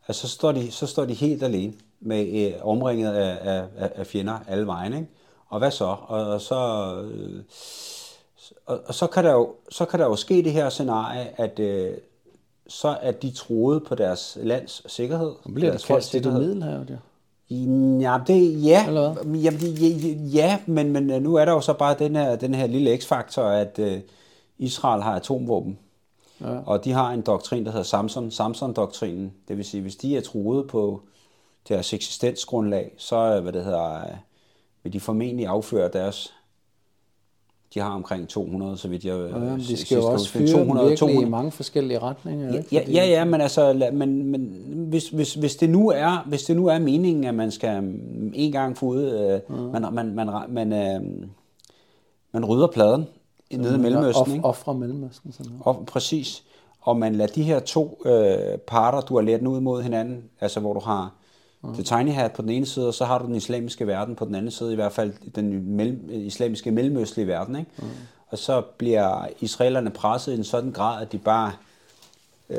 Altså, 0.09 0.29
så 0.29 0.35
står 0.35 0.53
de, 0.53 0.71
så 0.71 0.87
står 0.87 1.05
de 1.05 1.15
helt 1.15 1.43
alene 1.43 1.75
med 2.01 2.47
øh, 2.47 2.67
omringet 2.67 3.13
af, 3.13 3.39
af, 3.77 3.91
af 3.95 4.07
fjender 4.07 4.39
alle 4.49 4.67
vejen, 4.67 4.93
ikke? 4.93 5.09
Og 5.49 5.59
hvad 5.59 5.71
så? 5.71 5.85
Og, 5.85 6.27
og 6.27 6.41
så... 6.41 6.95
Øh, 7.05 7.43
og, 8.73 8.81
og 8.87 8.95
så, 8.95 9.07
kan 9.07 9.25
der 9.25 9.33
jo, 9.33 9.55
så 9.71 9.85
kan 9.85 10.01
der 10.01 10.07
jo 10.07 10.17
ske 10.17 10.35
det 10.35 10.53
her 10.53 10.69
scenarie, 10.69 11.41
at 11.41 11.59
øh, 11.59 11.95
så 12.69 12.89
er 13.03 13.13
de 13.13 13.31
troet 13.31 13.85
på 13.85 13.95
deres 13.95 14.39
lands 14.43 14.93
sikkerhed. 14.93 15.33
Og 15.45 15.55
bliver 15.55 15.73
det 15.73 15.85
kastet 15.85 16.27
i 16.27 16.29
Middelhavet, 16.29 16.91
ja. 16.91 16.97
Ja, 18.01 18.19
det, 18.27 18.65
ja, 18.65 18.85
jamen, 19.25 19.61
det, 19.61 20.35
ja 20.35 20.59
men, 20.67 20.93
men 20.93 21.11
øh, 21.11 21.23
nu 21.23 21.35
er 21.35 21.45
der 21.45 21.53
jo 21.53 21.61
så 21.61 21.73
bare 21.73 21.97
den 21.99 22.17
her, 22.17 22.37
den 22.37 22.55
her 22.55 22.67
lille 22.67 22.97
x-faktor, 22.97 23.43
at 23.43 23.79
uh, 23.79 23.93
Israel 24.59 25.03
har 25.03 25.17
atomvåben. 25.17 25.79
Ja. 26.41 26.59
Og 26.67 26.85
de 26.85 26.93
har 26.93 27.11
en 27.11 27.21
doktrin, 27.21 27.65
der 27.65 27.71
hedder 27.71 27.85
Samson, 27.85 28.31
Samson-doktrinen. 28.31 29.33
Det 29.49 29.57
vil 29.57 29.65
sige, 29.65 29.81
hvis 29.81 29.97
de 29.97 30.17
er 30.17 30.21
truet 30.21 30.69
på 30.69 31.01
deres 31.69 31.93
eksistensgrundlag, 31.93 32.95
så 32.97 33.41
hvad 33.41 33.53
det 33.53 33.65
hedder, 33.65 34.03
vil 34.83 34.93
de 34.93 35.01
formentlig 35.01 35.47
afføre 35.47 35.89
deres 35.89 36.35
de 37.75 37.81
har 37.81 37.95
omkring 37.95 38.29
200, 38.29 38.77
så 38.77 38.89
vidt 38.89 39.05
jeg... 39.05 39.31
Ja, 39.31 39.57
de 39.57 39.77
skal 39.77 39.97
jo 39.97 40.07
også 40.07 40.29
fyre 40.29 40.49
200, 40.49 40.89
virkelig 40.89 40.99
200. 40.99 41.27
i 41.27 41.31
mange 41.31 41.51
forskellige 41.51 41.99
retninger. 41.99 42.55
Ja, 42.55 42.63
ja, 42.73 42.83
ja, 42.89 43.07
ja 43.07 43.25
men 43.25 43.41
altså, 43.41 43.91
men, 43.93 44.31
men 44.31 44.41
hvis, 44.89 45.09
hvis, 45.09 45.35
hvis, 45.35 45.57
det 45.57 45.71
nu 45.71 45.89
er, 45.89 46.25
hvis 46.27 46.43
det 46.43 46.57
nu 46.57 46.67
er 46.67 46.79
meningen, 46.79 47.25
at 47.25 47.35
man 47.35 47.51
skal 47.51 47.83
mm, 47.83 48.33
en 48.35 48.53
gang 48.53 48.77
få 48.77 48.87
ud, 48.87 49.03
øh, 49.03 49.57
ja. 49.57 49.81
man, 49.81 49.95
man, 49.95 50.15
man, 50.15 50.29
man, 50.49 50.73
øh, 50.73 51.29
man 52.33 52.45
rydder 52.45 52.67
pladen 52.67 53.07
så 53.51 53.59
nede 53.59 53.75
i 53.75 53.79
Mellemøsten. 53.79 54.23
Off, 54.23 54.35
ikke? 54.35 54.45
Offre 54.45 54.75
Mellemøsten. 54.75 55.33
Sådan 55.33 55.53
noget. 55.53 55.79
Og, 55.79 55.87
præcis. 55.87 56.45
Og 56.81 56.97
man 56.97 57.15
lader 57.15 57.33
de 57.33 57.43
her 57.43 57.61
to 57.61 58.03
øh, 58.05 58.59
parter, 58.59 59.01
du 59.01 59.15
har 59.15 59.23
lært 59.23 59.43
ud 59.43 59.61
mod 59.61 59.83
hinanden, 59.83 60.25
altså 60.41 60.61
hvor 60.61 60.73
du 60.73 60.81
har 60.81 61.15
Mm. 61.63 61.75
Det 61.75 61.87
Tiny 61.87 62.13
Hat 62.13 62.33
på 62.33 62.43
den 62.43 62.51
ene 62.51 62.67
side, 62.67 62.89
og 62.89 62.95
så 62.95 63.05
har 63.05 63.19
du 63.19 63.27
den 63.27 63.35
islamiske 63.35 63.87
verden 63.87 64.15
på 64.15 64.25
den 64.25 64.35
anden 64.35 64.51
side, 64.51 64.73
i 64.73 64.75
hvert 64.75 64.93
fald 64.93 65.13
den 65.35 65.77
mellem, 65.77 66.11
islamiske 66.11 66.71
mellemøstlige 66.71 67.27
verden. 67.27 67.57
Ikke? 67.57 67.71
Mm. 67.79 67.85
Og 68.29 68.39
så 68.39 68.61
bliver 68.79 69.27
israelerne 69.41 69.91
presset 69.91 70.33
i 70.33 70.37
en 70.37 70.45
sådan 70.45 70.73
grad, 70.73 71.03
at 71.03 71.13
de 71.13 71.19
bare, 71.19 71.53
øh, 72.51 72.59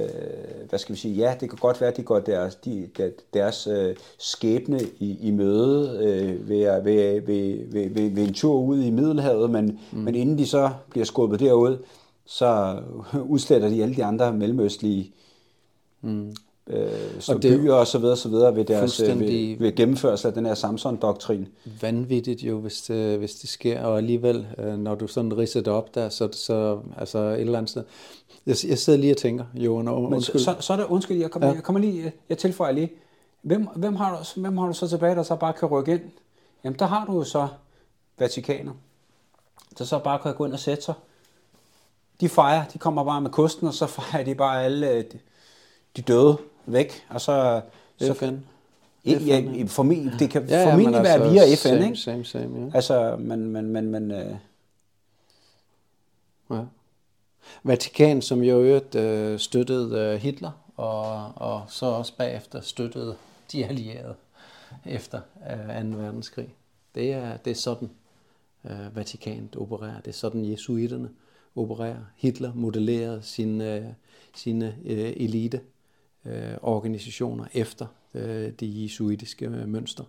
hvad 0.70 0.80
skal 0.80 0.96
vi 0.96 1.00
sige, 1.00 1.16
ja, 1.16 1.36
det 1.40 1.50
kan 1.50 1.60
godt 1.62 1.82
være, 1.82 1.90
at 1.90 1.98
de 1.98 2.04
går 2.04 2.20
deres, 2.20 2.56
de, 2.56 2.90
deres 3.34 3.68
øh, 3.68 3.96
skæbne 4.18 4.82
i, 5.00 5.18
i 5.28 5.32
møde 5.32 6.00
øh, 6.04 6.50
ved, 6.50 6.84
ved, 6.84 7.22
ved, 7.22 7.68
ved, 7.72 7.90
ved, 7.90 8.10
ved 8.10 8.28
en 8.28 8.34
tur 8.34 8.60
ud 8.60 8.84
i 8.84 8.90
Middelhavet, 8.90 9.50
men, 9.50 9.80
mm. 9.92 10.00
men 10.00 10.16
inden 10.16 10.38
de 10.38 10.48
så 10.48 10.72
bliver 10.90 11.06
skubbet 11.06 11.40
derud, 11.40 11.78
så 12.26 12.80
udsletter 13.34 13.70
de 13.70 13.84
alle 13.84 13.96
de 13.96 14.06
andre 14.06 14.34
mellemøstlige 14.34 15.12
mm 16.02 16.36
øh, 16.68 16.88
og 17.30 17.42
det, 17.42 17.60
byer 17.60 17.74
og 17.74 17.88
så 17.88 17.98
videre, 17.98 18.18
så 18.18 18.30
videre 18.30 18.56
ved, 18.56 18.66
deres, 18.66 19.00
øh, 19.00 19.20
ved, 19.20 19.58
ved 19.58 19.76
gennemførelse 19.76 20.28
af 20.28 20.34
den 20.34 20.46
her 20.46 20.54
Samson-doktrin. 20.54 21.48
Vanvittigt 21.82 22.44
jo, 22.44 22.60
hvis 22.60 22.82
det, 22.82 23.18
hvis 23.18 23.36
det 23.36 23.50
sker, 23.50 23.82
og 23.82 23.98
alligevel, 23.98 24.48
øh, 24.58 24.78
når 24.78 24.96
du 24.96 25.08
sådan 25.08 25.38
ridser 25.38 25.62
det 25.62 25.74
op 25.74 25.96
der, 25.96 26.10
så, 26.10 26.30
så 26.32 26.80
altså 26.98 27.20
et 27.20 27.40
eller 27.40 27.58
andet 27.58 27.70
sted. 27.70 27.84
Jeg, 28.46 28.56
jeg 28.68 28.80
sidder 28.80 29.00
lige 29.00 29.14
og 29.14 29.18
tænker, 29.18 29.46
jo, 29.54 29.76
og 29.76 30.04
undskyld. 30.04 30.42
Så, 30.42 30.56
så 30.60 30.74
er 30.74 30.78
det, 30.78 30.86
undskyld, 30.86 31.18
jeg 31.18 31.32
kommer, 31.32 31.48
ja. 31.48 31.54
jeg 31.54 31.64
kommer 31.64 31.80
lige, 31.80 32.12
jeg 32.30 32.38
tilføjer 32.38 32.72
lige. 32.72 32.92
Hvem, 33.42 33.68
hvem, 33.76 33.96
har 33.96 34.18
du, 34.18 34.42
hvem 34.42 34.58
har 34.58 34.68
du 34.68 34.74
så 34.74 34.88
tilbage, 34.88 35.16
der 35.16 35.24
så 35.24 35.36
bare 35.36 35.54
kan 35.54 35.68
rykke 35.68 35.92
ind? 35.92 36.02
Jamen, 36.64 36.80
der 36.80 36.86
har 36.86 37.06
du 37.06 37.14
jo 37.14 37.24
så 37.24 37.48
Vatikaner, 38.20 38.74
der 39.78 39.86
så 39.86 40.00
bare 40.00 40.20
kan 40.20 40.36
gå 40.36 40.46
ind 40.46 40.54
og 40.54 40.60
sætte 40.60 40.84
sig. 40.84 40.94
De 42.22 42.30
fejrer, 42.30 42.64
de 42.74 42.78
kommer 42.78 43.04
bare 43.04 43.22
med 43.22 43.30
kosten, 43.30 43.68
og 43.68 43.74
så 43.74 43.88
fejrer 44.00 44.24
de 44.24 44.36
bare 44.36 44.64
alle 44.64 44.90
øh, 44.90 45.04
de, 45.04 45.20
de 45.98 46.02
døde 46.02 46.38
væk, 46.66 47.06
og 47.10 47.22
så... 47.22 47.62
så 47.98 48.14
FN. 48.14 48.26
FN. 48.26 48.36
Ja, 49.06 49.64
formentlig, 49.68 50.20
det 50.20 50.30
kan 50.30 50.46
ja, 50.50 50.66
formentlig 50.66 51.04
være 51.04 51.14
altså, 51.14 51.30
via 51.30 51.56
FN, 51.56 51.58
same, 51.58 51.86
ikke? 51.86 51.98
Same, 51.98 52.26
same, 52.26 52.66
ja. 52.66 52.72
Altså, 52.76 53.16
men, 53.20 53.46
men, 53.46 53.66
men, 53.66 53.92
men 53.92 54.12
øh... 54.12 54.36
ja. 56.52 56.62
Vatikan, 57.64 58.22
som 58.22 58.44
jo 58.44 58.62
øvrigt 58.62 58.96
øh, 58.96 59.40
støttede 59.40 60.00
øh, 60.00 60.22
Hitler, 60.22 60.52
og, 60.76 61.32
og 61.36 61.66
så 61.68 61.86
også 61.86 62.18
bagefter 62.18 62.62
støttede 62.62 63.16
de 63.52 63.66
allierede 63.66 64.16
efter 64.86 65.22
øh, 65.52 65.92
2. 65.92 65.98
verdenskrig. 65.98 66.56
Det 66.96 67.14
er, 67.14 67.38
det 67.38 67.52
er 67.52 67.56
sådan, 67.56 67.90
øh, 68.66 68.96
Vatikanet 68.96 69.56
opererer. 69.56 70.00
Det 70.00 70.08
er 70.08 70.16
sådan, 70.16 70.52
jesuiterne 70.52 71.10
opererer. 71.56 72.00
Hitler 72.16 72.54
modellerede 72.56 73.22
sin, 73.24 73.62
øh, 73.62 73.86
sine 74.36 74.76
øh, 74.86 75.14
elite 75.16 75.62
øh, 76.26 76.54
organisationer 76.62 77.46
efter 77.54 77.88
øh, 78.14 78.52
det 78.60 78.84
jesuitiske 78.84 79.46
øh, 79.46 79.68
mønster. 79.68 80.04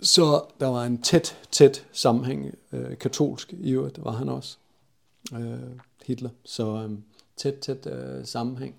Så 0.00 0.42
der 0.60 0.66
var 0.66 0.84
en 0.84 1.02
tæt, 1.02 1.36
tæt 1.50 1.86
sammenhæng. 1.92 2.54
Øh, 2.72 2.98
katolsk 2.98 3.52
i 3.52 3.70
øvrigt 3.70 4.04
var 4.04 4.12
han 4.12 4.28
også, 4.28 4.56
øh, 5.34 5.58
Hitler. 6.06 6.30
Så 6.44 6.76
øh, 6.76 6.90
tæt, 7.36 7.54
tæt 7.54 7.86
øh, 7.86 8.26
sammenhæng. 8.26 8.74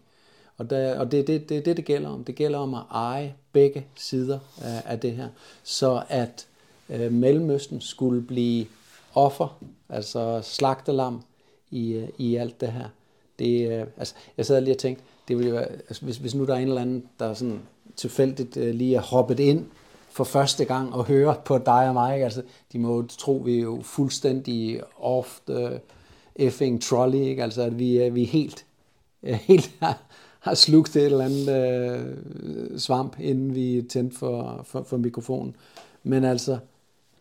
Og, 0.58 0.70
der, 0.70 1.00
og 1.00 1.12
det 1.12 1.20
er 1.20 1.24
det, 1.24 1.50
det, 1.50 1.66
det, 1.66 1.78
det 1.78 1.86
gælder 1.86 2.10
om. 2.10 2.24
Det 2.24 2.36
gælder 2.36 2.60
om 2.60 2.74
at 2.74 2.84
eje 2.92 3.36
begge 3.52 3.86
sider 3.96 4.40
af, 4.62 4.82
af 4.86 5.00
det 5.00 5.12
her. 5.12 5.30
Så 5.64 6.04
at 6.10 6.48
øh, 6.90 7.12
Mellemøsten 7.12 7.82
skulle 7.82 8.22
blive 8.22 8.66
offer, 9.14 9.64
altså 9.90 10.42
slagtelam 10.44 11.24
i, 11.72 11.94
øh, 11.94 12.08
i 12.18 12.36
alt 12.36 12.62
det 12.62 12.72
her. 12.72 12.90
Det, 13.42 13.72
øh, 13.72 13.86
altså, 13.98 14.14
jeg 14.38 14.46
sad 14.46 14.62
lige 14.62 14.74
og 14.74 14.78
tænkte, 14.78 15.04
det 15.28 15.38
ville 15.38 15.54
være, 15.54 15.72
altså 15.72 16.06
hvis, 16.06 16.18
hvis 16.18 16.36
nu 16.36 16.46
der 16.46 16.54
er 16.54 16.58
en 16.58 16.68
eller 16.68 16.82
anden, 16.82 17.04
der 17.20 17.34
sådan 17.34 17.60
tilfældigt 17.96 18.58
uh, 18.58 18.64
lige 18.64 18.96
er 18.96 19.02
hoppet 19.02 19.40
ind 19.40 19.66
for 20.10 20.24
første 20.24 20.66
gang 20.66 20.94
og 20.94 21.06
hører 21.06 21.36
på 21.46 21.58
dig 21.58 21.88
og 21.88 21.94
mig, 21.94 22.24
altså 22.24 22.42
de 22.74 22.80
må 22.80 23.06
tro, 23.08 23.42
vi 23.46 23.58
er 23.58 23.62
jo 23.62 23.80
fuldstændig 23.84 24.82
off 25.00 25.40
the 25.48 25.80
effing 26.36 26.82
trolley, 26.82 27.20
ikke? 27.20 27.44
altså 27.44 27.62
at 27.62 27.80
vi, 27.80 28.08
uh, 28.08 28.16
vi 28.16 28.24
er 28.24 28.28
helt, 28.28 28.66
uh, 29.24 29.30
helt 29.52 29.72
har, 29.80 30.02
har 30.40 30.54
slugt 30.54 30.96
et 30.96 31.06
eller 31.06 31.26
andet 31.26 31.48
uh, 32.72 32.78
svamp, 32.80 33.20
inden 33.20 33.56
vi 33.56 33.86
tændte 33.90 34.18
for, 34.18 34.62
for, 34.64 34.84
for 34.84 34.98
mikrofonen. 34.98 35.56
Men 36.04 36.24
altså, 36.24 36.58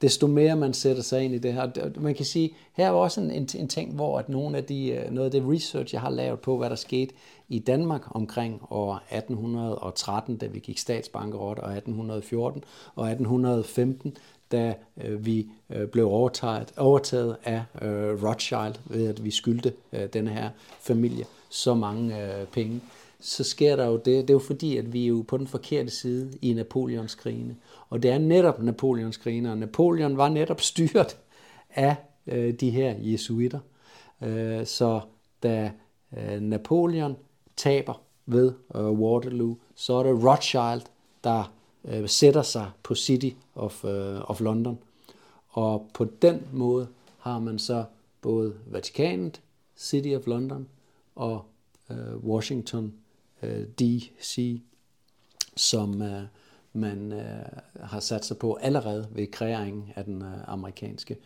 desto 0.03 0.27
mere 0.27 0.57
man 0.57 0.75
sætter 0.75 1.03
sig 1.03 1.23
ind 1.23 1.35
i 1.35 1.39
det 1.39 1.53
her. 1.53 2.01
Man 2.01 2.15
kan 2.15 2.25
sige, 2.25 2.55
her 2.73 2.87
er 2.87 2.91
også 2.91 3.21
en, 3.21 3.31
en, 3.31 3.49
en 3.55 3.69
ting, 3.69 3.95
hvor 3.95 4.19
at 4.19 4.29
nogle 4.29 4.57
af 4.57 4.65
de, 4.65 4.89
øh, 4.89 5.11
noget 5.11 5.25
af 5.25 5.31
det 5.31 5.53
research, 5.53 5.95
jeg 5.95 6.01
har 6.01 6.11
lavet 6.11 6.41
på, 6.41 6.57
hvad 6.57 6.71
der 6.71 6.77
skete 6.77 7.15
i 7.49 7.59
Danmark 7.59 8.03
omkring 8.17 8.63
år 8.71 9.03
1813, 9.11 10.37
da 10.37 10.47
vi 10.47 10.59
gik 10.59 10.79
statsbankerot, 10.79 11.59
og 11.59 11.77
1814 11.77 12.65
og 12.95 13.11
1815, 13.11 14.17
da 14.53 14.75
øh, 15.05 15.27
vi 15.27 15.47
øh, 15.71 15.89
blev 15.89 16.07
overtaget, 16.07 16.73
overtaget 16.77 17.37
af 17.45 17.63
øh, 17.83 18.25
Rothschild, 18.25 18.75
ved 18.85 19.09
at 19.09 19.25
vi 19.25 19.31
skyldte 19.31 19.73
øh, 19.93 20.09
denne 20.13 20.31
her 20.31 20.51
familie 20.81 21.25
så 21.49 21.75
mange 21.75 22.23
øh, 22.23 22.47
penge, 22.47 22.81
så 23.21 23.45
sker 23.45 23.77
der 23.77 23.87
jo 23.87 23.97
det. 23.97 24.07
Det 24.07 24.31
er 24.31 24.35
jo 24.35 24.39
fordi, 24.39 24.77
at 24.77 24.93
vi 24.93 25.05
er 25.05 25.09
jo 25.09 25.25
på 25.29 25.37
den 25.37 25.47
forkerte 25.47 25.91
side 25.91 26.33
i 26.43 26.53
Napoleonskrigene. 26.53 27.57
Og 27.91 28.03
det 28.03 28.11
er 28.11 28.18
netop 28.18 28.62
Napoleons 28.62 29.18
griner. 29.18 29.55
Napoleon 29.55 30.16
var 30.16 30.28
netop 30.28 30.61
styret 30.61 31.16
af 31.70 31.97
øh, 32.26 32.55
de 32.55 32.70
her 32.70 32.95
jesuitter. 32.99 33.61
Øh, 34.22 34.66
så 34.66 35.01
da 35.43 35.72
øh, 36.16 36.41
Napoleon 36.41 37.16
taber 37.57 38.03
ved 38.26 38.53
øh, 38.74 38.91
Waterloo, 38.91 39.57
så 39.74 39.95
er 39.95 40.03
det 40.03 40.24
Rothschild, 40.24 40.82
der 41.24 41.53
øh, 41.84 42.09
sætter 42.09 42.43
sig 42.43 42.70
på 42.82 42.95
City 42.95 43.30
of, 43.55 43.84
øh, 43.84 44.30
of 44.30 44.41
London. 44.41 44.78
Og 45.49 45.91
på 45.95 46.05
den 46.22 46.43
måde 46.53 46.88
har 47.18 47.38
man 47.38 47.59
så 47.59 47.84
både 48.20 48.55
Vatikanet, 48.66 49.41
City 49.76 50.09
of 50.09 50.26
London 50.26 50.68
og 51.14 51.45
øh, 51.91 52.16
Washington 52.16 52.95
øh, 53.43 53.66
DC, 53.78 54.61
som 55.57 56.03
øh, 56.03 56.22
man 56.73 57.12
øh, 57.12 57.81
har 57.81 58.01
sat 58.01 58.25
sig 58.25 58.39
på 58.39 58.55
allerede 58.55 59.09
ved 59.12 59.27
kreeringen 59.27 59.93
af 59.97 60.05
den 60.05 60.23
øh, 60.23 60.29
amerikanske 60.47 61.16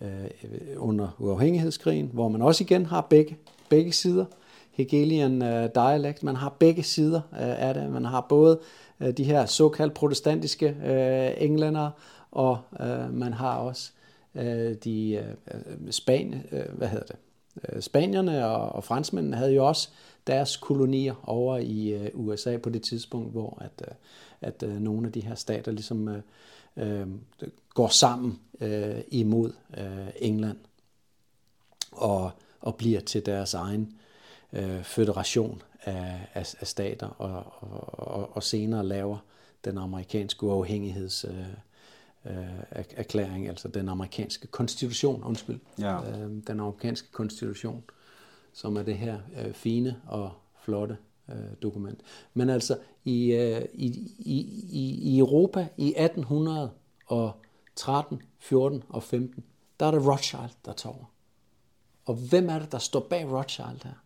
øh, 0.00 0.30
under 0.76 1.16
uafhængighedskrigen, 1.18 2.10
hvor 2.12 2.28
man 2.28 2.42
også 2.42 2.64
igen 2.64 2.86
har 2.86 3.00
begge, 3.00 3.36
begge 3.68 3.92
sider. 3.92 4.24
Hegelian 4.70 5.42
øh, 5.42 5.68
dialekt, 5.74 6.22
man 6.22 6.36
har 6.36 6.56
begge 6.58 6.82
sider 6.82 7.20
øh, 7.32 7.68
af 7.68 7.74
det. 7.74 7.90
Man 7.90 8.04
har 8.04 8.26
både 8.28 8.58
øh, 9.00 9.10
de 9.10 9.24
her 9.24 9.46
såkaldt 9.46 9.94
protestantiske 9.94 10.76
øh, 10.86 11.44
englændere, 11.44 11.90
og 12.30 12.58
øh, 12.80 13.14
man 13.14 13.32
har 13.32 13.56
også 13.56 13.90
øh, 14.34 14.74
de 14.84 15.12
øh, 15.12 15.92
Span, 15.92 16.42
øh, 16.52 16.64
hvad 16.72 16.88
hedder 16.88 17.06
det? 17.06 17.16
Øh, 17.68 17.82
spanierne 17.82 18.46
og, 18.46 18.68
og 18.68 18.84
franskmændene 18.84 19.36
havde 19.36 19.54
jo 19.54 19.66
også 19.66 19.88
deres 20.26 20.56
kolonier 20.56 21.14
over 21.24 21.58
i 21.58 21.88
øh, 21.88 22.10
USA 22.14 22.56
på 22.56 22.70
det 22.70 22.82
tidspunkt, 22.82 23.32
hvor 23.32 23.58
at, 23.60 23.88
øh, 23.88 23.94
at 24.40 24.62
øh, 24.62 24.80
nogle 24.80 25.06
af 25.06 25.12
de 25.12 25.20
her 25.20 25.34
stater 25.34 25.72
ligesom 25.72 26.08
øh, 26.08 26.22
øh, 26.76 27.06
går 27.74 27.88
sammen 27.88 28.38
øh, 28.60 29.00
imod 29.08 29.52
øh, 29.78 30.08
England 30.16 30.58
og, 31.92 32.30
og 32.60 32.74
bliver 32.76 33.00
til 33.00 33.26
deres 33.26 33.54
egen 33.54 33.98
øh, 34.52 34.82
federation 34.82 35.62
af, 35.84 36.28
af, 36.34 36.54
af 36.60 36.66
stater 36.66 37.06
og, 37.06 37.44
og, 37.92 38.36
og 38.36 38.42
senere 38.42 38.86
laver 38.86 39.18
den 39.64 39.78
amerikanske 39.78 40.46
uafhængigheds 40.46 41.24
øh, 41.24 41.46
øh, 42.26 42.84
erklæring, 42.96 43.48
altså 43.48 43.68
den 43.68 43.88
amerikanske 43.88 44.46
konstitution, 44.46 45.24
undskyld, 45.24 45.60
ja. 45.78 46.10
øh, 46.10 46.30
den 46.46 46.60
amerikanske 46.60 47.08
konstitution, 47.12 47.84
som 48.52 48.76
er 48.76 48.82
det 48.82 48.98
her 48.98 49.18
øh, 49.36 49.52
fine 49.52 49.96
og 50.06 50.32
flotte 50.62 50.96
øh, 51.28 51.36
dokument. 51.62 52.00
Men 52.34 52.50
altså 52.50 52.78
i, 53.04 53.32
øh, 53.32 53.64
i, 53.74 54.12
i, 54.18 54.40
i 55.02 55.18
Europa 55.18 55.68
i 55.76 55.94
1813, 55.96 58.22
14 58.38 58.82
og 58.88 59.02
15, 59.02 59.44
der 59.80 59.86
er 59.86 59.90
det 59.90 60.06
Rothschild, 60.06 60.50
der 60.64 60.72
tager 60.72 60.94
over. 60.94 61.04
Og 62.04 62.14
hvem 62.14 62.48
er 62.48 62.58
det, 62.58 62.72
der 62.72 62.78
står 62.78 63.00
bag 63.00 63.32
Rothschild 63.32 63.84
her? 63.84 64.02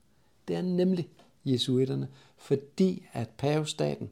Det 0.49 0.57
er 0.57 0.63
nemlig 0.63 1.09
jesuitterne, 1.45 2.09
fordi 2.37 3.07
at 3.13 3.29
pavestaten 3.29 4.11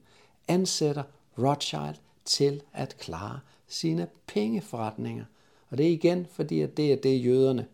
ansætter 0.48 1.02
Rothschild 1.38 1.96
til 2.24 2.62
at 2.72 2.96
klare 2.98 3.40
sine 3.66 4.06
pengeforretninger. 4.26 5.24
Og 5.70 5.78
det 5.78 5.86
er 5.86 5.90
igen, 5.90 6.26
fordi 6.26 6.60
at 6.60 6.76
det 6.76 6.92
er 6.92 6.96
det, 6.96 7.24
jøderne 7.24 7.66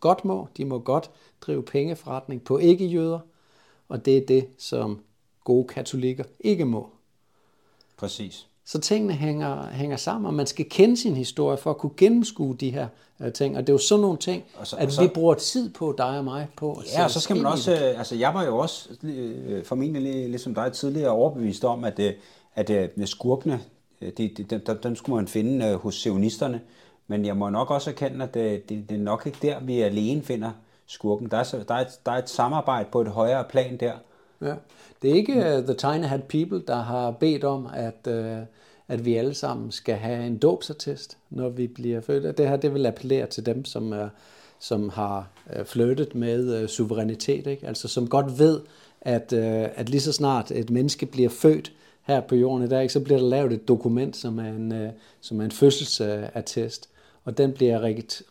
godt 0.00 0.24
må. 0.24 0.48
De 0.56 0.64
må 0.64 0.78
godt 0.78 1.10
drive 1.40 1.62
pengeforretning 1.62 2.44
på 2.44 2.58
ikke-jøder, 2.58 3.20
og 3.88 4.04
det 4.04 4.16
er 4.16 4.26
det, 4.26 4.46
som 4.58 5.00
gode 5.44 5.68
katolikker 5.68 6.24
ikke 6.40 6.64
må. 6.64 6.88
Præcis. 7.96 8.46
Så 8.64 8.80
tingene 8.80 9.12
hænger, 9.12 9.66
hænger 9.70 9.96
sammen, 9.96 10.26
og 10.26 10.34
man 10.34 10.46
skal 10.46 10.68
kende 10.68 10.96
sin 10.96 11.14
historie 11.14 11.58
for 11.58 11.70
at 11.70 11.78
kunne 11.78 11.92
gennemskue 11.96 12.56
de 12.56 12.70
her 12.70 12.88
uh, 13.20 13.32
ting. 13.32 13.56
Og 13.56 13.62
det 13.62 13.68
er 13.68 13.74
jo 13.74 13.78
sådan 13.78 14.02
nogle 14.02 14.18
ting, 14.18 14.44
så, 14.64 14.76
at 14.76 14.92
så, 14.92 15.02
vi 15.02 15.08
bruger 15.08 15.34
tid 15.34 15.70
på, 15.70 15.94
dig 15.98 16.18
og 16.18 16.24
mig, 16.24 16.46
på 16.56 16.82
Ja, 16.94 17.04
og 17.04 17.10
så 17.10 17.20
skal 17.20 17.36
man 17.36 17.46
også, 17.46 17.72
øh, 17.72 17.98
altså 17.98 18.16
jeg 18.16 18.34
var 18.34 18.44
jo 18.44 18.58
også 18.58 18.88
øh, 19.02 19.64
formentlig 19.64 20.28
ligesom 20.28 20.54
dig 20.54 20.72
tidligere 20.72 21.10
overbevist 21.10 21.64
om, 21.64 21.84
at, 21.84 22.00
at, 22.54 22.70
at 22.70 22.90
skurkene, 23.04 23.60
det, 24.00 24.16
det, 24.16 24.50
dem, 24.50 24.78
dem 24.82 24.96
skulle 24.96 25.16
man 25.16 25.28
finde 25.28 25.74
hos 25.74 25.94
sionisterne, 25.94 26.60
men 27.06 27.24
jeg 27.24 27.36
må 27.36 27.50
nok 27.50 27.70
også 27.70 27.90
erkende, 27.90 28.24
at 28.24 28.34
det, 28.34 28.68
det, 28.68 28.88
det 28.88 28.94
er 28.94 29.02
nok 29.02 29.22
ikke 29.26 29.38
der, 29.42 29.60
vi 29.60 29.80
alene 29.80 30.22
finder 30.22 30.50
skurken. 30.88 31.30
Der 31.30 31.36
er, 31.36 31.64
der, 31.68 31.74
er 31.74 31.80
et, 31.80 32.00
der 32.06 32.12
er 32.12 32.18
et 32.18 32.30
samarbejde 32.30 32.88
på 32.92 33.00
et 33.00 33.08
højere 33.08 33.44
plan 33.44 33.76
der. 33.76 33.92
Ja. 34.42 34.54
Det 35.02 35.10
er 35.10 35.14
ikke 35.14 35.32
uh, 35.32 35.64
The 35.64 35.74
Tiny 35.74 36.04
Hat 36.04 36.24
People, 36.24 36.62
der 36.68 36.76
har 36.76 37.10
bedt 37.10 37.44
om, 37.44 37.68
at, 37.74 38.06
uh, 38.06 38.38
at 38.88 39.04
vi 39.04 39.14
alle 39.14 39.34
sammen 39.34 39.70
skal 39.72 39.94
have 39.94 40.26
en 40.26 40.38
dåbsattest, 40.38 41.18
når 41.30 41.48
vi 41.48 41.66
bliver 41.66 42.00
født. 42.00 42.38
Det 42.38 42.48
her 42.48 42.56
det 42.56 42.74
vil 42.74 42.86
appellere 42.86 43.26
til 43.26 43.46
dem, 43.46 43.64
som, 43.64 43.92
uh, 43.92 44.08
som 44.58 44.88
har 44.88 45.28
uh, 45.58 45.66
flyttet 45.66 46.14
med 46.14 46.62
uh, 46.62 46.68
suverænitet, 46.68 47.46
ikke? 47.46 47.66
altså 47.66 47.88
som 47.88 48.08
godt 48.08 48.38
ved, 48.38 48.60
at, 49.00 49.32
uh, 49.32 49.78
at 49.80 49.88
lige 49.88 50.00
så 50.00 50.12
snart 50.12 50.50
et 50.50 50.70
menneske 50.70 51.06
bliver 51.06 51.30
født 51.30 51.72
her 52.02 52.20
på 52.20 52.34
jorden 52.34 52.64
i 52.64 52.68
dag, 52.68 52.90
så 52.90 53.00
bliver 53.00 53.18
der 53.20 53.26
lavet 53.26 53.52
et 53.52 53.68
dokument, 53.68 54.16
som 54.16 54.38
er 54.38 54.48
en, 54.48 54.72
uh, 54.72 54.88
som 55.20 55.40
er 55.40 55.44
en 55.44 55.50
fødselsattest 55.50 56.88
og 57.24 57.38
den 57.38 57.52
bliver 57.52 57.80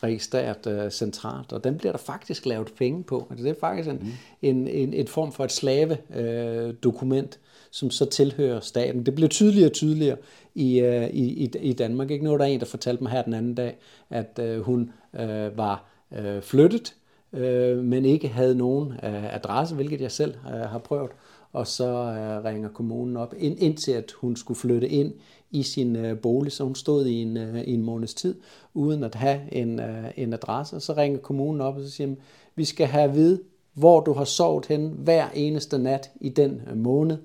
registreret 0.03 0.67
øh, 0.67 0.91
centralt, 0.91 1.53
og 1.53 1.63
den 1.63 1.77
bliver 1.77 1.91
der 1.91 1.99
faktisk 1.99 2.45
lavet 2.45 2.73
penge 2.77 3.03
på. 3.03 3.27
Altså, 3.29 3.43
det 3.45 3.49
er 3.49 3.59
faktisk 3.59 3.89
en, 3.89 3.97
mm. 4.01 4.07
en, 4.41 4.67
en, 4.67 4.93
en 4.93 5.07
form 5.07 5.31
for 5.31 5.43
et 5.43 5.51
slave 5.51 5.97
øh, 6.15 6.73
dokument, 6.83 7.39
som 7.71 7.89
så 7.89 8.05
tilhører 8.05 8.59
staten. 8.59 9.05
Det 9.05 9.15
bliver 9.15 9.29
tydeligere 9.29 9.69
og 9.69 9.73
tydeligere 9.73 10.17
i, 10.55 10.79
øh, 10.79 11.09
i, 11.09 11.51
i 11.61 11.73
Danmark. 11.73 12.11
Ikke? 12.11 12.25
Er 12.25 12.37
der 12.37 12.45
en, 12.45 12.59
der 12.59 12.65
fortalte 12.65 13.03
mig 13.03 13.11
her 13.11 13.21
den 13.21 13.33
anden 13.33 13.55
dag, 13.55 13.77
at 14.09 14.39
øh, 14.43 14.61
hun 14.61 14.91
øh, 15.19 15.57
var 15.57 15.85
øh, 16.17 16.41
flyttet, 16.41 16.95
øh, 17.33 17.77
men 17.77 18.05
ikke 18.05 18.27
havde 18.27 18.55
nogen 18.55 18.91
øh, 18.91 19.35
adresse, 19.35 19.75
hvilket 19.75 20.01
jeg 20.01 20.11
selv 20.11 20.35
øh, 20.53 20.59
har 20.59 20.79
prøvet. 20.79 21.11
Og 21.53 21.67
så 21.67 21.85
øh, 21.85 22.43
ringer 22.43 22.69
kommunen 22.69 23.17
op, 23.17 23.33
ind, 23.37 23.59
indtil 23.59 23.91
at 23.91 24.11
hun 24.11 24.35
skulle 24.35 24.59
flytte 24.59 24.89
ind 24.89 25.13
i 25.51 25.63
sin 25.63 25.95
øh, 25.95 26.19
bolig, 26.19 26.51
så 26.51 26.63
hun 26.63 26.75
stod 26.75 27.05
i 27.05 27.21
en, 27.21 27.37
øh, 27.37 27.61
i 27.61 27.73
en 27.73 27.83
måneds 27.83 28.13
tid, 28.13 28.35
uden 28.73 29.03
at 29.03 29.15
have 29.15 29.53
en, 29.53 29.79
øh, 29.79 30.11
en 30.15 30.33
adresse. 30.33 30.75
Og 30.75 30.81
så 30.81 30.93
ringer 30.93 31.19
kommunen 31.19 31.61
op 31.61 31.77
og 31.77 31.83
så 31.83 31.91
siger, 31.91 32.15
vi 32.55 32.65
skal 32.65 32.87
have 32.87 33.03
at 33.03 33.15
vide, 33.15 33.41
hvor 33.73 33.99
du 33.99 34.13
har 34.13 34.23
sovet 34.23 34.65
hen 34.65 34.93
hver 34.97 35.27
eneste 35.33 35.77
nat 35.77 36.11
i 36.21 36.29
den 36.29 36.61
øh, 36.69 36.77
måned, 36.77 37.17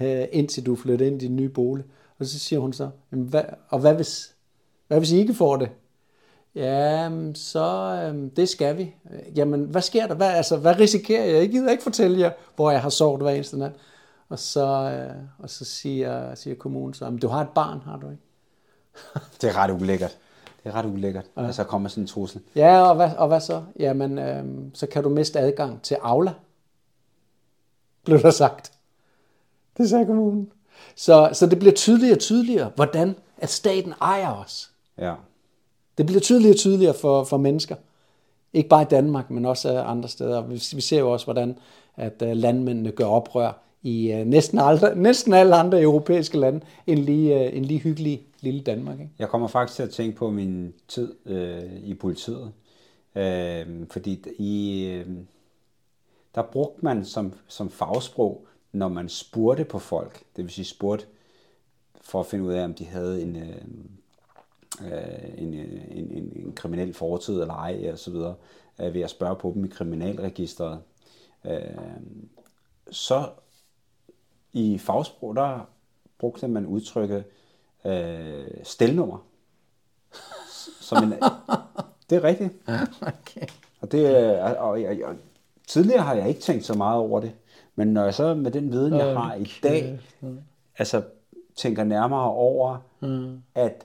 øh, 0.00 0.24
indtil 0.32 0.66
du 0.66 0.76
flytter 0.76 1.06
ind 1.06 1.22
i 1.22 1.26
din 1.26 1.36
nye 1.36 1.48
bolig. 1.48 1.84
Og 2.18 2.26
så 2.26 2.38
siger 2.38 2.60
hun 2.60 2.72
så, 2.72 2.88
hvad, 3.10 3.42
og 3.68 3.78
hvad 3.78 3.94
hvis, 3.94 4.34
hvad 4.88 4.98
hvis 4.98 5.12
I 5.12 5.18
ikke 5.18 5.34
får 5.34 5.56
det? 5.56 5.68
Ja, 6.54 7.10
så 7.34 7.94
øh, 8.14 8.30
det 8.36 8.48
skal 8.48 8.78
vi. 8.78 8.94
Jamen, 9.36 9.64
hvad 9.64 9.82
sker 9.82 10.06
der? 10.06 10.14
Hvad, 10.14 10.30
altså, 10.30 10.56
hvad 10.56 10.80
risikerer 10.80 11.24
jeg? 11.24 11.34
Jeg 11.34 11.50
gider 11.50 11.70
ikke 11.70 11.82
fortælle 11.82 12.20
jer, 12.20 12.30
hvor 12.56 12.70
jeg 12.70 12.82
har 12.82 12.88
sovet 12.88 13.22
hver 13.22 13.30
eneste 13.30 13.58
nat. 13.58 13.72
Og 14.28 14.38
så, 14.38 14.66
øh, 14.66 15.22
og 15.38 15.50
så 15.50 15.64
siger, 15.64 16.34
siger 16.34 16.56
kommunen 16.56 16.94
så, 16.94 17.10
du 17.22 17.28
har 17.28 17.40
et 17.40 17.48
barn, 17.48 17.80
har 17.80 17.96
du 17.96 18.10
ikke? 18.10 18.22
det 19.40 19.50
er 19.50 19.56
ret 19.56 19.70
ulækkert. 19.70 20.18
Det 20.64 20.70
er 20.70 20.74
ret 20.74 20.86
ulækkert, 20.86 21.26
ja. 21.36 21.48
at 21.48 21.54
så 21.54 21.64
kommer 21.64 21.88
sådan 21.88 22.04
en 22.04 22.08
trussel. 22.08 22.40
Ja, 22.54 22.80
og 22.80 22.94
hvad, 22.94 23.10
og 23.16 23.28
hvad 23.28 23.40
så? 23.40 23.62
Jamen, 23.78 24.18
øh, 24.18 24.44
så 24.74 24.86
kan 24.86 25.02
du 25.02 25.08
miste 25.08 25.40
adgang 25.40 25.82
til 25.82 25.96
Aula. 26.02 26.32
Blev 28.04 28.22
der 28.22 28.30
sagt. 28.30 28.72
Det 29.76 29.90
sagde 29.90 30.06
kommunen. 30.06 30.52
Så, 30.96 31.30
så 31.32 31.46
det 31.46 31.58
bliver 31.58 31.74
tydeligere 31.74 32.16
og 32.16 32.20
tydeligere, 32.20 32.70
hvordan 32.74 33.16
at 33.38 33.50
staten 33.50 33.94
ejer 34.00 34.30
os. 34.30 34.70
Ja. 34.98 35.14
Det 35.98 36.06
bliver 36.06 36.20
tydeligere 36.20 36.54
og 36.54 36.58
tydeligere 36.58 36.94
for, 36.94 37.24
for 37.24 37.36
mennesker. 37.36 37.76
Ikke 38.52 38.68
bare 38.68 38.82
i 38.82 38.86
Danmark, 38.90 39.30
men 39.30 39.44
også 39.44 39.78
andre 39.80 40.08
steder. 40.08 40.42
Vi, 40.42 40.54
vi 40.74 40.80
ser 40.80 40.98
jo 40.98 41.12
også, 41.12 41.26
hvordan 41.26 41.58
at 41.96 42.22
uh, 42.22 42.28
landmændene 42.30 42.90
gør 42.90 43.04
oprør 43.04 43.52
i 43.84 44.20
uh, 44.20 44.26
næsten, 44.26 44.58
aldrig, 44.58 44.96
næsten 44.96 45.32
alle 45.32 45.56
andre 45.56 45.82
europæiske 45.82 46.38
lande, 46.38 46.60
end 46.86 46.98
lige, 46.98 47.40
øh, 47.40 47.52
uh, 47.52 47.56
en 47.56 47.64
lige 47.64 47.80
hyggelig 47.80 48.22
lille 48.40 48.60
Danmark. 48.60 49.00
Ikke? 49.00 49.12
Jeg 49.18 49.28
kommer 49.28 49.48
faktisk 49.48 49.76
til 49.76 49.82
at 49.82 49.90
tænke 49.90 50.16
på 50.16 50.30
min 50.30 50.74
tid 50.88 51.14
uh, 51.24 51.88
i 51.88 51.94
politiet. 51.94 52.52
Uh, 53.14 53.88
fordi 53.90 54.24
i, 54.38 55.02
uh, 55.06 55.12
der 56.34 56.42
brugte 56.42 56.84
man 56.84 57.04
som, 57.04 57.32
som 57.48 57.70
fagsprog, 57.70 58.46
når 58.72 58.88
man 58.88 59.08
spurgte 59.08 59.64
på 59.64 59.78
folk, 59.78 60.22
det 60.36 60.44
vil 60.44 60.52
sige 60.52 60.64
spurgte 60.64 61.06
for 62.00 62.20
at 62.20 62.26
finde 62.26 62.44
ud 62.44 62.52
af, 62.52 62.64
om 62.64 62.74
de 62.74 62.84
havde 62.84 63.22
en, 63.22 63.36
uh, 63.36 63.42
øh, 64.86 65.38
en, 65.38 65.54
en, 65.54 66.10
en, 66.10 66.32
en 66.36 66.52
kriminel 66.56 66.94
fortid 66.94 67.40
eller 67.40 67.54
ej, 67.54 67.90
og 67.92 67.98
så 67.98 68.10
videre, 68.10 68.34
ved 68.78 69.00
at 69.00 69.10
spørge 69.10 69.36
på 69.36 69.52
dem 69.54 69.64
i 69.64 69.68
kriminalregisteret. 69.68 70.80
Øh, 71.44 71.60
så 72.90 73.28
i 74.54 74.78
fagsprog, 74.78 75.36
der 75.36 75.68
brugte 76.18 76.48
man 76.48 76.66
udtrykket 76.66 77.24
øh, 77.84 78.46
stelnummer. 78.62 79.18
Som 80.80 81.04
en, 81.04 81.10
det 82.10 82.16
er 82.16 82.24
rigtigt. 82.24 82.52
Okay. 83.00 83.46
Og, 83.80 83.92
det, 83.92 84.30
og, 84.40 84.56
og, 84.56 84.68
og, 84.68 84.96
og 85.04 85.14
tidligere 85.66 86.02
har 86.02 86.14
jeg 86.14 86.28
ikke 86.28 86.40
tænkt 86.40 86.64
så 86.64 86.74
meget 86.74 86.98
over 86.98 87.20
det. 87.20 87.32
Men 87.74 87.88
når 87.88 88.04
jeg 88.04 88.14
så 88.14 88.34
med 88.34 88.50
den 88.50 88.72
viden, 88.72 88.94
jeg 88.94 89.16
har 89.16 89.34
i 89.34 89.52
dag, 89.62 90.00
altså 90.78 91.02
tænker 91.56 91.84
nærmere 91.84 92.30
over, 92.30 92.78
mm. 93.00 93.42
at 93.54 93.84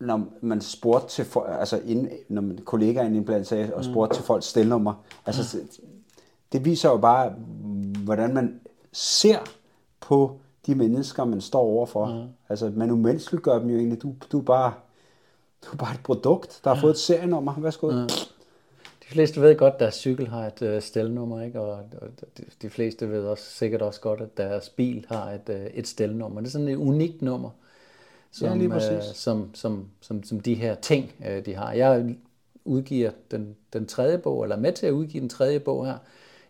når 0.00 0.26
man 0.40 0.60
spurgte 0.60 1.08
til 1.08 1.24
folk, 1.24 1.50
altså 1.60 1.80
inden, 1.86 2.10
når 2.28 2.42
man, 2.42 2.58
kollegaer 2.64 3.10
iblandt 3.10 3.46
sagde, 3.46 3.74
og 3.74 3.84
spurgte 3.84 4.12
mm. 4.12 4.16
til 4.16 4.24
folks 4.24 4.46
stelnummer, 4.46 4.94
altså 5.26 5.56
det, 5.56 5.80
det 6.52 6.64
viser 6.64 6.88
jo 6.88 6.96
bare, 6.96 7.30
hvordan 8.04 8.34
man 8.34 8.60
ser 8.92 9.38
på 10.08 10.40
de 10.66 10.74
mennesker, 10.74 11.24
man 11.24 11.40
står 11.40 11.60
overfor. 11.60 12.06
Mm. 12.06 12.28
Altså 12.48 12.72
man 12.76 12.90
umenneskeliggør 12.90 13.58
dem 13.58 13.70
jo 13.70 13.76
egentlig. 13.76 14.02
Du, 14.02 14.14
du, 14.32 14.38
er 14.38 14.42
bare, 14.42 14.72
du 15.64 15.72
er 15.72 15.76
bare 15.76 15.94
et 15.94 16.00
produkt, 16.04 16.60
der 16.64 16.74
har 16.74 16.80
fået 16.80 16.90
et 16.90 16.98
serienummer. 16.98 17.60
Værsgo. 17.60 17.90
Mm. 17.90 18.08
De 19.02 19.12
fleste 19.12 19.40
ved 19.40 19.56
godt, 19.56 19.74
at 19.74 19.80
deres 19.80 19.94
cykel 19.94 20.28
har 20.28 20.46
et 20.46 20.62
øh, 20.62 20.82
stelnummer, 20.82 21.42
ikke? 21.42 21.60
Og, 21.60 21.80
de, 22.38 22.44
de 22.62 22.70
fleste 22.70 23.10
ved 23.10 23.24
også 23.24 23.44
sikkert 23.44 23.82
også 23.82 24.00
godt, 24.00 24.20
at 24.20 24.36
deres 24.36 24.68
bil 24.68 25.06
har 25.08 25.30
et, 25.30 25.48
øh, 25.48 25.66
et 25.74 25.88
stelnummer. 25.88 26.40
Det 26.40 26.46
er 26.46 26.50
sådan 26.50 26.68
et 26.68 26.76
unikt 26.76 27.22
nummer, 27.22 27.50
som, 28.30 28.60
Ja, 28.60 28.96
øh, 28.96 29.02
som, 29.14 29.50
som, 29.54 29.88
som, 30.00 30.22
som 30.22 30.40
de 30.40 30.54
her 30.54 30.74
ting, 30.74 31.12
øh, 31.28 31.46
de 31.46 31.54
har. 31.54 31.72
Jeg 31.72 32.16
udgiver 32.64 33.10
den, 33.30 33.56
den 33.72 33.86
tredje 33.86 34.18
bog, 34.18 34.42
eller 34.42 34.56
er 34.56 34.60
med 34.60 34.72
til 34.72 34.86
at 34.86 34.92
udgive 34.92 35.20
den 35.20 35.28
tredje 35.28 35.60
bog 35.60 35.86
her 35.86 35.98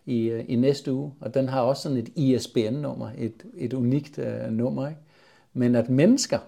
i, 0.09 0.23
øh, 0.29 0.45
i 0.47 0.55
næste 0.55 0.93
uge, 0.93 1.11
og 1.21 1.33
den 1.33 1.49
har 1.49 1.61
også 1.61 1.81
sådan 1.83 1.97
et 1.97 2.09
ISBN-nummer, 2.15 3.09
et, 3.17 3.33
et 3.57 3.73
unikt 3.73 4.17
øh, 4.17 4.51
nummer, 4.51 4.87
ikke? 4.87 4.99
Men 5.53 5.75
at 5.75 5.89
mennesker 5.89 6.39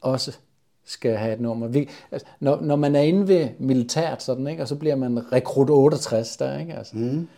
også 0.00 0.36
skal 0.84 1.16
have 1.16 1.32
et 1.34 1.40
nummer. 1.40 1.66
Vi, 1.68 1.88
altså, 2.12 2.26
når, 2.40 2.60
når 2.60 2.76
man 2.76 2.96
er 2.96 3.00
inde 3.00 3.28
ved 3.28 3.48
militært, 3.58 4.22
sådan, 4.22 4.46
ikke? 4.46 4.62
og 4.62 4.68
så 4.68 4.74
bliver 4.76 4.96
man 4.96 5.32
rekrut 5.32 5.70
68 5.70 6.36
der, 6.36 6.58
ikke? 6.58 6.74
Altså, 6.74 6.96
mm. 6.96 7.28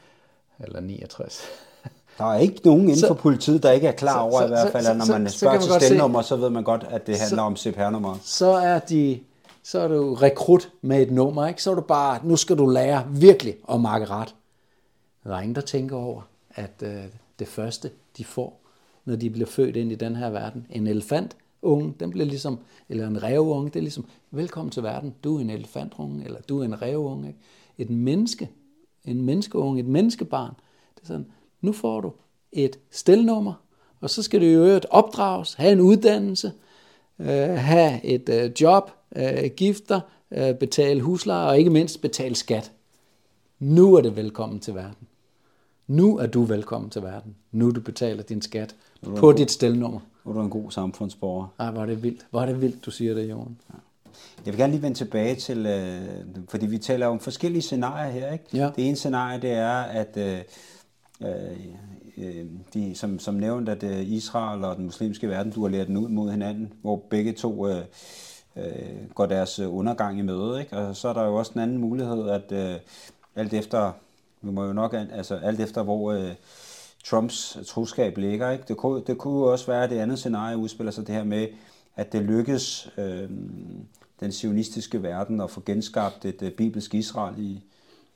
eller 0.60 0.80
69. 0.80 1.42
Der 2.18 2.24
er 2.24 2.38
ikke 2.38 2.60
nogen 2.64 2.82
inden 2.82 2.96
Så- 2.96 3.06
for 3.06 3.14
politiet, 3.14 3.62
der 3.62 3.70
ikke 3.70 3.86
er 3.86 3.92
klar 3.92 4.12
så- 4.14 4.20
over 4.20 4.40
så- 4.40 4.44
i 4.44 4.48
hvert 4.48 4.66
så- 4.66 4.72
fald, 4.72 4.84
så- 4.84 4.90
at 4.90 4.96
når 4.96 5.04
så- 5.04 5.12
man 5.12 5.28
så 5.28 5.38
spørger 5.38 5.58
til 5.60 5.72
stelnummer, 5.86 6.22
så 6.22 6.36
ved 6.36 6.50
man 6.50 6.64
godt, 6.64 6.86
at 6.90 7.06
det 7.06 7.18
handler 7.18 7.42
om 7.42 7.56
CPR-nummer. 7.56 8.16
så 8.22 8.50
er 8.50 8.78
de 8.78 9.20
så 9.62 9.80
er 9.80 9.88
du 9.88 10.14
rekrut 10.14 10.68
med 10.82 11.02
et 11.02 11.10
nummer, 11.10 11.46
ikke? 11.46 11.62
Så 11.62 11.70
er 11.70 11.74
du 11.74 11.80
bare, 11.80 12.18
nu 12.24 12.36
skal 12.36 12.58
du 12.58 12.66
lære 12.66 13.04
virkelig 13.10 13.54
at 13.72 13.80
makke 13.80 14.06
ret. 14.06 14.34
Der 15.28 15.36
er 15.36 15.40
ingen, 15.40 15.54
der 15.54 15.60
tænker 15.60 15.96
over, 15.96 16.22
at 16.50 16.82
øh, 16.82 17.04
det 17.38 17.48
første, 17.48 17.90
de 18.16 18.24
får, 18.24 18.60
når 19.04 19.16
de 19.16 19.30
bliver 19.30 19.46
født 19.46 19.76
ind 19.76 19.92
i 19.92 19.94
den 19.94 20.16
her 20.16 20.30
verden, 20.30 20.66
en 20.70 20.86
elefant, 20.86 21.36
unge, 21.62 21.94
den 22.00 22.10
bliver 22.10 22.26
ligesom, 22.26 22.58
eller 22.88 23.06
en 23.06 23.22
ræveunge, 23.22 23.70
det 23.70 23.76
er 23.76 23.80
ligesom, 23.80 24.06
velkommen 24.30 24.70
til 24.70 24.82
verden, 24.82 25.14
du 25.24 25.36
er 25.36 25.40
en 25.40 25.50
elefantunge, 25.50 26.24
eller 26.24 26.40
du 26.40 26.60
er 26.60 26.64
en 26.64 26.82
ræveunge. 26.82 27.28
Ikke? 27.28 27.40
Et 27.78 27.90
menneske, 27.90 28.50
en 29.04 29.22
menneskeunge, 29.22 29.80
et 29.80 29.86
menneskebarn, 29.86 30.54
det 30.94 31.02
er 31.02 31.06
sådan, 31.06 31.26
nu 31.60 31.72
får 31.72 32.00
du 32.00 32.12
et 32.52 32.78
stelnummer, 32.90 33.52
og 34.00 34.10
så 34.10 34.22
skal 34.22 34.40
du 34.40 34.44
i 34.44 34.52
øvrigt 34.52 34.86
opdrages, 34.90 35.54
have 35.54 35.72
en 35.72 35.80
uddannelse, 35.80 36.52
øh, 37.18 37.28
have 37.48 38.04
et 38.04 38.28
øh, 38.28 38.50
job, 38.60 38.90
øh, 39.16 39.50
gifter, 39.56 40.00
øh, 40.30 40.54
betale 40.54 41.00
husleje 41.00 41.48
og 41.48 41.58
ikke 41.58 41.70
mindst 41.70 42.00
betale 42.00 42.34
skat. 42.34 42.72
Nu 43.58 43.94
er 43.94 44.00
det 44.00 44.16
velkommen 44.16 44.60
til 44.60 44.74
verden. 44.74 45.08
Nu 45.88 46.18
er 46.18 46.26
du 46.26 46.42
velkommen 46.42 46.90
til 46.90 47.02
verden. 47.02 47.36
Nu 47.52 47.70
du 47.70 47.80
betaler 47.80 48.22
din 48.22 48.42
skat 48.42 48.74
på 49.16 49.32
dit 49.32 49.50
stelnummer. 49.50 50.00
Nu 50.24 50.30
er 50.30 50.34
du 50.34 50.40
en 50.40 50.50
god 50.50 50.70
samfundsborger. 50.70 51.46
Ej, 51.58 51.70
hvor 51.70 51.82
er 51.82 51.86
det 51.86 52.02
vildt. 52.02 52.26
Hvor 52.30 52.40
er 52.40 52.46
det 52.46 52.60
vildt, 52.60 52.84
du 52.84 52.90
siger 52.90 53.14
det, 53.14 53.30
Jon. 53.30 53.58
Jeg 54.46 54.52
vil 54.52 54.56
gerne 54.56 54.72
lige 54.72 54.82
vende 54.82 54.98
tilbage 54.98 55.34
til, 55.34 55.66
øh, 55.66 56.44
fordi 56.48 56.66
vi 56.66 56.78
taler 56.78 57.06
om 57.06 57.20
forskellige 57.20 57.62
scenarier 57.62 58.10
her. 58.10 58.32
Ikke? 58.32 58.44
Ja. 58.54 58.70
Det 58.76 58.88
ene 58.88 58.96
scenarie, 58.96 59.40
det 59.40 59.50
er, 59.50 59.78
at 59.78 60.16
øh, 60.16 60.38
øh, 61.22 61.56
øh, 62.18 62.46
de, 62.74 62.94
som, 62.94 63.18
som 63.18 63.34
nævnt, 63.34 63.68
at 63.68 63.82
øh, 63.82 64.10
Israel 64.10 64.64
og 64.64 64.76
den 64.76 64.84
muslimske 64.84 65.28
verden, 65.28 65.52
du 65.52 65.62
har 65.62 65.68
lært 65.68 65.86
den 65.86 65.96
ud 65.96 66.08
mod 66.08 66.30
hinanden, 66.30 66.72
hvor 66.82 67.02
begge 67.10 67.32
to 67.32 67.68
øh, 67.68 67.82
øh, 68.56 68.64
går 69.14 69.26
deres 69.26 69.58
øh, 69.58 69.74
undergang 69.74 70.18
i 70.18 70.22
møde. 70.22 70.60
Ikke? 70.60 70.76
Og 70.76 70.96
så 70.96 71.08
er 71.08 71.12
der 71.12 71.24
jo 71.24 71.34
også 71.34 71.52
en 71.54 71.60
anden 71.60 71.78
mulighed, 71.78 72.28
at 72.28 72.52
øh, 72.52 72.74
alt 73.36 73.54
efter, 73.54 73.92
vi 74.42 74.50
må 74.50 74.64
jo 74.64 74.72
nok, 74.72 74.94
altså 74.94 75.34
alt 75.34 75.60
efter, 75.60 75.82
hvor 75.82 76.12
øh, 76.12 76.34
Trumps 77.04 77.58
troskab 77.66 78.18
ligger. 78.18 78.50
Ikke? 78.50 78.64
Det, 78.68 78.76
kunne, 78.76 79.02
det 79.06 79.18
kunne 79.18 79.38
jo 79.38 79.52
også 79.52 79.66
være, 79.66 79.84
at 79.84 79.90
det 79.90 79.98
andet 79.98 80.18
scenarie 80.18 80.56
udspiller 80.56 80.90
sig 80.90 81.06
det 81.06 81.14
her 81.14 81.24
med, 81.24 81.48
at 81.96 82.12
det 82.12 82.22
lykkes 82.22 82.90
øh, 82.98 83.30
den 84.20 84.32
sionistiske 84.32 85.02
verden 85.02 85.40
at 85.40 85.50
få 85.50 85.62
genskabt 85.66 86.24
et 86.24 86.42
øh, 86.42 86.52
bibelsk 86.52 86.94
Israel 86.94 87.34
i, 87.38 87.62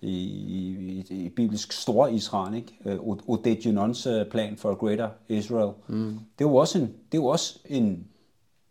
i, 0.00 0.10
i, 0.10 1.04
i, 1.10 1.28
bibelsk 1.28 1.72
stor 1.72 2.06
Israel, 2.06 2.54
ikke? 2.54 2.74
Øh, 2.84 2.98
Odeginons 3.02 4.06
øh, 4.06 4.26
plan 4.26 4.56
for 4.56 4.70
a 4.70 4.74
greater 4.74 5.08
Israel. 5.28 5.72
Mm. 5.88 6.18
Det 6.38 6.44
er 6.44 6.48
jo 6.48 6.56
også 6.56 6.78
en, 6.78 6.84
det 6.84 7.18
er 7.18 7.22
jo 7.22 7.26
også 7.26 7.58
en 7.64 8.06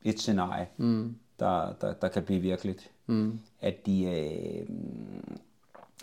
et 0.04 0.20
scenarie, 0.20 0.68
mm. 0.78 1.16
der, 1.40 1.74
der, 1.82 1.94
der 1.94 2.08
kan 2.08 2.24
blive 2.24 2.40
virkeligt. 2.40 2.92
Mm. 3.08 3.40
At 3.62 3.86
de 3.86 4.04
øh, 4.04 4.70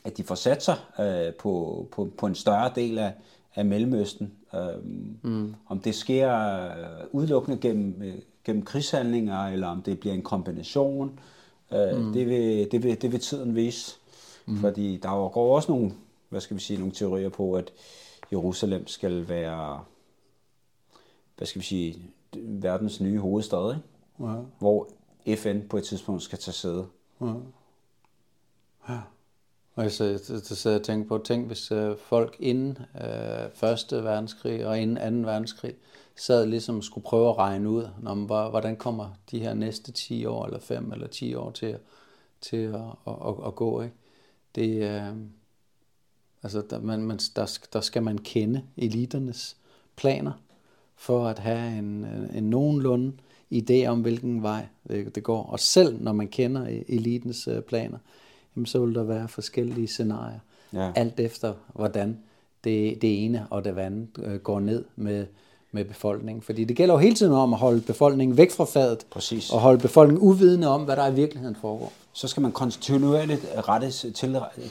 at 0.05 0.17
de 0.17 0.25
får 0.25 0.35
sat 0.35 0.63
sig 0.63 0.77
øh, 1.01 1.35
på, 1.35 1.87
på, 1.93 2.11
på 2.19 2.27
en 2.27 2.35
større 2.35 2.73
del 2.75 2.99
af, 2.99 3.15
af 3.55 3.65
Mellemøsten. 3.65 4.33
Øh, 4.55 4.85
mm. 5.23 5.55
Om 5.67 5.81
det 5.81 5.95
sker 5.95 6.35
øh, 6.69 7.05
udelukkende 7.13 7.59
gennem, 7.59 8.03
øh, 8.03 8.15
gennem 8.45 8.65
krigshandlinger, 8.65 9.47
eller 9.47 9.69
om 9.69 9.83
det 9.83 10.01
bliver 10.01 10.15
en 10.15 10.23
kombination, 10.23 11.21
øh, 11.73 11.97
mm. 11.97 12.13
det, 12.13 12.27
vil, 12.27 12.73
det, 12.73 12.83
vil, 12.83 13.03
det 13.03 13.13
vil 13.13 13.21
tiden 13.21 13.55
vise. 13.55 13.97
Mm. 14.47 14.57
Fordi 14.57 14.97
der 14.97 15.29
går 15.29 15.57
også 15.57 15.73
nogle, 15.73 15.93
hvad 16.29 16.41
skal 16.41 16.57
vi 16.57 16.61
sige, 16.61 16.79
nogle 16.79 16.95
teorier 16.95 17.29
på, 17.29 17.53
at 17.53 17.73
Jerusalem 18.33 18.87
skal 18.87 19.29
være, 19.29 19.81
hvad 21.37 21.47
skal 21.47 21.61
vi 21.61 21.67
sige, 21.67 22.11
verdens 22.37 23.01
nye 23.01 23.19
hovedstad, 23.19 23.75
ikke? 23.75 23.87
Ja. 24.21 24.35
hvor 24.59 24.89
FN 25.37 25.61
på 25.71 25.77
et 25.77 25.85
tidspunkt 25.85 26.23
skal 26.23 26.39
tage 26.39 26.53
sæde. 26.53 26.87
Og 29.79 29.91
så, 29.91 30.21
så, 30.25 30.41
så 30.45 30.55
sidder 30.57 30.77
jeg 30.77 30.81
og 30.81 30.87
tænker 30.87 31.09
på, 31.09 31.19
tænk 31.19 31.47
hvis 31.47 31.73
øh, 31.73 31.97
folk 31.97 32.37
inden 32.41 32.79
øh, 33.01 33.51
første 33.55 34.05
verdenskrig 34.05 34.67
og 34.67 34.81
inden 34.81 34.99
anden 34.99 35.27
verdenskrig 35.27 35.75
sad 36.17 36.47
ligesom 36.47 36.83
skulle 36.83 37.05
prøve 37.05 37.29
at 37.29 37.39
regne 37.39 37.71
ud, 37.71 37.89
om, 38.07 38.25
hvor- 38.25 38.51
hvordan 38.51 38.77
kommer 38.77 39.09
de 39.31 39.39
her 39.39 39.55
næste 39.55 39.93
10 39.93 40.25
år, 40.27 40.47
eller 40.47 40.61
5 40.61 40.93
eller 40.93 41.07
10 41.07 41.35
år 41.35 41.51
til, 41.51 41.77
til 42.41 42.57
at, 42.57 42.75
at, 43.07 43.15
at, 43.27 43.35
at 43.47 43.55
gå. 43.55 43.83
Ikke? 43.83 43.95
Det, 44.55 44.83
øh, 44.83 45.17
altså, 46.43 46.63
der, 46.71 46.81
man, 46.81 47.03
man, 47.03 47.19
der, 47.37 47.59
der 47.73 47.81
skal 47.81 48.03
man 48.03 48.19
kende 48.19 48.63
eliternes 48.77 49.57
planer 49.97 50.33
for 50.97 51.27
at 51.27 51.39
have 51.39 51.79
en, 51.79 52.05
øh, 52.05 52.37
en 52.37 52.51
nogenlunde 52.51 53.13
idé 53.55 53.87
om, 53.87 54.01
hvilken 54.01 54.43
vej 54.43 54.67
det, 54.89 55.23
går. 55.23 55.43
Og 55.43 55.61
selv 55.61 56.03
når 56.03 56.13
man 56.13 56.29
kender 56.29 56.67
e- 56.67 56.85
elitens 56.95 57.49
øh, 57.49 57.63
planer, 57.63 57.99
så 58.67 58.85
vil 58.85 58.95
der 58.95 59.03
være 59.03 59.29
forskellige 59.29 59.87
scenarier. 59.87 60.39
Ja. 60.73 60.93
Alt 60.95 61.21
efter, 61.21 61.55
hvordan 61.75 62.19
det, 62.65 63.03
det 63.03 63.25
ene 63.25 63.47
og 63.51 63.65
det 63.65 63.79
andet 63.79 64.09
øh, 64.23 64.35
går 64.35 64.61
ned 64.61 64.85
med, 64.97 65.27
med 65.73 65.85
befolkningen. 65.85 66.43
Fordi 66.43 66.65
det 66.65 66.77
gælder 66.77 66.95
jo 66.95 66.99
hele 66.99 67.15
tiden 67.15 67.33
om 67.33 67.53
at 67.53 67.59
holde 67.59 67.81
befolkningen 67.81 68.37
væk 68.37 68.51
fra 68.51 68.65
fadet. 68.65 69.07
Præcis. 69.11 69.51
Og 69.51 69.61
holde 69.61 69.79
befolkningen 69.79 70.29
uvidende 70.29 70.69
om, 70.69 70.85
hvad 70.85 70.97
der 70.97 71.07
i 71.07 71.15
virkeligheden 71.15 71.57
foregår. 71.61 71.93
så 72.13 72.29
skal 72.29 72.41
man 72.41 72.53
kontinuerligt 72.53 73.47
rette, 73.69 73.91
til, 73.91 74.13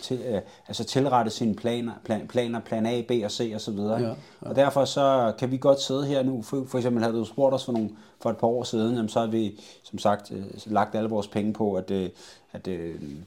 til, 0.01 0.21
øh, 0.27 0.41
altså 0.67 0.83
tilrette 0.83 1.31
sine 1.31 1.55
planer, 1.55 1.91
plan, 2.03 2.27
planer, 2.27 2.59
plan 2.59 2.85
A, 2.85 3.01
B 3.01 3.11
og 3.23 3.31
C 3.31 3.51
og 3.55 3.61
så 3.61 3.71
videre. 3.71 4.01
Ja, 4.01 4.07
Ja. 4.07 4.49
Og 4.49 4.55
derfor 4.55 4.85
så 4.85 5.33
kan 5.39 5.51
vi 5.51 5.57
godt 5.57 5.81
sidde 5.81 6.05
her 6.05 6.23
nu, 6.23 6.41
for, 6.41 6.65
for 6.67 6.77
eksempel 6.77 7.03
havde 7.03 7.17
du 7.17 7.25
spurgt 7.25 7.55
os 7.55 7.65
for, 7.65 7.71
nogle, 7.71 7.89
for 8.21 8.29
et 8.29 8.37
par 8.37 8.47
år 8.47 8.63
siden, 8.63 8.95
jamen, 8.95 9.09
så 9.09 9.19
har 9.19 9.27
vi 9.27 9.59
som 9.83 9.99
sagt 9.99 10.31
øh, 10.31 10.43
lagt 10.65 10.95
alle 10.95 11.09
vores 11.09 11.27
penge 11.27 11.53
på, 11.53 11.73
at, 11.73 11.91
øh, 11.91 12.09
at 12.51 12.65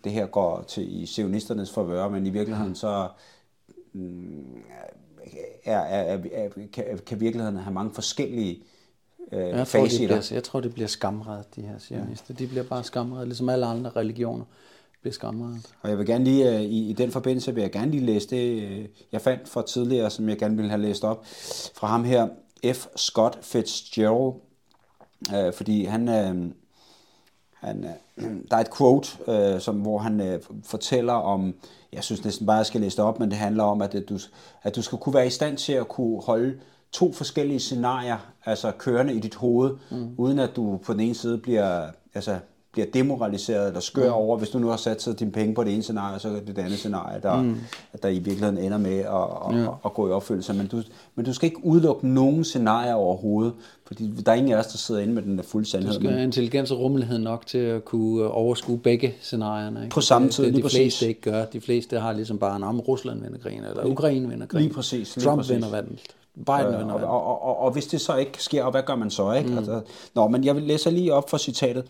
det 0.04 0.12
her 0.12 0.26
går 0.26 0.64
til 0.68 1.02
i 1.02 1.06
sionisternes 1.06 1.70
forvør, 1.70 2.08
men 2.08 2.26
i 2.26 2.30
virkeligheden 2.30 2.74
så 2.74 3.08
mm, 3.92 4.62
er, 5.64 5.78
er, 5.78 6.18
er, 6.33 6.49
kan, 6.72 6.85
kan 7.07 7.20
virkeligheden 7.20 7.59
have 7.59 7.74
mange 7.74 7.95
forskellige 7.95 8.62
øh, 9.33 9.41
Jeg 9.41 9.51
tror, 9.51 9.59
de 9.59 9.66
facetter. 9.66 10.07
bliver, 10.07 10.28
jeg 10.33 10.45
tror, 10.45 10.61
de 10.61 10.68
bliver 10.68 10.89
skamret, 10.89 11.45
de 11.57 11.62
her 11.62 11.78
sionister. 11.78 12.35
De 12.35 12.47
bliver 12.47 12.64
bare 12.64 12.85
skamret, 12.85 13.26
ligesom 13.26 13.49
alle 13.49 13.66
andre 13.66 13.91
religioner 13.91 14.45
bliver 15.01 15.14
skamret. 15.14 15.74
Og 15.83 15.91
jeg 15.91 15.99
vil 15.99 16.07
gerne 16.07 16.24
lige, 16.24 16.55
øh, 16.57 16.61
i, 16.61 16.91
i 16.91 16.93
den 16.93 17.11
forbindelse 17.11 17.55
vil 17.55 17.61
jeg 17.61 17.72
gerne 17.72 17.91
lige 17.91 18.07
læse 18.07 18.28
det, 18.31 18.62
øh, 18.62 18.89
jeg 19.12 19.20
fandt 19.20 19.49
fra 19.49 19.62
tidligere, 19.66 20.11
som 20.11 20.28
jeg 20.28 20.39
gerne 20.39 20.57
ville 20.57 20.70
have 20.70 20.83
læst 20.83 21.05
op, 21.05 21.26
fra 21.74 21.87
ham 21.87 22.05
her, 22.05 22.28
F. 22.72 22.87
Scott 22.97 23.45
Fitzgerald, 23.45 24.35
øh, 25.35 25.53
fordi 25.53 25.85
han, 25.85 26.09
øh, 26.09 26.51
han, 27.55 27.85
øh, 27.85 28.24
der 28.51 28.57
er 28.57 28.61
et 28.61 28.74
quote, 28.76 29.09
øh, 29.28 29.61
som, 29.61 29.76
hvor 29.76 29.99
han 29.99 30.20
øh, 30.20 30.41
fortæller 30.64 31.12
om, 31.12 31.55
jeg 31.93 32.05
synes 32.05 32.24
næsten 32.24 32.47
bare, 32.47 32.57
jeg 32.57 32.66
skal 32.66 32.80
læse 32.80 32.97
det 32.97 33.05
op, 33.05 33.20
men 33.20 33.30
det 33.30 33.38
handler 33.38 33.64
om, 33.64 33.82
at, 33.82 33.97
du, 34.09 34.18
at 34.62 34.76
du 34.76 34.82
skal 34.82 34.99
kunne 34.99 35.14
være 35.14 35.26
i 35.26 35.30
stand 35.30 35.57
til 35.57 35.72
at 35.72 35.88
kunne 35.88 36.22
holde 36.22 36.55
to 36.93 37.12
forskellige 37.12 37.61
scenarier, 37.61 38.16
altså 38.45 38.72
kørende 38.78 39.14
i 39.14 39.20
dit 39.20 39.34
hoved, 39.34 39.76
mm. 39.91 40.14
uden 40.16 40.38
at 40.38 40.57
du 40.57 40.80
på 40.86 40.93
den 40.93 41.01
ene 41.01 41.14
side 41.14 41.38
bliver, 41.38 41.86
altså, 42.14 42.38
bliver 42.72 42.86
demoraliseret 42.95 43.66
eller 43.66 43.80
skør 43.80 44.09
mm. 44.09 44.14
over, 44.14 44.38
hvis 44.38 44.49
du 44.49 44.59
nu 44.59 44.68
har 44.68 44.76
sat 44.76 45.03
sig 45.03 45.20
dine 45.20 45.32
penge 45.32 45.55
på 45.55 45.64
det 45.64 45.74
ene 45.74 45.82
scenarie, 45.82 46.18
så 46.18 46.28
er 46.28 46.32
det 46.32 46.57
det 46.57 46.59
andet 46.59 46.78
scenarie, 46.78 47.20
der, 47.22 47.43
mm. 47.43 47.57
der 48.03 48.09
i 48.09 48.18
virkeligheden 48.18 48.59
ender 48.59 48.78
med 48.78 48.99
at, 48.99 49.05
at, 49.05 49.57
ja. 49.57 49.62
at, 49.62 49.74
at 49.84 49.95
gå 49.95 50.09
i 50.09 50.11
opfyldelse. 50.11 50.55
Men 50.55 50.66
du, 50.66 50.82
men 51.14 51.24
du 51.24 51.32
skal 51.32 51.47
ikke 51.47 51.64
udelukke 51.64 52.09
nogen 52.09 52.45
scenarier 52.45 52.95
overhovedet, 52.95 53.55
fordi 53.91 54.11
der 54.26 54.32
er 54.32 54.36
ingen 54.36 54.53
af 54.53 54.57
os, 54.57 54.66
der 54.66 54.78
sidder 54.78 55.01
inde 55.01 55.14
med 55.14 55.22
den 55.22 55.36
der 55.38 55.43
fulde 55.43 55.70
sandhed. 55.70 55.93
Du 55.93 56.01
skal 56.01 56.11
have 56.11 56.22
intelligens 56.22 56.70
og 56.70 56.78
rummelighed 56.78 57.18
nok 57.18 57.47
til 57.47 57.59
at 57.59 57.84
kunne 57.84 58.30
overskue 58.30 58.78
begge 58.78 59.14
scenarierne. 59.20 59.80
Ikke? 59.80 59.95
På 59.95 60.01
samme 60.01 60.28
tid, 60.28 60.45
det, 60.45 60.53
lige 60.53 60.59
de 60.59 60.62
præcis. 60.62 60.78
fleste 60.78 61.09
ikke 61.09 61.20
gør. 61.20 61.45
De 61.45 61.61
fleste 61.61 62.01
har 62.01 62.12
ligesom 62.12 62.38
bare, 62.38 62.62
om 62.62 62.80
Rusland 62.80 63.22
vinder 63.22 63.38
krigen, 63.38 63.64
eller 63.64 63.84
Ukraine 63.84 64.28
vinder 64.28 64.47
krigen. 64.47 64.66
Lige 64.66 64.74
præcis. 64.74 65.16
Lige 65.16 65.24
Trump 65.24 65.38
præcis. 65.38 65.55
vinder 65.55 65.70
vandet. 65.70 66.01
Biden 66.34 66.78
vinder 66.78 66.95
og, 66.95 67.01
og, 67.01 67.26
og, 67.26 67.43
og, 67.43 67.59
og 67.59 67.70
hvis 67.70 67.86
det 67.86 68.01
så 68.01 68.16
ikke 68.16 68.43
sker, 68.43 68.70
hvad 68.70 68.82
gør 68.82 68.95
man 68.95 69.11
så? 69.11 69.32
Ikke? 69.32 69.51
Mm. 69.51 69.59
Altså, 69.59 69.80
nå, 70.14 70.28
men 70.28 70.45
jeg 70.45 70.57
vil 70.57 70.62
læse 70.62 70.91
lige 70.91 71.14
op 71.14 71.30
for 71.30 71.36
citatet. 71.36 71.84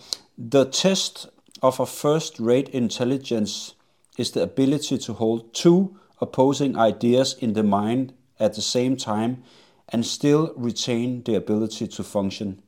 The 0.53 0.65
test 0.73 1.29
of 1.63 1.81
a 1.81 1.85
first-rate 1.85 2.77
intelligence 2.77 3.75
is 4.19 4.31
the 4.31 4.43
ability 4.43 4.97
to 4.97 5.13
hold 5.13 5.41
two 5.55 5.89
opposing 6.21 6.77
ideas 6.89 7.37
in 7.41 7.55
the 7.55 7.63
mind 7.63 8.09
at 8.39 8.53
the 8.53 8.63
same 8.63 8.97
time 8.97 9.37
and 9.93 10.07
still 10.07 10.53
retain 10.57 11.23
the 11.25 11.35
ability 11.35 11.89
to 11.89 12.03
function. 12.03 12.63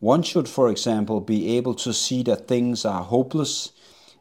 One 0.00 0.22
should, 0.22 0.48
for 0.48 0.68
example, 0.68 1.20
be 1.20 1.56
able 1.56 1.74
to 1.74 1.92
see 1.92 2.22
that 2.24 2.48
things 2.48 2.84
are 2.84 3.02
hopeless 3.02 3.72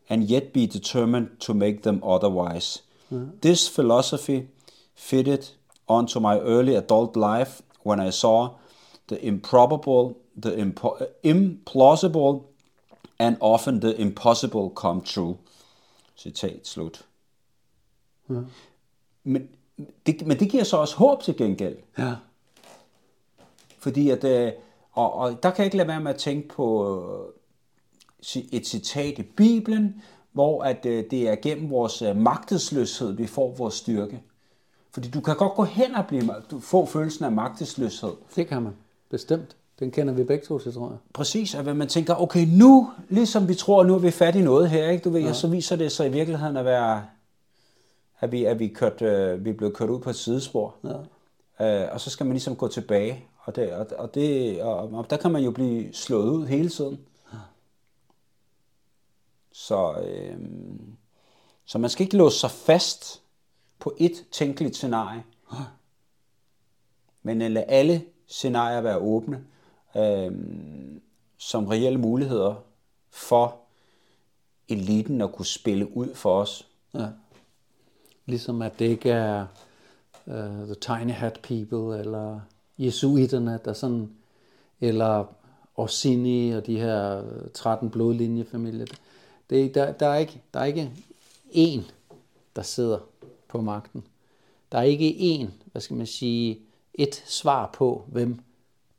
and 0.09 0.23
yet 0.23 0.53
be 0.53 0.67
determined 0.67 1.39
to 1.41 1.53
make 1.53 1.83
them 1.83 2.01
otherwise. 2.03 2.81
Mm. 3.11 3.41
This 3.41 3.67
philosophy 3.67 4.47
fitted 4.95 5.49
onto 5.87 6.19
my 6.19 6.39
early 6.39 6.75
adult 6.75 7.15
life 7.15 7.61
when 7.83 7.99
I 7.99 8.11
saw 8.11 8.55
the 9.07 9.23
improbable, 9.23 10.17
the 10.35 10.51
impo- 10.51 11.07
implausible, 11.23 12.45
and 13.19 13.37
often 13.39 13.79
the 13.79 13.99
impossible 13.99 14.69
come 14.69 15.01
true. 15.01 15.37
Citat 16.17 16.65
slut. 16.65 17.03
Ja. 18.29 18.43
Men, 19.23 19.49
det, 20.05 20.27
men 20.27 20.39
det 20.39 20.49
giver 20.49 20.63
så 20.63 20.77
også 20.77 20.95
håb 20.95 21.23
til 21.23 21.37
gengæld. 21.37 21.77
Ja. 21.97 22.13
Fordi 23.79 24.09
at, 24.09 24.23
øh, 24.23 24.51
og, 24.91 25.13
og 25.13 25.43
der 25.43 25.49
kan 25.49 25.57
jeg 25.57 25.65
ikke 25.65 25.77
lade 25.77 25.87
være 25.87 26.01
med 26.01 26.11
at 26.11 26.17
tænke 26.17 26.47
på 26.47 27.33
øh, 28.35 28.43
et 28.51 28.67
citat 28.67 29.19
i 29.19 29.23
Bibelen, 29.23 30.01
hvor 30.31 30.63
at 30.63 30.85
øh, 30.85 31.03
det 31.11 31.29
er 31.29 31.35
gennem 31.35 31.69
vores 31.69 32.03
magtesløshed, 32.15 33.11
vi 33.11 33.27
får 33.27 33.55
vores 33.55 33.73
styrke. 33.73 34.21
Fordi 34.91 35.09
du 35.09 35.21
kan 35.21 35.35
godt 35.35 35.53
gå 35.53 35.63
hen 35.63 35.95
og 35.95 36.05
blive, 36.07 36.33
du 36.51 36.59
få 36.59 36.85
følelsen 36.85 37.25
af 37.25 37.31
magtesløshed. 37.31 38.11
Det 38.35 38.47
kan 38.47 38.61
man, 38.61 38.73
bestemt. 39.09 39.55
Den 39.79 39.91
kender 39.91 40.13
vi 40.13 40.23
begge 40.23 40.45
to 40.45 40.59
til, 40.59 40.73
tror 40.73 40.89
jeg. 40.89 40.97
Præcis, 41.13 41.55
at 41.55 41.75
man 41.75 41.87
tænker, 41.87 42.21
okay, 42.21 42.47
nu, 42.47 42.91
ligesom 43.09 43.47
vi 43.47 43.55
tror, 43.55 43.83
nu 43.83 43.95
er 43.95 43.99
vi 43.99 44.11
fat 44.11 44.35
i 44.35 44.41
noget 44.41 44.69
her, 44.69 44.89
ikke? 44.89 45.03
Du 45.03 45.09
ved, 45.09 45.21
ja. 45.21 45.33
så 45.33 45.47
viser 45.47 45.75
det 45.75 45.91
sig 45.91 46.07
i 46.07 46.11
virkeligheden 46.11 46.57
at 46.57 46.65
være, 46.65 47.03
at 48.19 48.31
vi, 48.31 48.45
at 48.45 48.59
vi, 48.59 48.67
kørt, 48.67 49.01
øh, 49.01 49.45
vi 49.45 49.49
er 49.49 49.53
blevet 49.53 49.75
kørt 49.75 49.89
ud 49.89 49.99
på 49.99 50.09
et 50.09 50.15
sidespor. 50.15 50.75
Ja. 50.83 51.85
Øh, 51.85 51.93
og 51.93 52.01
så 52.01 52.09
skal 52.09 52.25
man 52.25 52.33
ligesom 52.33 52.55
gå 52.55 52.67
tilbage, 52.67 53.25
og, 53.37 53.55
det, 53.55 53.73
og, 53.73 53.87
og, 53.97 54.15
det, 54.15 54.61
og, 54.61 54.77
og 54.77 55.09
der 55.09 55.17
kan 55.17 55.31
man 55.31 55.43
jo 55.43 55.51
blive 55.51 55.93
slået 55.93 56.29
ud 56.29 56.45
hele 56.45 56.69
tiden. 56.69 56.99
Så, 59.51 59.93
øh, 59.93 60.37
så 61.65 61.77
man 61.77 61.89
skal 61.89 62.03
ikke 62.03 62.17
låse 62.17 62.39
sig 62.39 62.51
fast 62.51 63.21
på 63.79 63.95
et 63.97 64.25
tænkeligt 64.31 64.75
scenarie, 64.75 65.23
men 67.23 67.39
lade 67.39 67.65
alle 67.65 68.05
scenarier 68.27 68.81
være 68.81 68.97
åbne, 68.97 69.45
øh, 69.97 70.31
som 71.37 71.67
reelle 71.67 71.99
muligheder 71.99 72.55
for 73.09 73.59
eliten 74.69 75.21
at 75.21 75.31
kunne 75.31 75.45
spille 75.45 75.97
ud 75.97 76.15
for 76.15 76.41
os. 76.41 76.67
Ja. 76.93 77.07
Ligesom 78.25 78.61
at 78.61 78.79
det 78.79 78.85
ikke 78.85 79.09
er 79.09 79.45
uh, 80.25 80.33
The 80.65 80.75
Tiny 80.81 81.11
Hat 81.11 81.39
People, 81.43 81.99
eller 81.99 82.39
jesuiterne, 82.77 83.59
der 83.65 83.73
sådan, 83.73 84.09
eller 84.81 85.25
Orsini 85.75 86.51
og 86.51 86.65
de 86.65 86.79
her 86.79 87.17
øh, 87.17 87.49
13 87.53 87.89
blodlinjefamilier. 87.89 88.85
Det, 89.49 89.75
der, 89.75 89.91
der, 89.91 90.07
er 90.07 90.17
ikke, 90.17 90.41
der 90.53 90.59
er 90.59 90.65
ikke 90.65 90.91
én, 91.51 91.81
der 92.55 92.61
sidder 92.61 92.99
på 93.47 93.61
magten. 93.61 94.03
Der 94.71 94.77
er 94.77 94.83
ikke 94.83 95.09
én, 95.09 95.49
hvad 95.71 95.81
skal 95.81 95.97
man 95.97 96.07
sige, 96.07 96.59
et 96.93 97.23
svar 97.25 97.69
på, 97.73 98.05
hvem 98.07 98.39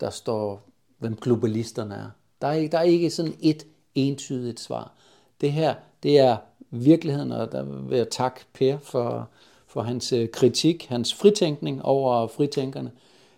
der 0.00 0.10
står 0.10 0.62
hvem 0.98 1.16
globalisterne 1.16 1.94
er. 1.94 2.10
Der 2.42 2.48
er, 2.48 2.68
der 2.68 2.78
er 2.78 2.82
ikke 2.82 3.10
sådan 3.10 3.34
et 3.40 3.66
entydigt 3.94 4.60
svar. 4.60 4.92
Det 5.40 5.52
her, 5.52 5.74
det 6.02 6.18
er 6.18 6.36
virkeligheden, 6.84 7.32
og 7.32 7.52
der 7.52 7.62
vil 7.62 7.98
jeg 7.98 8.10
takke 8.10 8.40
Per 8.52 8.78
for, 8.78 9.28
for 9.66 9.82
hans 9.82 10.12
øh, 10.12 10.28
kritik, 10.28 10.86
hans 10.86 11.14
fritænkning 11.14 11.84
over 11.84 12.26
fritænkerne, 12.26 12.92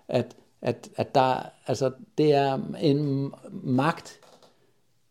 at, 0.08 0.36
at, 0.62 0.88
at 0.96 1.14
der, 1.14 1.42
altså, 1.66 1.92
det 2.18 2.32
er 2.32 2.60
en 2.80 3.32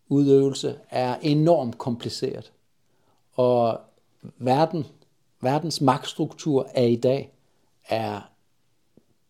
magtudøvelse 0.10 0.76
er 0.90 1.16
enormt 1.22 1.78
kompliceret. 1.78 2.52
Og 3.34 3.80
verden, 4.38 4.86
verdens 5.42 5.82
magtstruktur 5.82 6.68
er 6.74 6.86
i 6.86 6.96
dag 6.96 7.34
er 7.90 8.22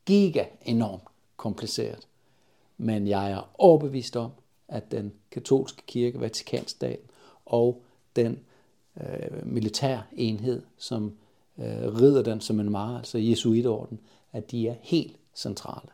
giga 0.05 0.45
enormt 0.65 1.03
kompliceret 1.37 2.07
men 2.77 3.07
jeg 3.07 3.31
er 3.31 3.49
overbevist 3.57 4.15
om, 4.15 4.31
at 4.67 4.91
den 4.91 5.13
katolske 5.31 5.83
kirke, 5.87 6.19
Vatikanstaten 6.19 7.09
og 7.45 7.83
den 8.15 8.39
øh, 9.01 9.47
militær 9.47 10.01
enhed, 10.11 10.61
som 10.77 11.13
øh, 11.57 11.95
rider 11.95 12.21
den 12.21 12.41
som 12.41 12.59
en 12.59 12.71
mare, 12.71 12.97
altså 12.97 13.17
Jesuitorden, 13.17 13.99
at 14.33 14.51
de 14.51 14.67
er 14.67 14.75
helt 14.81 15.19
centrale. 15.35 15.89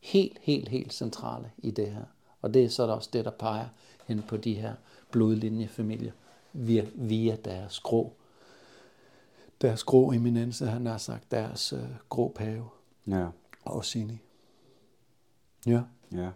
Helt, 0.00 0.38
helt, 0.42 0.68
helt 0.68 0.92
centrale 0.92 1.50
i 1.58 1.70
det 1.70 1.90
her. 1.90 2.04
Og 2.42 2.54
det 2.54 2.64
er 2.64 2.68
så 2.68 2.82
også 2.82 3.10
det, 3.12 3.24
der 3.24 3.30
peger 3.30 3.66
hen 4.06 4.22
på 4.22 4.36
de 4.36 4.54
her 4.54 4.74
blodlinjefamilier 5.10 6.12
via, 6.52 6.86
via 6.94 7.36
deres 7.44 7.80
grå, 7.80 8.12
deres 9.60 9.84
grå 9.84 10.12
eminence, 10.12 10.66
han 10.66 10.86
har 10.86 10.98
sagt, 10.98 11.30
deres 11.30 11.72
øh, 11.72 11.84
grå 12.08 12.32
pave. 12.34 12.68
Ja. 13.06 13.26
Og 13.64 13.84
Sini. 13.84 14.18
Ja. 15.66 15.82
Ja. 16.12 16.30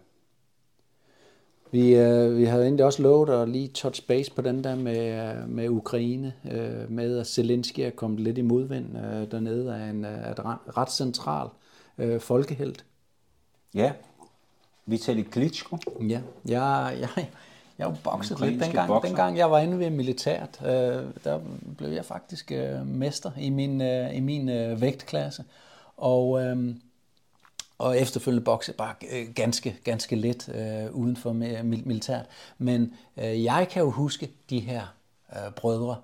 Vi, 1.71 1.95
øh, 1.95 2.37
vi 2.37 2.45
havde 2.45 2.63
egentlig 2.63 2.85
også 2.85 3.01
lovet 3.01 3.29
at 3.29 3.49
lige 3.49 3.67
touch 3.67 4.07
base 4.07 4.31
på 4.31 4.41
den 4.41 4.63
der 4.63 4.75
med, 4.75 5.33
med 5.47 5.69
Ukraine, 5.69 6.33
øh, 6.51 6.91
med 6.91 7.19
at 7.19 7.27
Zelensky 7.27 7.79
er 7.79 7.89
kommet 7.89 8.19
lidt 8.19 8.37
i 8.37 8.41
modvind 8.41 8.97
øh, 8.97 9.31
dernede 9.31 9.75
af 9.75 9.89
en 9.89 10.05
øh, 10.05 10.39
ret 10.77 10.91
central 10.91 11.47
øh, 11.97 12.19
folkehelt. 12.19 12.85
Ja, 13.73 13.91
Vitali 14.85 15.21
Klitschko. 15.21 15.77
Ja, 16.01 16.21
jeg, 16.45 16.97
jeg, 16.99 17.29
jeg 17.77 17.87
har 17.87 17.97
bokset 18.03 18.39
lidt 18.41 18.63
dengang, 18.63 19.03
dengang 19.03 19.37
jeg 19.37 19.51
var 19.51 19.59
inde 19.59 19.79
ved 19.79 19.89
militært. 19.89 20.61
Øh, 20.65 21.03
der 21.23 21.39
blev 21.77 21.89
jeg 21.89 22.05
faktisk 22.05 22.51
øh, 22.51 22.87
mester 22.87 23.31
i 23.39 23.49
min, 23.49 23.81
øh, 23.81 24.17
i 24.17 24.19
min 24.19 24.49
øh, 24.49 24.81
vægtklasse. 24.81 25.43
Og... 25.97 26.41
Øh, 26.41 26.75
og 27.79 27.99
efterfølgende 27.99 28.43
bokse 28.43 28.73
bare 28.73 28.95
øh, 29.11 29.27
ganske, 29.35 29.75
ganske 29.83 30.15
let 30.15 30.49
øh, 30.55 30.95
uden 30.95 31.15
for 31.15 31.33
militært. 31.63 32.25
Men 32.57 32.93
øh, 33.17 33.43
jeg 33.43 33.67
kan 33.71 33.81
jo 33.81 33.89
huske 33.89 34.31
de 34.49 34.59
her 34.59 34.81
øh, 35.35 35.51
brødre, 35.51 35.95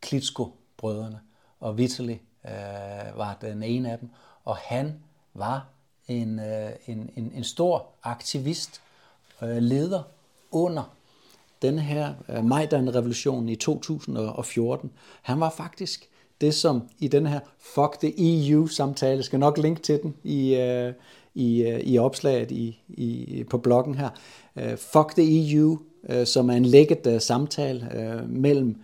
Klitsko-brødrene, 0.00 1.20
og 1.60 1.78
Vitaly 1.78 2.16
øh, 2.44 3.18
var 3.18 3.38
den 3.40 3.62
ene 3.62 3.92
af 3.92 3.98
dem, 3.98 4.08
og 4.44 4.56
han 4.56 4.94
var 5.34 5.66
en, 6.08 6.38
øh, 6.38 6.70
en, 6.86 7.10
en, 7.16 7.32
en 7.34 7.44
stor 7.44 7.86
aktivist, 8.02 8.80
øh, 9.42 9.56
leder 9.56 10.02
under 10.50 10.94
den 11.62 11.78
her 11.78 12.14
øh, 12.28 12.44
Majdan-revolution 12.44 13.48
i 13.48 13.56
2014. 13.56 14.92
Han 15.22 15.40
var 15.40 15.50
faktisk 15.50 16.08
det, 16.40 16.54
som 16.54 16.88
i 16.98 17.08
den 17.08 17.26
her 17.26 17.40
Fuck 17.58 18.00
the 18.00 18.14
EU-samtale, 18.18 19.22
skal 19.22 19.38
nok 19.38 19.58
linke 19.58 19.82
til 19.82 20.02
den 20.02 20.14
i, 20.24 20.54
øh, 20.54 20.92
i, 21.34 21.62
øh, 21.62 21.80
i 21.80 21.98
opslaget 21.98 22.50
i, 22.50 22.80
i, 22.88 23.44
på 23.50 23.58
bloggen 23.58 23.94
her. 23.94 24.08
Øh, 24.56 24.76
fuck 24.76 25.14
the 25.14 25.52
EU, 25.54 25.78
øh, 26.08 26.26
som 26.26 26.50
er 26.50 26.54
en 26.54 26.64
lækket 26.64 27.22
samtale 27.22 27.90
mellem 28.28 28.76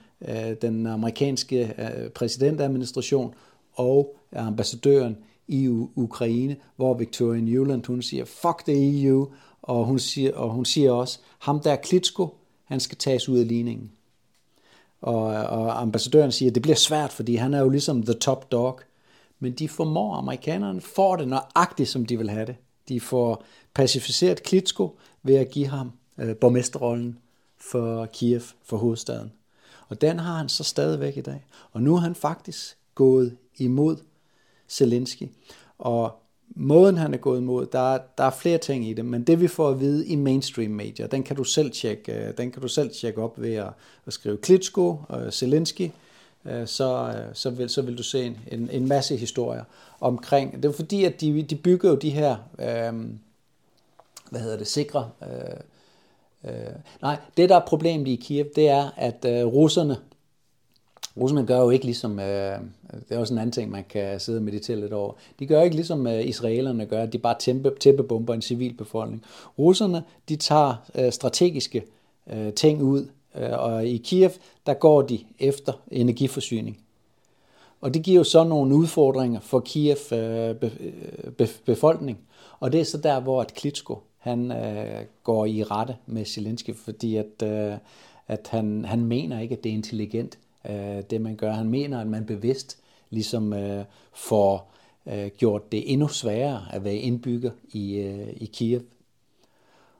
den 0.62 0.86
amerikanske 0.86 1.74
præsidentadministration 2.14 3.34
og 3.72 4.16
ambassadøren 4.32 5.16
i 5.48 5.68
Ukraine, 5.94 6.56
hvor 6.76 6.94
Victoria 6.94 7.40
Newland 7.40 7.86
hun 7.86 8.02
siger, 8.02 8.24
fuck 8.24 8.64
the 8.64 9.02
EU, 9.02 9.28
og 9.62 9.84
hun 9.84 9.98
siger, 9.98 10.34
og 10.34 10.50
hun 10.50 10.64
siger 10.64 10.92
også, 10.92 11.18
ham 11.38 11.60
der 11.60 11.76
Klitsko, 11.76 12.34
han 12.64 12.80
skal 12.80 12.98
tages 12.98 13.28
ud 13.28 13.38
af 13.38 13.48
ligningen. 13.48 13.90
Og, 15.00 15.24
og 15.26 15.80
ambassadøren 15.80 16.32
siger, 16.32 16.50
det 16.50 16.62
bliver 16.62 16.76
svært, 16.76 17.12
fordi 17.12 17.36
han 17.36 17.54
er 17.54 17.60
jo 17.60 17.68
ligesom 17.68 18.02
the 18.02 18.14
top 18.14 18.52
dog. 18.52 18.80
Men 19.38 19.52
de 19.52 19.68
formår, 19.68 20.14
amerikanerne 20.14 20.80
får 20.80 21.16
det 21.16 21.28
nøjagtigt, 21.28 21.88
som 21.88 22.06
de 22.06 22.18
vil 22.18 22.30
have 22.30 22.46
det. 22.46 22.56
De 22.88 23.00
får 23.00 23.44
pacificeret 23.74 24.42
Klitsko 24.42 24.98
ved 25.22 25.34
at 25.34 25.50
give 25.50 25.66
ham 25.66 25.92
øh, 26.18 26.36
borgmesterrollen 26.36 27.18
for 27.56 28.06
Kiev, 28.06 28.40
for 28.64 28.76
hovedstaden. 28.76 29.32
Og 29.88 30.00
den 30.00 30.18
har 30.18 30.36
han 30.36 30.48
så 30.48 30.64
stadigvæk 30.64 31.16
i 31.16 31.20
dag. 31.20 31.44
Og 31.72 31.82
nu 31.82 31.94
er 31.94 32.00
han 32.00 32.14
faktisk 32.14 32.76
gået 32.94 33.36
imod 33.56 33.96
Zelensky. 34.68 35.28
Og 35.78 36.22
måden 36.48 36.96
han 36.96 37.14
er 37.14 37.18
gået 37.18 37.40
imod, 37.40 37.66
der 37.66 37.94
er, 37.94 37.98
der 38.18 38.24
er 38.24 38.30
flere 38.30 38.58
ting 38.58 38.88
i 38.88 38.94
det, 38.94 39.04
men 39.04 39.22
det 39.22 39.40
vi 39.40 39.48
får 39.48 39.68
at 39.68 39.80
vide 39.80 40.06
i 40.06 40.16
mainstream 40.16 40.70
medier, 40.70 41.06
den 41.06 41.22
kan 41.22 41.36
du 41.36 41.44
selv 41.44 41.70
tjekke, 41.70 42.12
øh, 42.12 42.36
den 42.38 42.50
kan 42.50 42.62
du 42.62 42.68
selv 42.68 42.90
tjekke 42.90 43.22
op 43.22 43.40
ved 43.40 43.54
at, 43.54 43.72
at 44.06 44.12
skrive 44.12 44.36
Klitschko 44.36 44.96
og 45.08 45.32
Zelensky, 45.32 45.82
øh, 45.82 45.90
Øh, 46.50 46.66
så, 46.66 47.14
øh, 47.16 47.34
så, 47.34 47.50
vil, 47.50 47.68
så 47.68 47.82
vil 47.82 47.98
du 47.98 48.02
se 48.02 48.24
en, 48.24 48.38
en, 48.52 48.70
en 48.70 48.88
masse 48.88 49.16
historier 49.16 49.64
omkring. 50.00 50.62
Det 50.62 50.64
er 50.64 50.72
fordi, 50.72 51.04
at 51.04 51.20
de, 51.20 51.42
de 51.42 51.56
bygger 51.56 51.90
jo 51.90 51.96
de 51.96 52.10
her, 52.10 52.36
øh, 52.58 53.10
hvad 54.30 54.40
hedder 54.40 54.56
det, 54.56 54.66
sikre, 54.66 55.10
øh, 55.22 56.50
øh, 56.52 56.72
nej, 57.02 57.16
det 57.36 57.48
der 57.48 57.56
er 57.56 57.66
problemet 57.66 58.08
i 58.08 58.16
Kiev, 58.16 58.46
det 58.56 58.68
er, 58.68 58.90
at 58.96 59.24
øh, 59.24 59.46
russerne, 59.46 59.96
Russerne 61.20 61.46
gør 61.46 61.58
jo 61.58 61.70
ikke 61.70 61.84
ligesom, 61.84 62.20
øh, 62.20 62.58
det 63.08 63.14
er 63.14 63.18
også 63.18 63.34
en 63.34 63.38
anden 63.38 63.52
ting, 63.52 63.70
man 63.70 63.84
kan 63.90 64.20
sidde 64.20 64.38
og 64.38 64.42
meditere 64.42 64.80
lidt 64.80 64.92
over, 64.92 65.12
de 65.38 65.46
gør 65.46 65.62
ikke 65.62 65.76
ligesom 65.76 66.06
øh, 66.06 66.26
israelerne 66.26 66.86
gør, 66.86 67.02
at 67.02 67.12
de 67.12 67.18
bare 67.18 67.36
tæmpe, 67.38 67.72
tæppebomber 67.80 68.34
en 68.34 68.42
civilbefolkning. 68.42 69.24
Russerne, 69.58 70.04
de 70.28 70.36
tager 70.36 70.74
øh, 70.94 71.12
strategiske 71.12 71.84
øh, 72.32 72.52
ting 72.52 72.82
ud, 72.82 73.06
Øh, 73.36 73.50
og 73.52 73.86
i 73.86 73.96
Kiev, 73.96 74.30
der 74.66 74.74
går 74.74 75.02
de 75.02 75.18
efter 75.38 75.72
energiforsyning. 75.90 76.78
Og 77.80 77.94
det 77.94 78.02
giver 78.02 78.16
jo 78.16 78.24
så 78.24 78.44
nogle 78.44 78.74
udfordringer 78.74 79.40
for 79.40 79.60
Kiev 79.60 79.96
øh, 80.12 80.50
øh, 80.62 81.48
befolkning. 81.64 82.18
Og 82.60 82.72
det 82.72 82.80
er 82.80 82.84
så 82.84 82.98
der, 82.98 83.20
hvor 83.20 83.40
at 83.40 83.54
Klitschko, 83.54 83.98
han 84.18 84.52
øh, 84.52 85.04
går 85.24 85.46
i 85.46 85.62
rette 85.62 85.96
med 86.06 86.24
Zelensky, 86.24 86.76
fordi 86.76 87.16
at, 87.16 87.42
øh, 87.42 87.74
at 88.28 88.48
han, 88.50 88.84
han 88.84 89.04
mener 89.04 89.40
ikke, 89.40 89.56
at 89.56 89.64
det 89.64 89.70
er 89.70 89.74
intelligent 89.74 90.38
øh, 90.70 91.02
det 91.10 91.20
man 91.20 91.36
gør. 91.36 91.52
Han 91.52 91.68
mener, 91.68 92.00
at 92.00 92.06
man 92.06 92.26
bevidst 92.26 92.78
ligesom 93.10 93.52
øh, 93.52 93.84
får 94.12 94.72
øh, 95.06 95.30
gjort 95.38 95.72
det 95.72 95.92
endnu 95.92 96.08
sværere 96.08 96.62
at 96.72 96.84
være 96.84 96.94
indbygger 96.94 97.50
i, 97.72 97.94
øh, 97.94 98.28
i 98.36 98.46
Kiev. 98.46 98.80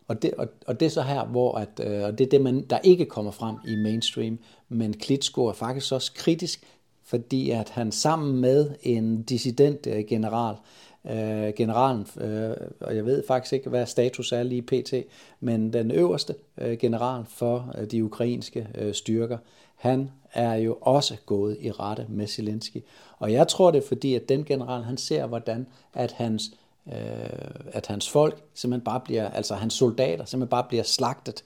Og 0.09 0.23
det, 0.23 0.35
og, 0.35 0.49
og 0.67 0.81
det 0.81 0.87
er 0.87 0.91
så 0.91 1.03
her, 1.03 1.25
hvor 1.25 1.55
at, 1.55 1.81
øh, 1.83 2.05
og 2.05 2.19
det 2.19 2.25
er 2.25 2.31
det, 2.31 2.41
man, 2.41 2.67
der 2.71 2.79
ikke 2.79 3.05
kommer 3.05 3.31
frem 3.31 3.57
i 3.69 3.77
mainstream, 3.77 4.39
men 4.69 4.93
Klitschko 4.93 5.47
er 5.47 5.53
faktisk 5.53 5.93
også 5.93 6.13
kritisk, 6.15 6.65
fordi 7.05 7.51
at 7.51 7.69
han 7.71 7.93
sammen 7.93 8.41
med 8.41 8.71
en 8.83 9.23
dissident 9.23 9.87
øh, 9.87 10.05
general, 10.05 10.57
øh, 11.05 11.53
generalen, 11.57 12.07
øh, 12.21 12.57
og 12.81 12.97
jeg 12.97 13.07
ved 13.07 13.23
faktisk 13.27 13.53
ikke, 13.53 13.71
hvad 13.71 13.87
status 13.87 14.33
er 14.33 14.43
lige 14.43 14.63
pt., 14.63 14.95
men 15.41 15.73
den 15.73 15.91
øverste 15.91 16.35
øh, 16.59 16.79
general 16.79 17.25
for 17.29 17.75
øh, 17.79 17.91
de 17.91 18.05
ukrainske 18.05 18.69
øh, 18.75 18.95
styrker, 18.95 19.39
han 19.77 20.11
er 20.33 20.55
jo 20.55 20.79
også 20.81 21.17
gået 21.27 21.57
i 21.61 21.71
rette 21.71 22.07
med 22.09 22.27
Zelensky. 22.27 22.79
Og 23.19 23.33
jeg 23.33 23.49
tror 23.49 23.71
det 23.71 23.83
er 23.83 23.89
fordi, 23.89 24.15
at 24.15 24.29
den 24.29 24.45
general, 24.45 24.83
han 24.83 24.97
ser, 24.97 25.27
hvordan 25.27 25.67
at 25.95 26.13
hans, 26.13 26.51
at 26.87 27.87
hans 27.87 28.11
folk 28.11 28.45
simpelthen 28.55 28.84
bare 28.84 29.01
bliver, 29.01 29.30
altså 29.30 29.55
hans 29.55 29.74
soldater 29.74 30.24
simpelthen 30.24 30.51
bare 30.51 30.64
bliver 30.68 30.82
slagtet, 30.82 31.45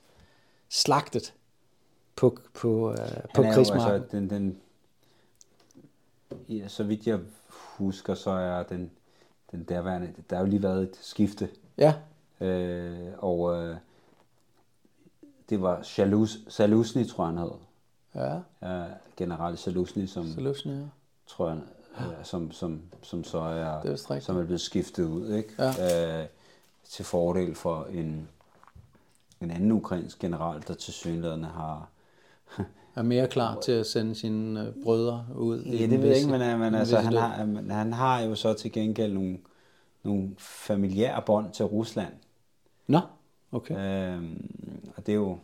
slagtet 0.69 1.35
på, 2.17 2.39
på, 2.55 2.91
øh, 2.91 2.99
på 3.35 3.43
krigsmarken. 3.43 3.95
Altså, 3.95 4.17
den, 4.17 4.31
den, 4.31 4.61
ja, 6.49 6.69
så 6.69 6.85
vidt 6.85 7.07
jeg 7.07 7.19
husker, 7.51 8.15
så 8.15 8.31
er 8.31 8.63
den, 8.63 8.91
den 9.53 9.65
derværende, 9.65 10.15
der 10.31 10.37
har 10.37 10.45
jo 10.45 10.51
lige 10.51 10.63
været 10.63 10.83
et 10.83 10.97
skifte. 11.01 11.49
Ja. 11.79 11.95
Øh, 12.41 13.09
og 13.19 13.57
øh, 13.57 13.77
det 15.51 15.63
var 15.63 15.83
Shalusny, 16.49 17.07
tror 17.07 17.25
jeg 17.25 17.33
han 17.35 17.39
hed 17.39 17.51
Ja. 18.15 18.41
ja 18.63 18.87
general 19.17 19.59
Salusny, 19.59 20.07
som, 20.07 20.27
Salusny, 20.27 20.73
ja. 20.73 20.85
tror 21.27 21.49
jeg, 21.49 21.61
som, 22.23 22.53
som, 22.53 22.83
som 23.03 23.25
så 23.25 23.39
er, 23.39 23.83
det 23.83 24.07
er 24.11 24.21
som 24.21 24.39
er 24.39 24.45
blevet 24.45 24.61
skiftet 24.61 25.05
ud, 25.05 25.35
ikke? 25.35 25.55
Ja. 25.59 26.21
Øh, 26.21 26.27
til 26.89 27.05
fordel 27.05 27.55
for 27.55 27.85
en, 27.85 28.29
en 29.41 29.51
anden 29.51 29.73
ukrainsk 29.73 30.19
general, 30.19 30.63
der 30.69 30.75
til 30.75 30.93
synligheden 30.93 31.45
har... 31.45 31.89
er 32.97 33.03
mere 33.03 33.29
klar 33.29 33.61
til 33.61 33.73
at 33.73 33.87
sende 33.87 34.15
sine 34.15 34.67
øh, 34.67 34.75
brødre 34.85 35.27
ud. 35.35 35.63
Ja, 35.63 35.87
det 35.87 36.03
ved 36.03 36.09
jeg 36.09 36.17
ikke, 36.17 36.31
men, 36.31 36.59
men 36.59 36.75
altså, 36.75 36.99
han, 36.99 37.13
har, 37.13 37.73
han 37.75 37.93
har 37.93 38.21
jo 38.21 38.35
så 38.35 38.55
til 38.55 38.73
gengæld 38.73 39.13
nogle, 39.13 39.39
nogle 40.03 40.31
familiære 40.39 41.23
bånd 41.27 41.53
til 41.53 41.65
Rusland. 41.65 42.13
Nå, 42.87 43.01
okay. 43.53 44.15
Øhm, 44.15 44.93
og 44.97 45.07
det 45.07 45.13
er 45.13 45.17
jo 45.17 45.39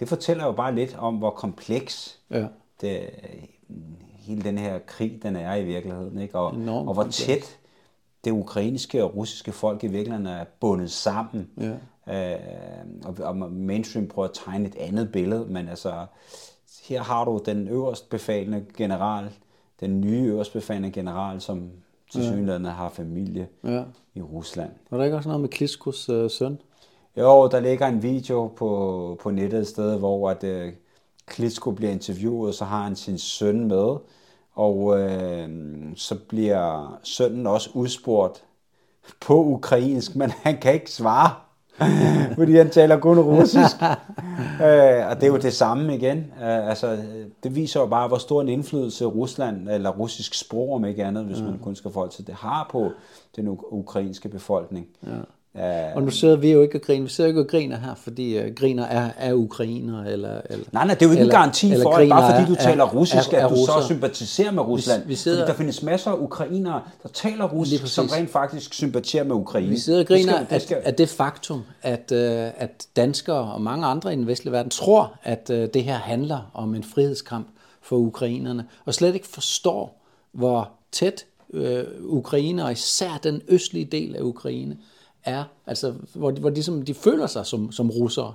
det 0.00 0.08
fortæller 0.08 0.44
jo 0.44 0.52
bare 0.52 0.74
lidt 0.74 0.96
om, 0.98 1.16
hvor 1.16 1.30
kompleks 1.30 2.20
ja. 2.30 2.46
det, 2.80 3.10
hele 4.26 4.42
den 4.42 4.58
her 4.58 4.78
krig, 4.78 5.20
den 5.22 5.36
er 5.36 5.54
i 5.54 5.64
virkeligheden. 5.64 6.18
Ikke? 6.18 6.38
Og, 6.38 6.46
og 6.68 6.94
hvor 6.94 7.04
tæt 7.04 7.58
det 8.24 8.30
ukrainske 8.30 9.04
og 9.04 9.16
russiske 9.16 9.52
folk 9.52 9.84
i 9.84 9.86
virkeligheden 9.86 10.26
er 10.26 10.44
bundet 10.60 10.90
sammen. 10.90 11.50
Ja. 11.60 12.32
Øh, 12.32 12.38
og, 13.04 13.16
og 13.20 13.36
mainstream 13.52 14.08
prøver 14.08 14.28
at 14.28 14.34
tegne 14.44 14.68
et 14.68 14.76
andet 14.76 15.12
billede, 15.12 15.46
men 15.46 15.68
altså, 15.68 16.06
her 16.88 17.02
har 17.02 17.24
du 17.24 17.40
den 17.46 17.68
øverst 17.68 18.10
befalende 18.10 18.64
general, 18.76 19.30
den 19.80 20.00
nye 20.00 20.22
øverst 20.22 20.52
befalende 20.52 20.90
general, 20.90 21.40
som 21.40 21.70
til 22.12 22.24
synligheden 22.24 22.64
har 22.64 22.88
familie 22.88 23.48
ja. 23.64 23.82
i 24.14 24.22
Rusland. 24.22 24.70
Var 24.90 24.98
der 24.98 25.04
ikke 25.04 25.16
også 25.16 25.28
noget 25.28 25.40
med 25.40 25.48
Kliskos 25.48 26.08
øh, 26.08 26.30
søn? 26.30 26.58
Jo, 27.16 27.48
der 27.48 27.60
ligger 27.60 27.86
en 27.86 28.02
video 28.02 28.46
på, 28.46 29.20
på 29.22 29.30
nettet 29.30 29.60
et 29.60 29.66
sted, 29.66 29.98
hvor 29.98 30.30
at, 30.30 30.44
uh, 30.44 30.72
Klitschko 31.26 31.70
bliver 31.70 31.92
interviewet, 31.92 32.54
så 32.54 32.64
har 32.64 32.82
han 32.82 32.96
sin 32.96 33.18
søn 33.18 33.68
med, 33.68 33.96
og 34.52 35.00
øh, 35.00 35.48
så 35.96 36.14
bliver 36.28 36.98
sønnen 37.02 37.46
også 37.46 37.70
udspurgt 37.74 38.44
på 39.20 39.44
ukrainsk, 39.44 40.16
men 40.16 40.30
han 40.30 40.60
kan 40.60 40.74
ikke 40.74 40.90
svare, 40.90 41.30
fordi 42.38 42.56
han 42.56 42.70
taler 42.70 42.98
kun 42.98 43.18
russisk. 43.18 43.76
øh, 44.66 45.08
og 45.10 45.16
det 45.16 45.22
er 45.22 45.26
jo 45.26 45.36
det 45.36 45.52
samme 45.52 45.94
igen. 45.94 46.18
Øh, 46.18 46.68
altså, 46.68 46.98
det 47.42 47.54
viser 47.54 47.80
jo 47.80 47.86
bare, 47.86 48.08
hvor 48.08 48.18
stor 48.18 48.40
en 48.40 48.48
indflydelse 48.48 49.04
Rusland, 49.04 49.68
eller 49.68 49.90
russisk 49.90 50.34
sprog 50.34 50.74
om 50.74 50.84
ikke 50.84 51.04
andet, 51.04 51.24
hvis 51.24 51.38
ja. 51.38 51.44
man 51.44 51.58
kun 51.58 51.76
skal 51.76 51.90
forhold 51.90 52.10
til 52.10 52.26
det, 52.26 52.34
har 52.34 52.68
på 52.70 52.90
den 53.36 53.58
ukrainske 53.70 54.28
befolkning. 54.28 54.86
Ja. 55.06 55.10
Uh, 55.58 55.96
og 55.96 56.02
nu 56.02 56.10
sidder 56.10 56.36
vi 56.36 56.52
jo 56.52 56.62
ikke 56.62 56.78
og 56.78 56.82
griner. 56.82 57.02
Vi 57.02 57.10
sidder 57.10 57.28
ikke 57.28 57.40
og 57.40 57.46
griner 57.46 57.78
her, 57.78 57.94
fordi 57.94 58.38
uh, 58.38 58.54
griner 58.54 58.84
er, 58.84 59.10
er 59.18 59.32
ukrainer. 59.32 60.04
Eller, 60.04 60.40
eller, 60.50 60.64
nej, 60.72 60.86
nej, 60.86 60.94
det 60.94 61.02
er 61.02 61.06
jo 61.06 61.12
ikke 61.12 61.20
eller, 61.20 61.34
en 61.34 61.40
garanti 61.40 61.72
for, 61.82 61.92
at 61.92 62.08
bare 62.08 62.34
fordi 62.34 62.52
du 62.52 62.54
er, 62.54 62.62
taler 62.62 62.84
russisk, 62.84 63.32
er, 63.32 63.36
er, 63.36 63.40
er 63.40 63.46
at 63.46 63.50
du 63.50 63.56
så 63.56 63.86
sympatiserer 63.86 64.50
med 64.50 64.62
Rusland. 64.62 65.02
Vi, 65.02 65.08
vi 65.08 65.14
sidder, 65.14 65.38
fordi 65.38 65.50
der 65.50 65.56
findes 65.56 65.82
masser 65.82 66.10
af 66.10 66.16
ukrainere, 66.18 66.82
der 67.02 67.08
taler 67.08 67.48
russisk, 67.48 67.86
som 67.86 68.06
rent 68.06 68.30
faktisk 68.30 68.74
sympatiserer 68.74 69.24
med 69.24 69.34
Ukraine. 69.34 69.68
Vi 69.68 69.78
sidder 69.78 70.00
og 70.00 70.06
griner 70.06 70.38
det 70.38 70.46
skal, 70.46 70.54
det 70.54 70.62
skal... 70.62 70.76
At, 70.76 70.84
at 70.84 70.98
det 70.98 71.08
faktum, 71.08 71.62
at, 71.82 72.12
uh, 72.12 72.18
at 72.62 72.86
danskere 72.96 73.52
og 73.52 73.60
mange 73.60 73.86
andre 73.86 74.12
i 74.12 74.16
den 74.16 74.26
vestlige 74.26 74.52
verden 74.52 74.70
tror, 74.70 75.18
at 75.22 75.50
uh, 75.50 75.56
det 75.56 75.84
her 75.84 75.96
handler 75.96 76.50
om 76.54 76.74
en 76.74 76.84
frihedskamp 76.84 77.48
for 77.82 77.96
ukrainerne, 77.96 78.64
og 78.84 78.94
slet 78.94 79.14
ikke 79.14 79.28
forstår, 79.28 80.04
hvor 80.32 80.70
tæt 80.92 81.26
uh, 81.48 81.60
Ukraine, 82.00 82.64
og 82.64 82.72
især 82.72 83.20
den 83.22 83.42
østlige 83.48 83.84
del 83.84 84.16
af 84.16 84.20
Ukraine, 84.20 84.76
er, 85.24 85.44
altså, 85.66 85.94
hvor, 86.14 86.30
de, 86.30 86.40
hvor 86.40 86.50
de, 86.50 86.62
som, 86.62 86.82
de 86.82 86.94
føler 86.94 87.26
sig 87.26 87.46
som, 87.46 87.72
som 87.72 87.90
russere. 87.90 88.34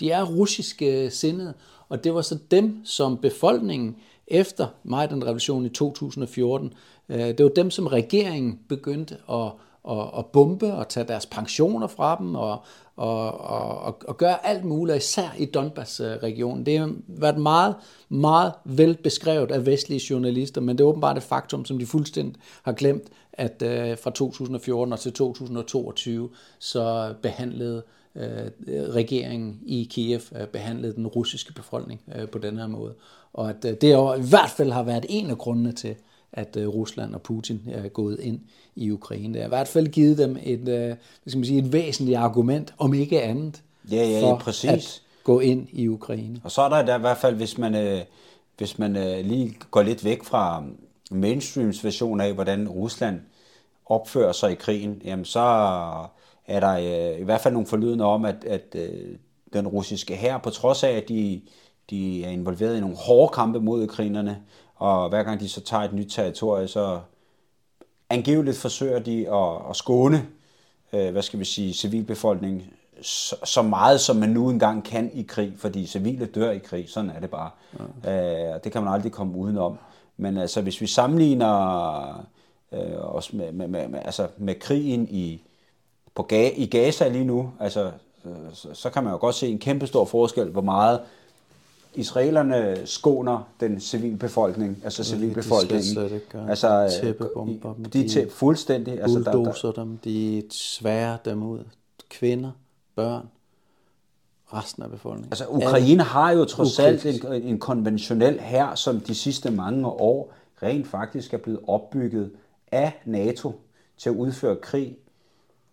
De 0.00 0.10
er 0.10 0.24
russiske 0.24 1.10
sindede, 1.10 1.54
og 1.88 2.04
det 2.04 2.14
var 2.14 2.22
så 2.22 2.38
dem, 2.50 2.84
som 2.84 3.16
befolkningen 3.16 3.96
efter 4.26 4.66
Majdan-revolutionen 4.84 5.66
i 5.66 5.68
2014, 5.68 6.72
øh, 7.08 7.18
det 7.18 7.42
var 7.42 7.48
dem, 7.48 7.70
som 7.70 7.86
regeringen 7.86 8.60
begyndte 8.68 9.16
at, 9.30 9.52
at, 9.90 10.10
at 10.18 10.26
bombe 10.26 10.74
og 10.74 10.88
tage 10.88 11.06
deres 11.08 11.26
pensioner 11.26 11.86
fra 11.86 12.16
dem 12.18 12.34
og, 12.34 12.64
og, 12.96 13.40
og, 13.40 14.02
og 14.08 14.16
gøre 14.16 14.46
alt 14.46 14.64
muligt, 14.64 14.98
især 14.98 15.34
i 15.38 15.44
Donbass-regionen. 15.44 16.66
Det 16.66 16.78
har 16.78 16.94
været 17.06 17.38
meget, 17.38 17.74
meget 18.08 18.52
velbeskrevet 18.64 19.50
af 19.50 19.66
vestlige 19.66 20.02
journalister, 20.10 20.60
men 20.60 20.78
det 20.78 20.84
er 20.84 20.88
åbenbart 20.88 21.16
et 21.16 21.22
faktum, 21.22 21.64
som 21.64 21.78
de 21.78 21.86
fuldstændig 21.86 22.42
har 22.62 22.72
glemt, 22.72 23.08
at 23.32 23.62
øh, 23.62 23.98
fra 23.98 24.10
2014 24.10 24.92
og 24.92 25.00
til 25.00 25.12
2022, 25.12 26.30
så 26.58 27.14
behandlede 27.22 27.82
øh, 28.16 28.50
regeringen 28.94 29.60
i 29.66 29.88
Kiev 29.90 30.20
øh, 30.40 30.46
behandlede 30.46 30.94
den 30.94 31.06
russiske 31.06 31.52
befolkning 31.52 32.00
øh, 32.16 32.28
på 32.28 32.38
den 32.38 32.58
her 32.58 32.66
måde. 32.66 32.94
Og 33.32 33.50
at 33.50 33.64
øh, 33.64 33.74
det 33.80 34.18
i 34.18 34.28
hvert 34.28 34.50
fald 34.56 34.70
har 34.70 34.82
været 34.82 35.06
en 35.08 35.30
af 35.30 35.38
grundene 35.38 35.72
til, 35.72 35.96
at 36.36 36.56
øh, 36.56 36.68
Rusland 36.68 37.14
og 37.14 37.22
Putin 37.22 37.60
er 37.72 37.88
gået 37.88 38.20
ind 38.20 38.40
i 38.76 38.90
Ukraine. 38.90 39.34
Det 39.34 39.42
har 39.42 39.46
i 39.46 39.48
hvert 39.48 39.68
fald 39.68 39.88
givet 39.88 40.18
dem 40.18 40.36
et, 40.42 40.58
øh, 40.58 40.86
hvad 40.86 40.96
skal 41.26 41.38
man 41.38 41.44
sige, 41.44 41.58
et 41.58 41.72
væsentligt 41.72 42.18
argument, 42.18 42.74
om 42.78 42.94
ikke 42.94 43.22
andet, 43.22 43.62
ja, 43.90 44.08
ja, 44.08 44.20
for 44.22 44.36
præcis. 44.36 44.70
at 44.70 45.02
gå 45.24 45.40
ind 45.40 45.68
i 45.72 45.88
Ukraine. 45.88 46.40
Og 46.44 46.50
så 46.50 46.62
er 46.62 46.68
der, 46.68 46.82
der 46.82 46.96
i 46.96 47.00
hvert 47.00 47.18
fald, 47.18 47.36
hvis 47.36 47.58
man, 47.58 47.74
øh, 47.74 48.00
hvis 48.58 48.78
man 48.78 48.92
lige 49.24 49.56
går 49.70 49.82
lidt 49.82 50.04
væk 50.04 50.24
fra 50.24 50.64
mainstreams 51.10 51.84
version 51.84 52.20
af, 52.20 52.32
hvordan 52.32 52.68
Rusland 52.68 53.20
opfører 53.86 54.32
sig 54.32 54.52
i 54.52 54.54
krigen, 54.54 55.02
jamen 55.04 55.24
så 55.24 55.40
er 56.46 56.60
der 56.60 56.76
i 57.16 57.22
hvert 57.22 57.40
fald 57.40 57.54
nogle 57.54 57.66
forlydende 57.66 58.04
om, 58.04 58.24
at, 58.24 58.44
at 58.44 58.76
den 59.52 59.68
russiske 59.68 60.16
hær, 60.16 60.38
på 60.38 60.50
trods 60.50 60.84
af, 60.84 60.90
at 60.90 61.08
de, 61.08 61.40
de 61.90 62.24
er 62.24 62.30
involveret 62.30 62.76
i 62.76 62.80
nogle 62.80 62.96
hårde 62.96 63.32
kampe 63.34 63.60
mod 63.60 63.82
ukrainerne, 63.82 64.42
og 64.74 65.08
hver 65.08 65.22
gang 65.22 65.40
de 65.40 65.48
så 65.48 65.60
tager 65.60 65.82
et 65.82 65.92
nyt 65.92 66.10
territorie, 66.10 66.68
så 66.68 67.00
angiveligt 68.10 68.56
forsøger 68.56 68.98
de 68.98 69.28
at, 69.32 69.70
at 69.70 69.76
skåne, 69.76 70.26
øh, 70.92 71.12
hvad 71.12 71.22
skal 71.22 71.38
vi 71.38 71.44
sige, 71.44 71.74
civilbefolkningen 71.74 72.62
så, 73.02 73.36
så 73.44 73.62
meget, 73.62 74.00
som 74.00 74.16
man 74.16 74.28
nu 74.28 74.50
engang 74.50 74.84
kan 74.84 75.10
i 75.14 75.22
krig, 75.22 75.52
fordi 75.56 75.86
civile 75.86 76.26
dør 76.26 76.50
i 76.50 76.58
krig, 76.58 76.90
sådan 76.90 77.10
er 77.10 77.20
det 77.20 77.30
bare. 77.30 77.50
Ja. 78.04 78.54
Øh, 78.54 78.60
det 78.64 78.72
kan 78.72 78.82
man 78.82 78.92
aldrig 78.92 79.12
komme 79.12 79.36
udenom. 79.36 79.78
Men 80.16 80.36
altså, 80.36 80.60
hvis 80.60 80.80
vi 80.80 80.86
sammenligner 80.86 82.26
øh, 82.72 83.14
os 83.14 83.32
med, 83.32 83.52
med, 83.52 83.68
med, 83.68 83.88
med, 83.88 84.00
altså, 84.04 84.28
med 84.36 84.54
krigen 84.54 85.08
i, 85.10 85.42
på 86.14 86.22
Ga, 86.22 86.50
i 86.56 86.66
Gaza 86.66 87.08
lige 87.08 87.24
nu, 87.24 87.52
altså, 87.60 87.90
øh, 88.24 88.32
så, 88.52 88.68
så 88.72 88.90
kan 88.90 89.04
man 89.04 89.12
jo 89.12 89.18
godt 89.18 89.34
se 89.34 89.48
en 89.48 89.58
kæmpe 89.58 89.86
stor 89.86 90.04
forskel, 90.04 90.50
hvor 90.50 90.62
meget 90.62 91.00
israelerne 91.94 92.86
skåner 92.86 93.48
den 93.60 93.80
civilbefolkning, 93.80 94.80
altså 94.84 95.04
civilbefolkningen. 95.04 95.96
De 95.96 96.20
skal 96.28 96.40
altså, 96.48 96.98
tæppebomber 97.00 97.74
dem. 97.74 97.84
De, 97.84 98.08
de 98.08 98.30
fuldstændig. 98.30 99.00
Altså, 99.00 99.18
der, 99.18 99.32
der, 99.32 99.72
dem, 99.72 99.98
de 100.04 100.42
sværer 100.50 101.16
dem 101.16 101.42
ud. 101.42 101.64
Kvinder, 102.10 102.50
børn, 102.96 103.28
resten 104.52 104.82
af 104.82 104.90
befolkningen. 104.90 105.32
Altså 105.32 105.46
Ukraine 105.48 106.02
har 106.02 106.30
jo 106.30 106.44
trods 106.44 106.78
alt 106.78 107.06
en, 107.06 107.32
en 107.32 107.58
konventionel 107.58 108.40
hær, 108.40 108.74
som 108.74 109.00
de 109.00 109.14
sidste 109.14 109.50
mange 109.50 109.86
år 109.86 110.32
rent 110.62 110.86
faktisk 110.86 111.34
er 111.34 111.38
blevet 111.38 111.60
opbygget 111.66 112.30
af 112.72 113.02
NATO 113.04 113.52
til 113.98 114.10
at 114.10 114.14
udføre 114.14 114.56
krig 114.56 114.96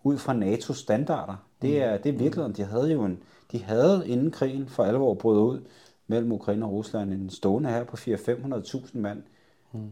ud 0.02 0.18
fra 0.18 0.34
NATO's 0.34 0.74
standarder. 0.74 1.34
Det 1.62 1.82
er, 1.82 1.96
det 1.96 2.08
er 2.14 2.18
virkeligheden. 2.18 2.56
De 2.56 2.64
havde 2.64 2.92
jo 2.92 3.04
en, 3.04 3.18
de 3.52 3.62
havde 3.62 4.02
inden 4.06 4.30
krigen 4.30 4.68
for 4.68 4.84
alvor 4.84 5.14
brød 5.14 5.38
ud 5.38 5.60
mellem 6.12 6.32
Ukraine 6.32 6.66
og 6.66 6.72
Rusland 6.72 7.12
en 7.12 7.30
stående 7.30 7.70
her 7.70 7.84
på 7.84 7.96
400-500.000 7.96 8.98
mand, 8.98 9.22
mm. 9.72 9.90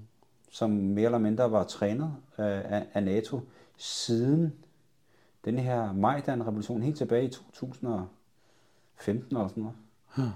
som 0.51 0.71
mere 0.71 1.05
eller 1.05 1.19
mindre 1.19 1.53
var 1.53 1.65
trænet 1.65 2.13
af, 2.37 2.87
af 2.95 3.03
NATO 3.03 3.41
siden 3.77 4.53
den 5.45 5.59
her 5.59 5.93
Majdan-revolution 5.93 6.83
helt 6.83 6.97
tilbage 6.97 7.25
i 7.25 7.29
2015 7.29 9.37
eller 9.37 9.49
sådan 9.49 9.63
noget. 9.63 9.77
Hmm. 10.17 10.31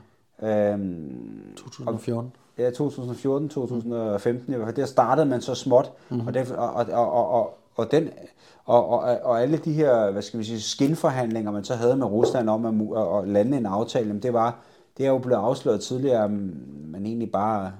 Øhm, 0.49 1.55
2014? 1.57 2.32
Og, 2.35 2.41
ja, 2.62 2.70
2014, 2.70 3.49
2015 3.49 4.53
i 4.53 4.57
hvert 4.57 4.66
fald. 4.66 4.76
Der 4.76 4.87
startede 4.87 5.26
man 5.26 5.41
så 5.41 5.55
småt, 5.55 5.93
mm-hmm. 6.11 6.26
og, 6.26 6.35
det, 6.35 6.53
og, 6.53 6.74
og, 6.74 6.87
og, 6.93 7.30
og, 7.30 7.59
og, 7.74 7.91
den, 7.91 8.11
og, 8.64 8.89
og, 8.89 8.99
og 9.22 9.43
alle 9.43 9.57
de 9.57 9.72
her, 9.72 10.11
hvad 10.11 10.22
skal 10.22 10.39
vi 10.39 10.45
sige, 10.45 10.61
skinforhandlinger, 10.61 11.51
man 11.51 11.64
så 11.64 11.74
havde 11.74 11.97
med 11.97 12.07
Rusland 12.07 12.51
om 12.51 12.64
at, 12.64 12.74
at 13.18 13.28
lande 13.28 13.57
en 13.57 13.66
aftale, 13.66 14.20
det 14.20 14.32
var, 14.32 14.59
det 14.97 15.07
er 15.07 15.11
jo 15.11 15.18
blevet 15.18 15.40
afsløret 15.40 15.80
tidligere, 15.80 16.24
at 16.24 16.30
man 16.90 17.07
egentlig 17.07 17.32
bare 17.32 17.72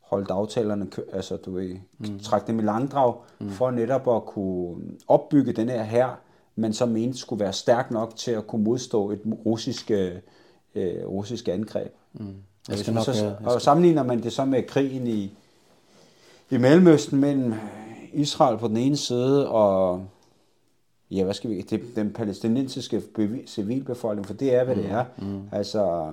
holdt 0.00 0.30
aftalerne, 0.30 0.86
altså 1.12 1.36
du 1.36 1.52
ved, 1.52 1.76
mm. 1.98 2.18
trække 2.18 2.46
dem 2.46 2.58
i 2.58 2.62
langdrag, 2.62 3.14
mm. 3.40 3.50
for 3.50 3.70
netop 3.70 4.16
at 4.16 4.24
kunne 4.24 4.76
opbygge 5.08 5.52
den 5.52 5.68
her 5.68 5.82
her, 5.82 6.08
men 6.56 6.72
som 6.72 6.88
mente 6.88 7.18
skulle 7.18 7.40
være 7.40 7.52
stærk 7.52 7.90
nok 7.90 8.16
til 8.16 8.30
at 8.30 8.46
kunne 8.46 8.64
modstå 8.64 9.10
et 9.10 9.20
russisk, 9.46 9.90
øh, 9.90 10.16
russisk 11.06 11.48
angreb. 11.48 11.92
Mm. 12.12 12.34
Jeg 12.68 12.78
skal 12.78 12.94
nok, 12.94 13.04
så, 13.04 13.10
jeg 13.10 13.36
skal... 13.38 13.48
Og 13.48 13.62
sammenligner 13.62 14.02
man 14.02 14.22
det 14.22 14.32
så 14.32 14.44
med 14.44 14.62
krigen 14.62 15.06
i, 15.06 15.32
i 16.50 16.58
Mellemøsten 16.58 17.20
mellem 17.20 17.54
Israel 18.12 18.58
på 18.58 18.68
den 18.68 18.76
ene 18.76 18.96
side 18.96 19.48
og 19.48 20.06
ja, 21.10 21.24
hvad 21.24 21.34
skal 21.34 21.50
vi, 21.50 21.60
det, 21.60 21.82
den 21.96 22.12
palæstinensiske 22.12 23.02
civilbefolkning, 23.46 24.26
for 24.26 24.34
det 24.34 24.54
er, 24.54 24.64
hvad 24.64 24.76
mm. 24.76 24.82
det 24.82 24.90
er. 24.90 25.04
Mm. 25.18 25.42
Altså, 25.52 26.12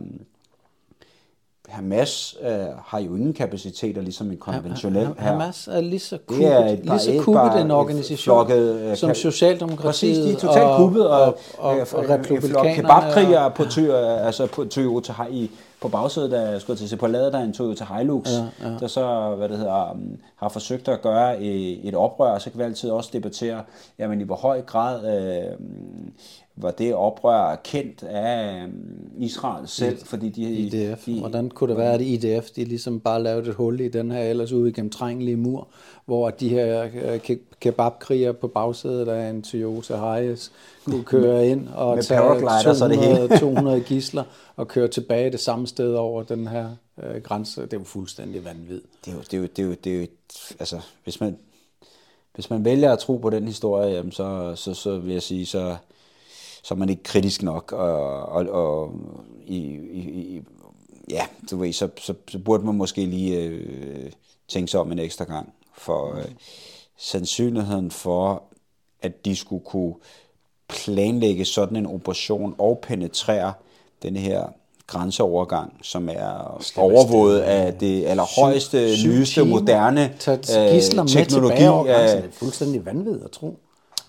Hamas 1.71 2.37
øh, 2.41 2.49
har 2.85 2.99
jo 2.99 3.15
ingen 3.15 3.33
kapaciteter, 3.33 4.01
ligesom 4.01 4.31
en 4.31 4.37
konventionel 4.37 5.05
her. 5.05 5.13
Hamas 5.17 5.67
er 5.67 5.81
lige 5.81 5.99
så 5.99 6.17
kuppet, 6.27 6.47
er 6.47 6.65
et, 6.65 6.79
lige 6.85 6.99
så 6.99 7.21
kuppet 7.23 7.61
en 7.61 7.71
organisation, 7.71 8.47
flokket, 8.47 8.75
øh, 8.75 8.97
som 8.97 9.13
Socialdemokratiet 9.13 9.85
præcis, 9.85 10.17
de 10.17 10.31
er 10.31 10.37
totalt 10.37 10.65
og, 10.65 10.77
kuppet, 10.77 11.09
og, 11.09 11.21
og, 11.21 11.35
og, 11.57 11.75
og, 11.79 11.87
og 11.93 12.09
republikanerne. 12.09 12.75
Kebabkrigere 12.75 13.51
på, 13.51 13.65
ty, 13.65 13.79
altså 13.79 14.47
på 14.47 14.65
Toyota 14.65 15.13
i, 15.29 15.51
på 15.81 15.87
bagsædet 15.87 16.31
der 16.31 16.59
skulle 16.59 16.77
til 16.77 16.83
at 16.83 16.89
se 16.89 16.97
på 16.97 17.07
ladet 17.07 17.33
der 17.33 17.39
en 17.39 17.53
Toyota 17.53 17.85
Hilux, 17.97 18.29
ja, 18.29 18.69
ja. 18.69 18.75
der 18.79 18.87
så, 18.87 19.35
hvad 19.37 19.49
det 19.49 19.57
hedder, 19.57 19.91
um, 19.91 20.17
har 20.35 20.49
forsøgt 20.49 20.87
at 20.87 21.01
gøre 21.01 21.41
et, 21.41 21.87
et 21.87 21.95
oprør, 21.95 22.37
så 22.37 22.49
kan 22.49 22.59
vi 22.59 22.63
altid 22.63 22.89
også 22.89 23.09
debattere, 23.13 23.63
jamen 23.99 24.21
i 24.21 24.23
hvor 24.23 24.35
høj 24.35 24.61
grad 24.61 25.17
øh, 25.17 25.57
var 26.55 26.71
det 26.71 26.93
oprør 26.93 27.55
kendt 27.63 28.03
af 28.03 28.63
øhm, 28.63 29.11
Israel 29.17 29.67
selv, 29.67 29.97
I, 30.01 30.05
fordi 30.05 30.29
de... 30.29 30.41
IDF. 30.41 31.05
De, 31.05 31.19
Hvordan 31.19 31.49
kunne 31.49 31.69
det 31.69 31.77
være, 31.77 31.93
at 31.93 32.01
IDF 32.01 32.49
de 32.49 32.63
ligesom 32.63 32.99
bare 32.99 33.23
lavede 33.23 33.49
et 33.49 33.55
hul 33.55 33.79
i 33.79 33.87
den 33.87 34.11
her 34.11 34.23
ellers 34.23 34.51
uigennemtrængelige 34.51 35.37
mur, 35.37 35.67
hvor 36.05 36.29
de 36.29 36.49
her 36.49 36.87
øh, 37.03 37.37
kebabkriger 37.59 38.31
på 38.31 38.47
bagsædet 38.47 39.07
af 39.07 39.29
en 39.29 39.41
Toyota 39.41 39.95
Hiace 39.95 40.51
kunne 40.85 41.03
køre 41.15 41.47
ind 41.47 41.67
og 41.67 41.95
Med 41.95 42.03
tage 42.03 42.19
200, 42.63 43.29
det 43.29 43.39
200 43.39 43.81
gisler 43.89 44.23
og 44.55 44.67
køre 44.67 44.87
tilbage 44.87 45.31
det 45.31 45.39
samme 45.39 45.67
sted 45.67 45.93
over 45.93 46.23
den 46.23 46.47
her 46.47 46.69
øh, 47.03 47.21
grænse. 47.21 47.61
Det 47.61 47.73
er 47.73 47.77
jo 47.77 47.83
fuldstændig 47.83 48.45
vanvittigt. 48.45 48.85
Det 49.05 49.11
er 49.11 49.15
jo, 49.15 49.21
det 49.21 49.33
er 49.33 49.37
jo, 49.37 49.47
det 49.55 49.59
er 49.59 49.65
jo, 49.65 49.75
det 49.83 49.95
er 49.95 50.01
jo 50.01 50.07
altså, 50.59 50.79
hvis 51.03 51.19
man, 51.19 51.37
hvis 52.35 52.49
man 52.49 52.65
vælger 52.65 52.91
at 52.93 52.99
tro 52.99 53.17
på 53.17 53.29
den 53.29 53.47
historie, 53.47 53.89
jamen 53.89 54.11
så, 54.11 54.53
så, 54.55 54.73
så 54.73 54.97
vil 54.97 55.13
jeg 55.13 55.21
sige, 55.21 55.45
så, 55.45 55.75
så 56.63 56.73
er 56.73 56.77
man 56.77 56.89
ikke 56.89 57.03
kritisk 57.03 57.43
nok, 57.43 57.71
og, 57.71 58.25
og, 58.25 58.45
og 58.49 58.93
i, 59.45 59.57
i, 59.57 60.41
ja, 61.09 61.25
du 61.51 61.57
ved, 61.57 61.73
så, 61.73 61.89
så, 61.97 62.13
så 62.27 62.39
burde 62.39 62.65
man 62.65 62.75
måske 62.75 63.05
lige 63.05 63.39
øh, 63.39 64.11
tænke 64.47 64.71
sig 64.71 64.79
om 64.79 64.91
en 64.91 64.99
ekstra 64.99 65.25
gang, 65.25 65.53
for 65.77 66.17
øh, 66.17 66.25
sandsynligheden 66.97 67.91
for, 67.91 68.43
at 69.01 69.25
de 69.25 69.35
skulle 69.35 69.65
kunne 69.65 69.93
planlægge 70.67 71.45
sådan 71.45 71.77
en 71.77 71.85
operation 71.85 72.55
og 72.57 72.79
penetrere 72.83 73.53
denne 74.03 74.19
her 74.19 74.47
grænseovergang, 74.87 75.73
som 75.81 76.09
er 76.09 76.61
overvåget 76.77 77.39
af 77.39 77.73
det 77.73 78.05
allerhøjeste, 78.05 78.97
syv, 78.97 79.09
nyeste, 79.09 79.25
syv 79.25 79.45
moderne 79.45 80.03
øh, 80.29 81.07
teknologi. 81.07 81.63
Det 81.63 81.91
er 81.91 82.21
fuldstændig 82.31 82.85
vanvittigt 82.85 83.25
at 83.25 83.31
tro. 83.31 83.59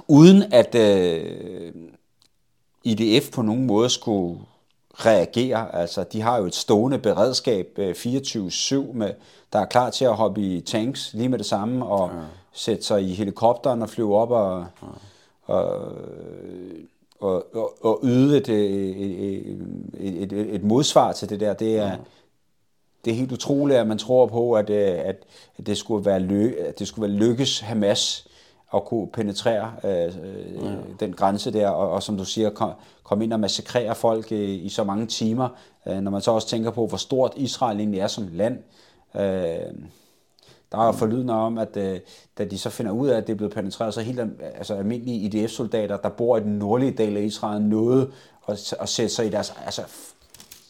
Uden 0.09 0.43
at 0.53 0.75
øh, 0.75 1.73
IDF 2.85 3.31
på 3.31 3.43
nogen 3.43 3.67
måde 3.67 3.91
skulle 3.91 4.41
reagere. 4.93 5.75
Altså, 5.75 6.05
de 6.13 6.21
har 6.21 6.39
jo 6.39 6.47
et 6.47 6.55
stående 6.55 6.99
beredskab 6.99 7.79
24-7, 7.79 8.75
øh, 8.75 8.95
med, 8.95 9.11
der 9.53 9.59
er 9.59 9.65
klar 9.65 9.91
til 9.91 10.05
at 10.05 10.15
hoppe 10.15 10.41
i 10.41 10.61
tanks 10.61 11.15
lige 11.15 11.29
med 11.29 11.39
det 11.39 11.47
samme, 11.47 11.87
og 11.87 12.11
ja. 12.15 12.21
sætte 12.53 12.83
sig 12.83 13.03
i 13.03 13.15
helikopteren 13.15 13.83
og 13.83 13.91
flyve 13.91 14.17
op 14.17 14.31
og, 14.31 14.67
ja. 14.83 15.55
og, 15.55 15.93
og, 17.21 17.57
og, 17.57 17.85
og 17.85 18.01
yde 18.03 18.37
et, 18.37 18.49
et, 18.49 19.63
et, 19.95 20.33
et, 20.33 20.55
et 20.55 20.65
modsvar 20.65 21.13
til 21.13 21.29
det 21.29 21.41
der. 21.41 21.53
Det 21.55 21.79
er, 21.79 21.87
ja. 21.87 21.97
det 23.05 23.11
er 23.11 23.15
helt 23.15 23.33
utroligt, 23.33 23.79
at 23.79 23.87
man 23.87 23.99
tror 23.99 24.27
på, 24.27 24.53
at, 24.53 24.71
at, 24.71 25.17
at 25.59 25.67
det, 25.67 25.79
skulle 25.79 26.05
være 26.05 26.21
ly, 26.21 26.57
at 26.57 26.79
det 26.79 26.89
skulle 26.89 27.09
være 27.09 27.19
lykkes 27.19 27.61
Hamas 27.61 28.27
at 28.75 28.85
kunne 28.85 29.07
penetrere 29.07 29.73
øh, 29.85 29.91
ja. 29.91 30.75
den 31.01 31.13
grænse 31.13 31.53
der, 31.53 31.69
og, 31.69 31.91
og 31.91 32.03
som 32.03 32.17
du 32.17 32.25
siger, 32.25 32.51
kom, 32.51 32.73
kom 33.03 33.23
ind 33.23 33.33
og 33.33 33.41
massakrere 33.41 33.95
folk 33.95 34.33
i, 34.33 34.55
i 34.55 34.69
så 34.69 34.85
mange 34.85 35.07
timer. 35.07 35.49
Øh, 35.87 36.01
når 36.01 36.11
man 36.11 36.21
så 36.21 36.31
også 36.31 36.49
tænker 36.49 36.71
på, 36.71 36.87
hvor 36.87 36.97
stort 36.97 37.33
Israel 37.37 37.79
egentlig 37.79 38.01
er 38.01 38.07
som 38.07 38.29
land. 38.33 38.59
Øh, 39.15 39.75
der 40.73 40.79
er 40.79 40.87
jo 40.87 40.93
forlydende 40.93 41.35
om, 41.35 41.59
at 41.59 41.77
øh, 41.77 42.01
da 42.39 42.45
de 42.45 42.59
så 42.59 42.71
finder 42.71 42.93
ud 42.93 43.09
af, 43.09 43.17
at 43.17 43.27
det 43.27 43.33
er 43.33 43.37
blevet 43.37 43.55
penetreret, 43.55 43.95
så 43.95 44.01
helt 44.01 44.21
altså, 44.55 44.75
almindelige 44.75 45.19
IDF-soldater, 45.19 45.97
der 45.97 46.09
bor 46.09 46.37
i 46.37 46.41
den 46.41 46.59
nordlige 46.59 46.93
del 46.93 47.17
af 47.17 47.23
Israel, 47.23 47.63
nåede 47.63 48.11
at, 48.49 48.75
at 48.81 48.89
sætte, 48.89 49.15
sig 49.15 49.27
i 49.27 49.31
deres, 49.31 49.55
altså, 49.65 49.83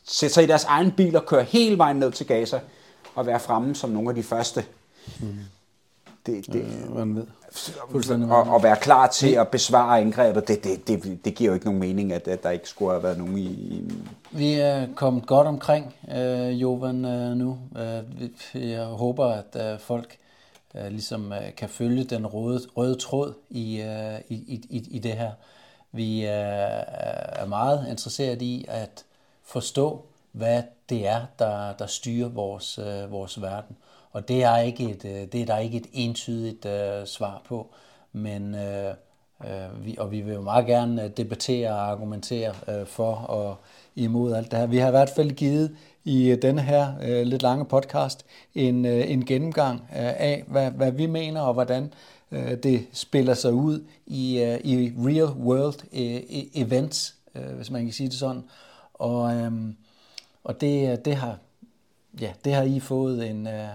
sætte 0.05 0.35
sig 0.35 0.45
i 0.45 0.47
deres 0.47 0.65
egen 0.65 0.93
bil 0.93 1.17
og 1.17 1.27
køre 1.27 1.43
hele 1.43 1.79
vejen 1.79 1.97
ned 1.97 2.13
til 2.13 2.27
Gaza 2.27 2.61
og 3.15 3.27
være 3.27 3.41
fremme 3.41 3.75
som 3.75 3.91
nogle 3.91 4.09
af 4.09 4.15
de 4.15 4.23
første. 4.23 4.65
Mm. 5.21 5.27
Det, 6.27 6.47
det, 6.47 6.65
øh, 6.97 7.17
og, 8.31 8.43
og 8.43 8.63
være 8.63 8.77
klar 8.77 9.07
til 9.07 9.33
at 9.33 9.49
besvare 9.49 10.01
angrebet, 10.01 10.49
det, 10.49 10.65
det, 10.65 10.89
det, 10.89 11.25
det 11.25 11.35
giver 11.35 11.51
jo 11.51 11.55
ikke 11.55 11.67
nogen 11.67 11.81
mening, 11.81 12.13
at, 12.13 12.29
at 12.29 12.43
der 12.43 12.51
ikke 12.51 12.69
skulle 12.69 12.93
have 12.93 13.03
været 13.03 13.19
nogen 13.19 13.39
i... 13.39 13.45
i... 13.45 13.93
Vi 14.31 14.55
er 14.55 14.87
kommet 14.95 15.27
godt 15.27 15.47
omkring, 15.47 15.95
øh, 16.17 16.63
Jovan, 16.63 17.05
øh, 17.05 17.37
nu. 17.37 17.59
Øh, 17.77 18.71
jeg 18.73 18.85
håber, 18.85 19.27
at 19.27 19.73
øh, 19.73 19.79
folk 19.79 20.17
øh, 20.75 20.87
ligesom 20.87 21.33
øh, 21.33 21.55
kan 21.57 21.69
følge 21.69 22.05
den 22.05 22.27
røde, 22.27 22.61
røde 22.77 22.95
tråd 22.95 23.35
i, 23.51 23.81
øh, 23.81 24.21
i, 24.29 24.35
i, 24.71 24.87
i 24.91 24.99
det 24.99 25.13
her. 25.13 25.31
Vi 25.93 26.23
øh, 26.23 26.29
er 26.29 27.47
meget 27.47 27.87
interesseret 27.91 28.43
i 28.43 28.65
at 28.69 29.05
forstå, 29.45 30.05
hvad 30.33 30.63
det 30.89 31.07
er, 31.07 31.21
der, 31.39 31.73
der 31.73 31.87
styrer 31.87 32.29
vores, 32.29 32.79
øh, 32.79 33.13
vores 33.13 33.43
verden. 33.43 33.77
Og 34.13 34.29
det 34.29 34.43
er, 34.43 34.59
ikke 34.59 34.91
et, 34.91 35.05
øh, 35.05 35.27
det 35.33 35.35
er 35.35 35.47
der 35.47 35.59
ikke 35.59 35.77
et 35.77 35.87
entydigt 35.93 36.67
øh, 36.67 37.07
svar 37.07 37.43
på, 37.49 37.67
men 38.13 38.55
øh, 38.55 38.95
øh, 39.45 39.85
vi, 39.85 39.97
og 39.99 40.11
vi 40.11 40.21
vil 40.21 40.35
jo 40.35 40.41
meget 40.41 40.67
gerne 40.67 41.05
øh, 41.05 41.11
debattere 41.17 41.71
og 41.71 41.91
argumentere 41.91 42.55
øh, 42.69 42.87
for 42.87 43.15
og 43.15 43.57
imod 43.97 44.35
alt 44.35 44.51
det 44.51 44.59
her. 44.59 44.67
Vi 44.67 44.79
har 44.79 44.89
i 44.89 44.91
hvert 44.91 45.11
fald 45.17 45.31
givet 45.31 45.77
i 46.05 46.31
øh, 46.31 46.43
denne 46.43 46.63
her 46.63 46.93
øh, 47.03 47.27
lidt 47.27 47.43
lange 47.43 47.65
podcast 47.65 48.27
en, 48.55 48.85
øh, 48.85 49.11
en 49.11 49.25
gennemgang 49.25 49.81
øh, 49.81 50.13
af, 50.17 50.45
hvad, 50.47 50.71
hvad 50.71 50.93
vi 50.93 51.07
mener 51.07 51.41
og 51.41 51.55
hvordan 51.55 51.93
øh, 52.31 52.57
det 52.63 52.87
spiller 52.93 53.35
sig 53.35 53.53
ud 53.53 53.85
i, 54.07 54.43
øh, 54.43 54.61
i 54.65 54.93
real 54.99 55.31
world 55.31 55.85
øh, 55.93 56.17
e-, 56.17 56.61
events, 56.61 57.15
øh, 57.35 57.57
hvis 57.57 57.71
man 57.71 57.85
kan 57.85 57.93
sige 57.93 58.09
det 58.09 58.19
sådan. 58.19 58.43
Og, 58.95 59.35
øh, 59.35 59.53
og 60.45 60.61
det, 60.61 61.05
det, 61.05 61.15
har, 61.15 61.39
ja, 62.21 62.33
det 62.45 62.55
har 62.55 62.63
I 62.63 62.81
fået 62.81 63.31
en, 63.31 63.47
øh, 63.47 63.69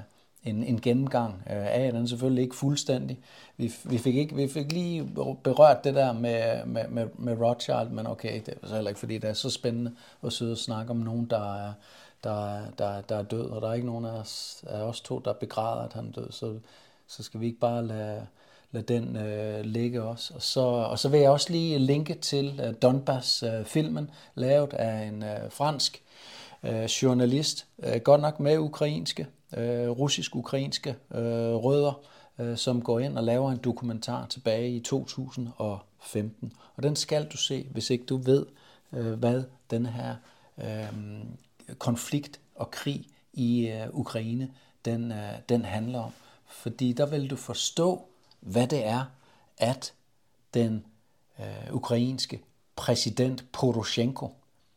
en, 0.48 0.64
en 0.64 0.82
gennemgang 0.82 1.34
øh, 1.34 1.66
af. 1.66 1.91
Den 1.91 2.04
er 2.04 2.08
selvfølgelig 2.08 2.43
ikke 2.43 2.56
fuldstændig. 2.56 3.20
Vi, 3.58 3.74
vi, 3.84 3.98
fik 3.98 4.16
ikke, 4.16 4.36
vi 4.36 4.48
fik 4.48 4.72
lige 4.72 5.10
berørt 5.43 5.84
det 5.84 5.95
der 5.95 6.14
med, 6.14 6.66
med, 6.66 6.88
med, 6.88 7.08
med 7.18 7.41
Rothschild, 7.41 7.89
men 7.89 8.08
okay, 8.08 8.41
det 8.45 8.54
er 8.64 8.74
heller 8.74 8.89
ikke, 8.89 9.00
fordi 9.00 9.18
det 9.18 9.30
er 9.30 9.34
så 9.34 9.50
spændende 9.50 9.91
at 10.24 10.34
sidde 10.34 10.52
og 10.52 10.58
snakke 10.58 10.91
om 10.91 10.98
nogen, 10.98 11.26
der 11.26 11.56
er, 11.56 11.74
der, 12.24 12.60
der, 12.78 13.02
der 13.02 13.16
er 13.16 13.24
død, 13.24 13.50
og 13.50 13.62
der 13.62 13.70
er 13.70 13.74
ikke 13.74 13.88
nogen 13.88 14.06
af 14.06 14.12
os, 14.12 14.64
af 14.68 14.82
os 14.82 15.02
to, 15.02 15.20
der 15.20 15.34
begræder, 15.34 15.82
at 15.82 15.93
han 15.93 16.08
er 16.08 16.12
død, 16.12 16.32
så, 16.32 16.54
så 17.08 17.24
skal 17.24 17.39
vi 17.39 17.45
ikke 17.45 17.60
bare 17.60 17.88
lade, 17.88 18.28
lade 18.72 18.93
den 18.93 19.16
øh, 19.16 19.62
ligge 19.62 20.04
også. 20.04 20.34
Og 20.34 20.41
så, 20.41 20.62
og 20.62 21.00
så 21.00 21.10
vil 21.10 21.20
jeg 21.20 21.30
også 21.30 21.52
lige 21.52 21.80
linke 21.80 22.14
til 22.14 22.62
øh, 22.64 22.74
Donbass-filmen, 22.82 24.04
øh, 24.04 24.41
lavet 24.41 24.74
af 24.74 25.04
en 25.04 25.24
øh, 25.24 25.52
fransk 25.52 26.04
øh, 26.64 26.84
journalist, 26.84 27.66
øh, 27.84 28.02
godt 28.02 28.22
nok 28.22 28.39
med 28.39 28.58
ukrainske, 28.58 29.28
øh, 29.58 29.89
russisk-ukrainske 29.89 30.89
øh, 30.89 31.56
rødder, 31.56 32.02
øh, 32.39 32.58
som 32.58 32.82
går 32.82 33.00
ind 33.00 33.18
og 33.18 33.24
laver 33.24 33.52
en 33.52 33.58
dokumentar 33.58 34.26
tilbage 34.26 34.76
i 34.76 34.80
2015. 34.80 36.54
Og 36.76 36.84
den 36.84 36.95
skal 36.95 37.28
du 37.28 37.38
se, 37.38 37.68
hvis 37.72 37.89
ikke 37.89 38.06
du 38.06 38.18
ved, 38.18 38.45
øh, 38.93 39.14
hvad 39.14 39.43
den 39.70 39.86
her 39.86 40.16
øh, 40.58 40.93
konflikt 41.78 42.39
og 42.56 42.72
krig 42.72 43.08
i 43.34 43.68
øh, 43.68 43.88
Ukraine, 43.93 44.52
den, 44.86 45.12
øh, 45.12 45.34
den 45.50 45.66
handler 45.66 46.00
om. 46.00 46.12
Fordi 46.45 46.93
der 46.93 47.06
vil 47.06 47.30
du 47.30 47.36
forstå, 47.36 48.06
hvad 48.39 48.68
det 48.68 48.86
er, 48.86 49.06
at 49.58 49.93
den 50.54 50.86
øh, 51.39 51.74
ukrainske 51.74 52.41
præsident 52.76 53.45
Poroshenko, 53.52 54.30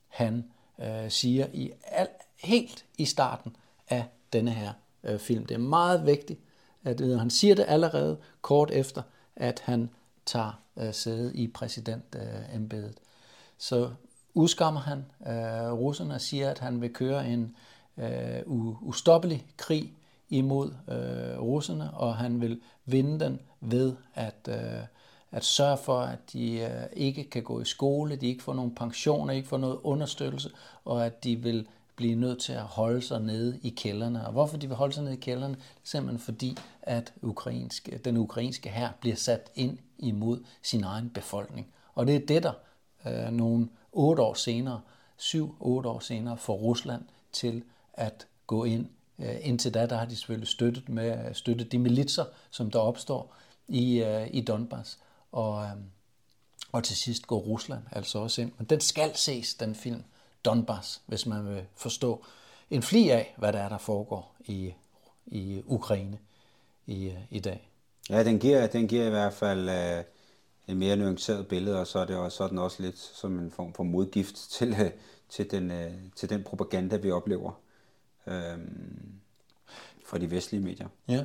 han 0.08 0.44
øh, 0.78 1.10
siger 1.10 1.46
i 1.52 1.72
al, 1.84 2.08
helt 2.36 2.84
i 2.98 3.04
starten 3.04 3.56
af 3.88 4.04
denne 4.32 4.50
her 4.50 4.72
øh, 5.04 5.18
film. 5.18 5.46
Det 5.46 5.54
er 5.54 5.58
meget 5.58 6.06
vigtigt, 6.06 6.40
at 6.84 7.00
øh, 7.00 7.18
han 7.18 7.30
siger 7.30 7.54
det 7.54 7.64
allerede 7.68 8.16
kort 8.42 8.70
efter, 8.70 9.02
at 9.36 9.60
han 9.64 9.90
tager 10.26 10.60
øh, 10.76 10.94
sæde 10.94 11.34
i 11.34 11.48
præsidentembedet. 11.48 12.84
Øh, 12.84 12.94
Så 13.58 13.90
udskammer 14.34 14.80
han 14.80 15.04
øh, 15.26 15.72
russerne 15.72 16.14
og 16.14 16.20
siger, 16.20 16.50
at 16.50 16.58
han 16.58 16.80
vil 16.80 16.92
køre 16.92 17.28
en 17.28 17.56
øh, 17.96 18.42
ustoppelig 18.82 19.46
krig 19.56 19.92
imod 20.28 20.70
øh, 20.88 21.40
russerne, 21.42 21.90
og 21.94 22.16
han 22.16 22.40
vil 22.40 22.60
vinde 22.84 23.24
den 23.24 23.40
ved 23.60 23.96
at, 24.14 24.48
øh, 24.48 24.84
at 25.32 25.44
sørge 25.44 25.76
for, 25.76 26.00
at 26.00 26.18
de 26.32 26.60
øh, 26.60 26.86
ikke 26.92 27.24
kan 27.24 27.42
gå 27.42 27.60
i 27.60 27.64
skole, 27.64 28.16
de 28.16 28.26
ikke 28.26 28.42
får 28.42 28.54
nogen 28.54 28.74
pensioner, 28.74 29.34
ikke 29.34 29.48
får 29.48 29.58
noget 29.58 29.78
understøttelse, 29.82 30.50
og 30.84 31.06
at 31.06 31.24
de 31.24 31.36
vil 31.36 31.66
blive 32.00 32.14
nødt 32.14 32.38
til 32.38 32.52
at 32.52 32.62
holde 32.62 33.02
sig 33.02 33.20
nede 33.20 33.58
i 33.62 33.68
kælderne. 33.68 34.26
Og 34.26 34.32
hvorfor 34.32 34.56
de 34.56 34.66
vil 34.66 34.76
holde 34.76 34.94
sig 34.94 35.02
nede 35.02 35.14
i 35.14 35.20
kælderne? 35.20 35.54
Det 35.54 35.60
er 35.60 35.64
simpelthen 35.84 36.18
fordi, 36.18 36.56
at 36.82 37.12
ukrainsk, 37.22 37.88
den 38.04 38.16
ukrainske 38.16 38.68
her 38.68 38.90
bliver 39.00 39.16
sat 39.16 39.50
ind 39.54 39.78
imod 39.98 40.44
sin 40.62 40.84
egen 40.84 41.10
befolkning. 41.10 41.66
Og 41.94 42.06
det 42.06 42.16
er 42.16 42.26
det, 42.26 42.42
der 42.42 42.52
øh, 43.06 43.32
nogle 43.32 43.68
otte 43.92 44.22
år 44.22 44.34
senere, 44.34 44.80
syv-otte 45.16 45.88
år 45.88 46.00
senere, 46.00 46.36
får 46.36 46.54
Rusland 46.54 47.02
til 47.32 47.62
at 47.94 48.26
gå 48.46 48.64
ind. 48.64 48.86
Øh, 49.18 49.36
indtil 49.40 49.74
da, 49.74 49.86
der 49.86 49.96
har 49.96 50.04
de 50.04 50.16
selvfølgelig 50.16 50.48
støttet, 50.48 50.88
med, 50.88 51.34
støttet 51.34 51.72
de 51.72 51.78
militser, 51.78 52.24
som 52.50 52.70
der 52.70 52.78
opstår 52.78 53.34
i, 53.68 54.02
øh, 54.02 54.28
i 54.30 54.40
Donbass. 54.40 54.98
Og, 55.32 55.64
øh, 55.64 55.70
og 56.72 56.84
til 56.84 56.96
sidst 56.96 57.26
går 57.26 57.38
Rusland 57.38 57.82
altså 57.92 58.18
også 58.18 58.42
ind. 58.42 58.52
Men 58.58 58.66
den 58.66 58.80
skal 58.80 59.16
ses, 59.16 59.54
den 59.54 59.74
film. 59.74 60.04
Donbass, 60.44 61.02
hvis 61.06 61.26
man 61.26 61.48
vil 61.48 61.66
forstå 61.74 62.24
en 62.70 62.82
fli 62.82 63.08
af, 63.08 63.34
hvad 63.38 63.52
der 63.52 63.58
er, 63.58 63.68
der 63.68 63.78
foregår 63.78 64.36
i, 64.40 64.74
i 65.26 65.62
Ukraine 65.66 66.18
i, 66.86 67.12
i 67.30 67.40
dag. 67.40 67.70
Ja, 68.10 68.24
den 68.24 68.38
giver, 68.38 68.66
den 68.66 68.88
giver 68.88 69.06
i 69.06 69.10
hvert 69.10 69.32
fald 69.32 69.68
uh, 69.68 70.04
et 70.68 70.76
mere 70.76 70.96
nuanceret 70.96 71.48
billede, 71.48 71.80
og 71.80 71.86
så 71.86 71.98
er, 71.98 72.04
det 72.04 72.16
også, 72.16 72.36
så 72.36 72.44
er 72.44 72.48
den 72.48 72.58
også 72.58 72.82
lidt 72.82 72.98
som 72.98 73.38
en 73.38 73.50
form 73.50 73.72
for 73.72 73.82
modgift 73.82 74.34
til, 74.58 74.72
uh, 74.72 74.90
til, 75.28 75.50
den, 75.50 75.70
uh, 75.70 75.92
til 76.16 76.30
den 76.30 76.42
propaganda, 76.42 76.96
vi 76.96 77.10
oplever 77.10 77.52
uh, 78.26 78.32
fra 80.06 80.18
de 80.18 80.30
vestlige 80.30 80.62
medier. 80.62 80.88
Ja. 81.08 81.24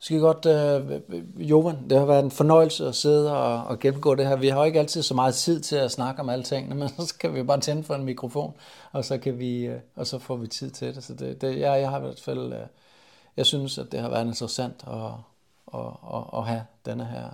Skal 0.00 0.20
godt, 0.20 0.46
uh, 0.46 1.50
Jovan, 1.50 1.90
det 1.90 1.98
har 1.98 2.06
været 2.06 2.24
en 2.24 2.30
fornøjelse 2.30 2.86
at 2.86 2.94
sidde 2.94 3.36
og, 3.36 3.64
og 3.64 3.78
gennemgå 3.78 4.14
det 4.14 4.26
her. 4.26 4.36
Vi 4.36 4.48
har 4.48 4.58
jo 4.58 4.64
ikke 4.64 4.78
altid 4.78 5.02
så 5.02 5.14
meget 5.14 5.34
tid 5.34 5.60
til 5.60 5.76
at 5.76 5.90
snakke 5.90 6.20
om 6.20 6.28
alle 6.28 6.44
tingene, 6.44 6.74
men 6.80 6.88
så 6.88 7.14
kan 7.20 7.34
vi 7.34 7.42
bare 7.42 7.60
tænde 7.60 7.82
for 7.82 7.94
en 7.94 8.04
mikrofon, 8.04 8.54
og 8.92 9.04
så, 9.04 9.18
kan 9.18 9.38
vi, 9.38 9.68
uh, 9.68 9.74
og 9.96 10.06
så 10.06 10.18
får 10.18 10.36
vi 10.36 10.46
tid 10.46 10.70
til 10.70 10.94
det. 10.94 11.04
Så 11.04 11.14
det, 11.14 11.40
det 11.40 11.58
jeg, 11.58 11.80
jeg 11.80 11.90
har 11.90 11.98
i 11.98 12.00
hvert 12.00 12.20
fald, 12.20 12.52
uh, 12.52 12.58
jeg 13.36 13.46
synes, 13.46 13.78
at 13.78 13.92
det 13.92 14.00
har 14.00 14.08
været 14.08 14.26
interessant 14.26 14.84
at, 14.86 15.12
at, 15.74 15.90
at, 16.14 16.22
at 16.34 16.44
have 16.44 16.62
denne 16.86 17.04
her, 17.04 17.28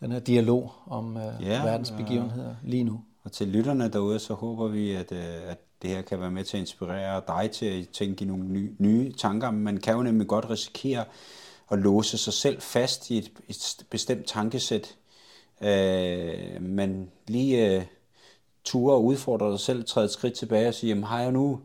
den 0.00 0.12
her 0.12 0.20
dialog 0.20 0.72
om 0.86 1.16
uh, 1.16 1.46
ja, 1.46 1.64
verdens 1.64 1.90
begivenheder 1.90 2.54
lige 2.62 2.84
nu. 2.84 3.00
Og 3.24 3.32
til 3.32 3.48
lytterne 3.48 3.88
derude, 3.88 4.18
så 4.18 4.34
håber 4.34 4.68
vi, 4.68 4.92
at, 4.92 5.12
at 5.12 5.58
det 5.82 5.90
her 5.90 6.02
kan 6.02 6.20
være 6.20 6.30
med 6.30 6.44
til 6.44 6.56
at 6.56 6.60
inspirere 6.60 7.22
dig 7.28 7.50
til 7.50 7.66
at 7.66 7.88
tænke 7.88 8.24
i 8.24 8.28
nogle 8.28 8.44
nye, 8.44 8.72
nye 8.78 9.12
tanker. 9.12 9.50
Man 9.50 9.76
kan 9.76 9.94
jo 9.94 10.02
nemlig 10.02 10.28
godt 10.28 10.50
risikere, 10.50 11.04
at 11.72 11.78
låse 11.78 12.18
sig 12.18 12.32
selv 12.32 12.60
fast 12.60 13.10
i 13.10 13.18
et, 13.18 13.30
et 13.48 13.86
bestemt 13.90 14.26
tankesæt, 14.26 14.96
øh, 15.60 16.62
men 16.62 17.10
lige 17.26 17.76
øh, 17.76 17.82
ture 18.64 18.94
og 18.94 19.04
udfordre 19.04 19.52
dig 19.52 19.60
selv, 19.60 19.84
træde 19.84 20.04
et 20.04 20.10
skridt 20.10 20.34
tilbage 20.34 20.68
og 20.68 20.74
sige, 20.74 20.88
jamen 20.88 21.04
har 21.04 21.20
jeg 21.20 21.32
nu, 21.32 21.60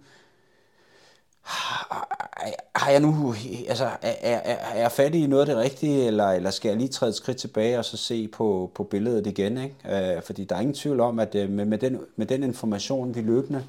har, 2.75 2.89
jeg 2.92 3.00
nu, 3.00 3.36
altså 3.67 3.86
er, 4.01 4.16
er, 4.21 4.55
er 4.74 4.79
jeg 4.79 4.92
fattig 4.92 5.24
i 5.24 5.28
noget 5.28 5.42
af 5.42 5.55
det 5.55 5.63
rigtige, 5.63 6.05
eller, 6.05 6.28
eller 6.28 6.50
skal 6.50 6.70
jeg 6.70 6.78
lige 6.78 6.89
træde 6.89 7.09
et 7.09 7.16
skridt 7.16 7.38
tilbage 7.38 7.79
og 7.79 7.86
så 7.86 7.97
se 7.97 8.28
på, 8.28 8.71
på 8.75 8.84
billedet 8.84 9.28
igen, 9.28 9.58
ikke? 9.58 10.16
Øh, 10.16 10.21
fordi 10.21 10.43
der 10.43 10.55
er 10.55 10.59
ingen 10.59 10.74
tvivl 10.75 11.00
om, 11.00 11.20
at 11.20 11.36
øh, 11.36 11.50
med, 11.50 11.66
med, 11.66 11.78
den, 11.78 12.00
med 12.16 12.25
den 12.25 12.43
information, 12.43 13.16
vi 13.16 13.21
løbende 13.21 13.63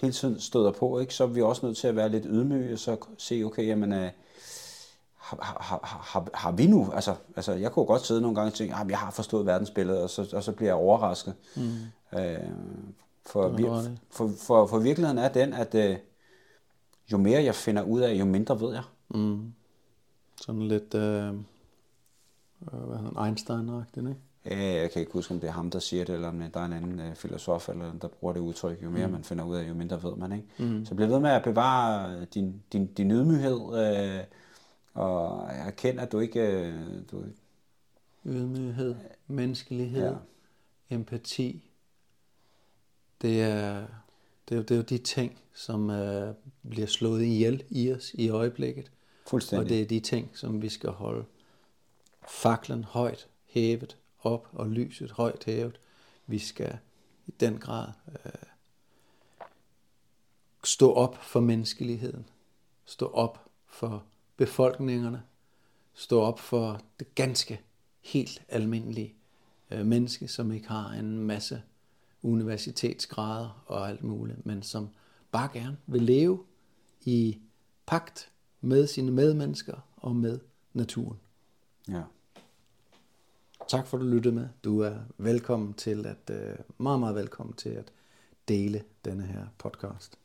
hele 0.00 0.12
tiden 0.12 0.40
støder 0.40 0.70
på, 0.70 0.98
ikke, 0.98 1.14
så 1.14 1.24
er 1.24 1.28
vi 1.28 1.42
også 1.42 1.66
nødt 1.66 1.76
til 1.76 1.88
at 1.88 1.96
være 1.96 2.08
lidt 2.08 2.24
ydmyge 2.28 2.72
og 2.72 2.78
så 2.78 2.96
se, 3.18 3.42
okay, 3.44 3.66
jamen, 3.66 3.92
øh, 3.92 4.10
har, 5.26 5.56
har, 5.60 6.00
har, 6.02 6.28
har 6.34 6.52
vi 6.52 6.66
nu, 6.66 6.90
altså, 6.94 7.14
altså 7.36 7.52
jeg 7.52 7.72
kunne 7.72 7.86
godt 7.86 8.06
sidde 8.06 8.20
nogle 8.20 8.34
gange 8.34 8.48
og 8.48 8.54
tænke, 8.54 8.74
at 8.74 8.90
jeg 8.90 8.98
har 8.98 9.10
forstået 9.10 9.46
verdensbilledet, 9.46 10.02
og 10.02 10.10
så, 10.10 10.30
og 10.32 10.42
så 10.42 10.52
bliver 10.52 10.68
jeg 10.68 10.76
overrasket. 10.76 11.34
Mm. 11.56 12.18
Øh, 12.18 12.38
for, 13.26 13.48
vir, 13.48 13.96
for, 14.10 14.30
for, 14.38 14.66
for 14.66 14.78
virkeligheden 14.78 15.18
er 15.18 15.28
den, 15.28 15.52
at 15.52 15.74
øh, 15.74 15.96
jo 17.12 17.16
mere 17.16 17.44
jeg 17.44 17.54
finder 17.54 17.82
ud 17.82 18.00
af, 18.00 18.14
jo 18.14 18.24
mindre 18.24 18.60
ved 18.60 18.72
jeg. 18.74 18.82
Mm. 19.08 19.52
Sådan 20.40 20.62
lidt, 20.62 20.94
øh, 20.94 21.34
hvad 22.58 22.98
hedder 22.98 23.24
Einstein-agtigt, 23.24 24.08
ikke? 24.08 24.20
Ja, 24.50 24.80
jeg 24.80 24.90
kan 24.90 25.00
ikke 25.00 25.12
huske, 25.12 25.34
om 25.34 25.40
det 25.40 25.48
er 25.48 25.52
ham, 25.52 25.70
der 25.70 25.78
siger 25.78 26.04
det, 26.04 26.14
eller 26.14 26.28
om 26.28 26.42
der 26.54 26.60
er 26.60 26.64
en 26.64 26.72
anden 26.72 27.00
øh, 27.00 27.14
filosof, 27.14 27.68
eller 27.68 27.92
der 28.02 28.08
bruger 28.08 28.34
det 28.34 28.40
udtryk. 28.40 28.82
Jo 28.82 28.90
mere 28.90 29.06
mm. 29.06 29.12
man 29.12 29.24
finder 29.24 29.44
ud 29.44 29.56
af, 29.56 29.68
jo 29.68 29.74
mindre 29.74 30.02
ved 30.02 30.16
man. 30.16 30.32
Ikke? 30.32 30.46
Mm. 30.58 30.84
Så 30.84 30.94
bliv 30.94 31.08
ved 31.08 31.20
med 31.20 31.30
at 31.30 31.42
bevare 31.42 32.24
din, 32.24 32.62
din, 32.72 32.86
din 32.86 33.10
ydmyghed, 33.10 33.60
øh, 33.74 34.24
og 34.96 35.48
erkend, 35.50 36.00
at 36.00 36.12
du 36.12 36.18
ikke... 36.18 36.40
Øh, 36.40 36.74
du... 37.10 37.24
Ydmyghed, 38.24 38.94
menneskelighed, 39.26 40.06
ja. 40.90 40.94
empati. 40.94 41.70
Det 43.22 43.42
er, 43.42 43.86
det, 44.48 44.58
er, 44.58 44.62
det 44.62 44.70
er 44.70 44.76
jo 44.76 44.82
de 44.82 44.98
ting, 44.98 45.38
som 45.54 45.90
uh, 45.90 46.34
bliver 46.70 46.86
slået 46.86 47.22
ihjel 47.22 47.64
i 47.70 47.92
os 47.92 48.14
i 48.14 48.28
øjeblikket. 48.28 48.90
Fuldstændig. 49.26 49.64
Og 49.64 49.68
det 49.68 49.82
er 49.82 49.86
de 49.86 50.00
ting, 50.00 50.30
som 50.34 50.62
vi 50.62 50.68
skal 50.68 50.90
holde 50.90 51.24
faklen 52.28 52.84
højt 52.84 53.28
hævet 53.46 53.96
op, 54.22 54.48
og 54.52 54.70
lyset 54.70 55.10
højt 55.10 55.44
hævet. 55.44 55.80
Vi 56.26 56.38
skal 56.38 56.78
i 57.26 57.30
den 57.40 57.58
grad 57.58 57.88
uh, 58.06 58.30
stå 60.64 60.92
op 60.92 61.16
for 61.16 61.40
menneskeligheden. 61.40 62.26
Stå 62.84 63.06
op 63.06 63.50
for 63.66 64.04
befolkningerne, 64.36 65.22
stå 65.94 66.20
op 66.20 66.40
for 66.40 66.80
det 66.98 67.14
ganske, 67.14 67.60
helt 68.00 68.42
almindelige 68.48 69.14
øh, 69.70 69.86
menneske, 69.86 70.28
som 70.28 70.52
ikke 70.52 70.68
har 70.68 70.90
en 70.90 71.18
masse 71.18 71.62
universitetsgrader 72.22 73.64
og 73.66 73.88
alt 73.88 74.02
muligt, 74.02 74.46
men 74.46 74.62
som 74.62 74.88
bare 75.30 75.48
gerne 75.52 75.76
vil 75.86 76.02
leve 76.02 76.44
i 77.00 77.38
pagt 77.86 78.30
med 78.60 78.86
sine 78.86 79.10
medmennesker 79.10 79.76
og 79.96 80.16
med 80.16 80.40
naturen. 80.72 81.18
Ja. 81.88 82.02
Tak 83.68 83.86
for 83.86 83.96
at 83.96 84.00
du 84.00 84.06
lyttede 84.06 84.34
med. 84.34 84.48
Du 84.64 84.80
er 84.80 84.94
velkommen 85.18 85.74
til 85.74 86.06
at, 86.06 86.30
øh, 86.30 86.56
meget, 86.78 87.00
meget 87.00 87.14
velkommen 87.14 87.54
til 87.54 87.68
at 87.68 87.92
dele 88.48 88.84
denne 89.04 89.26
her 89.26 89.46
podcast. 89.58 90.18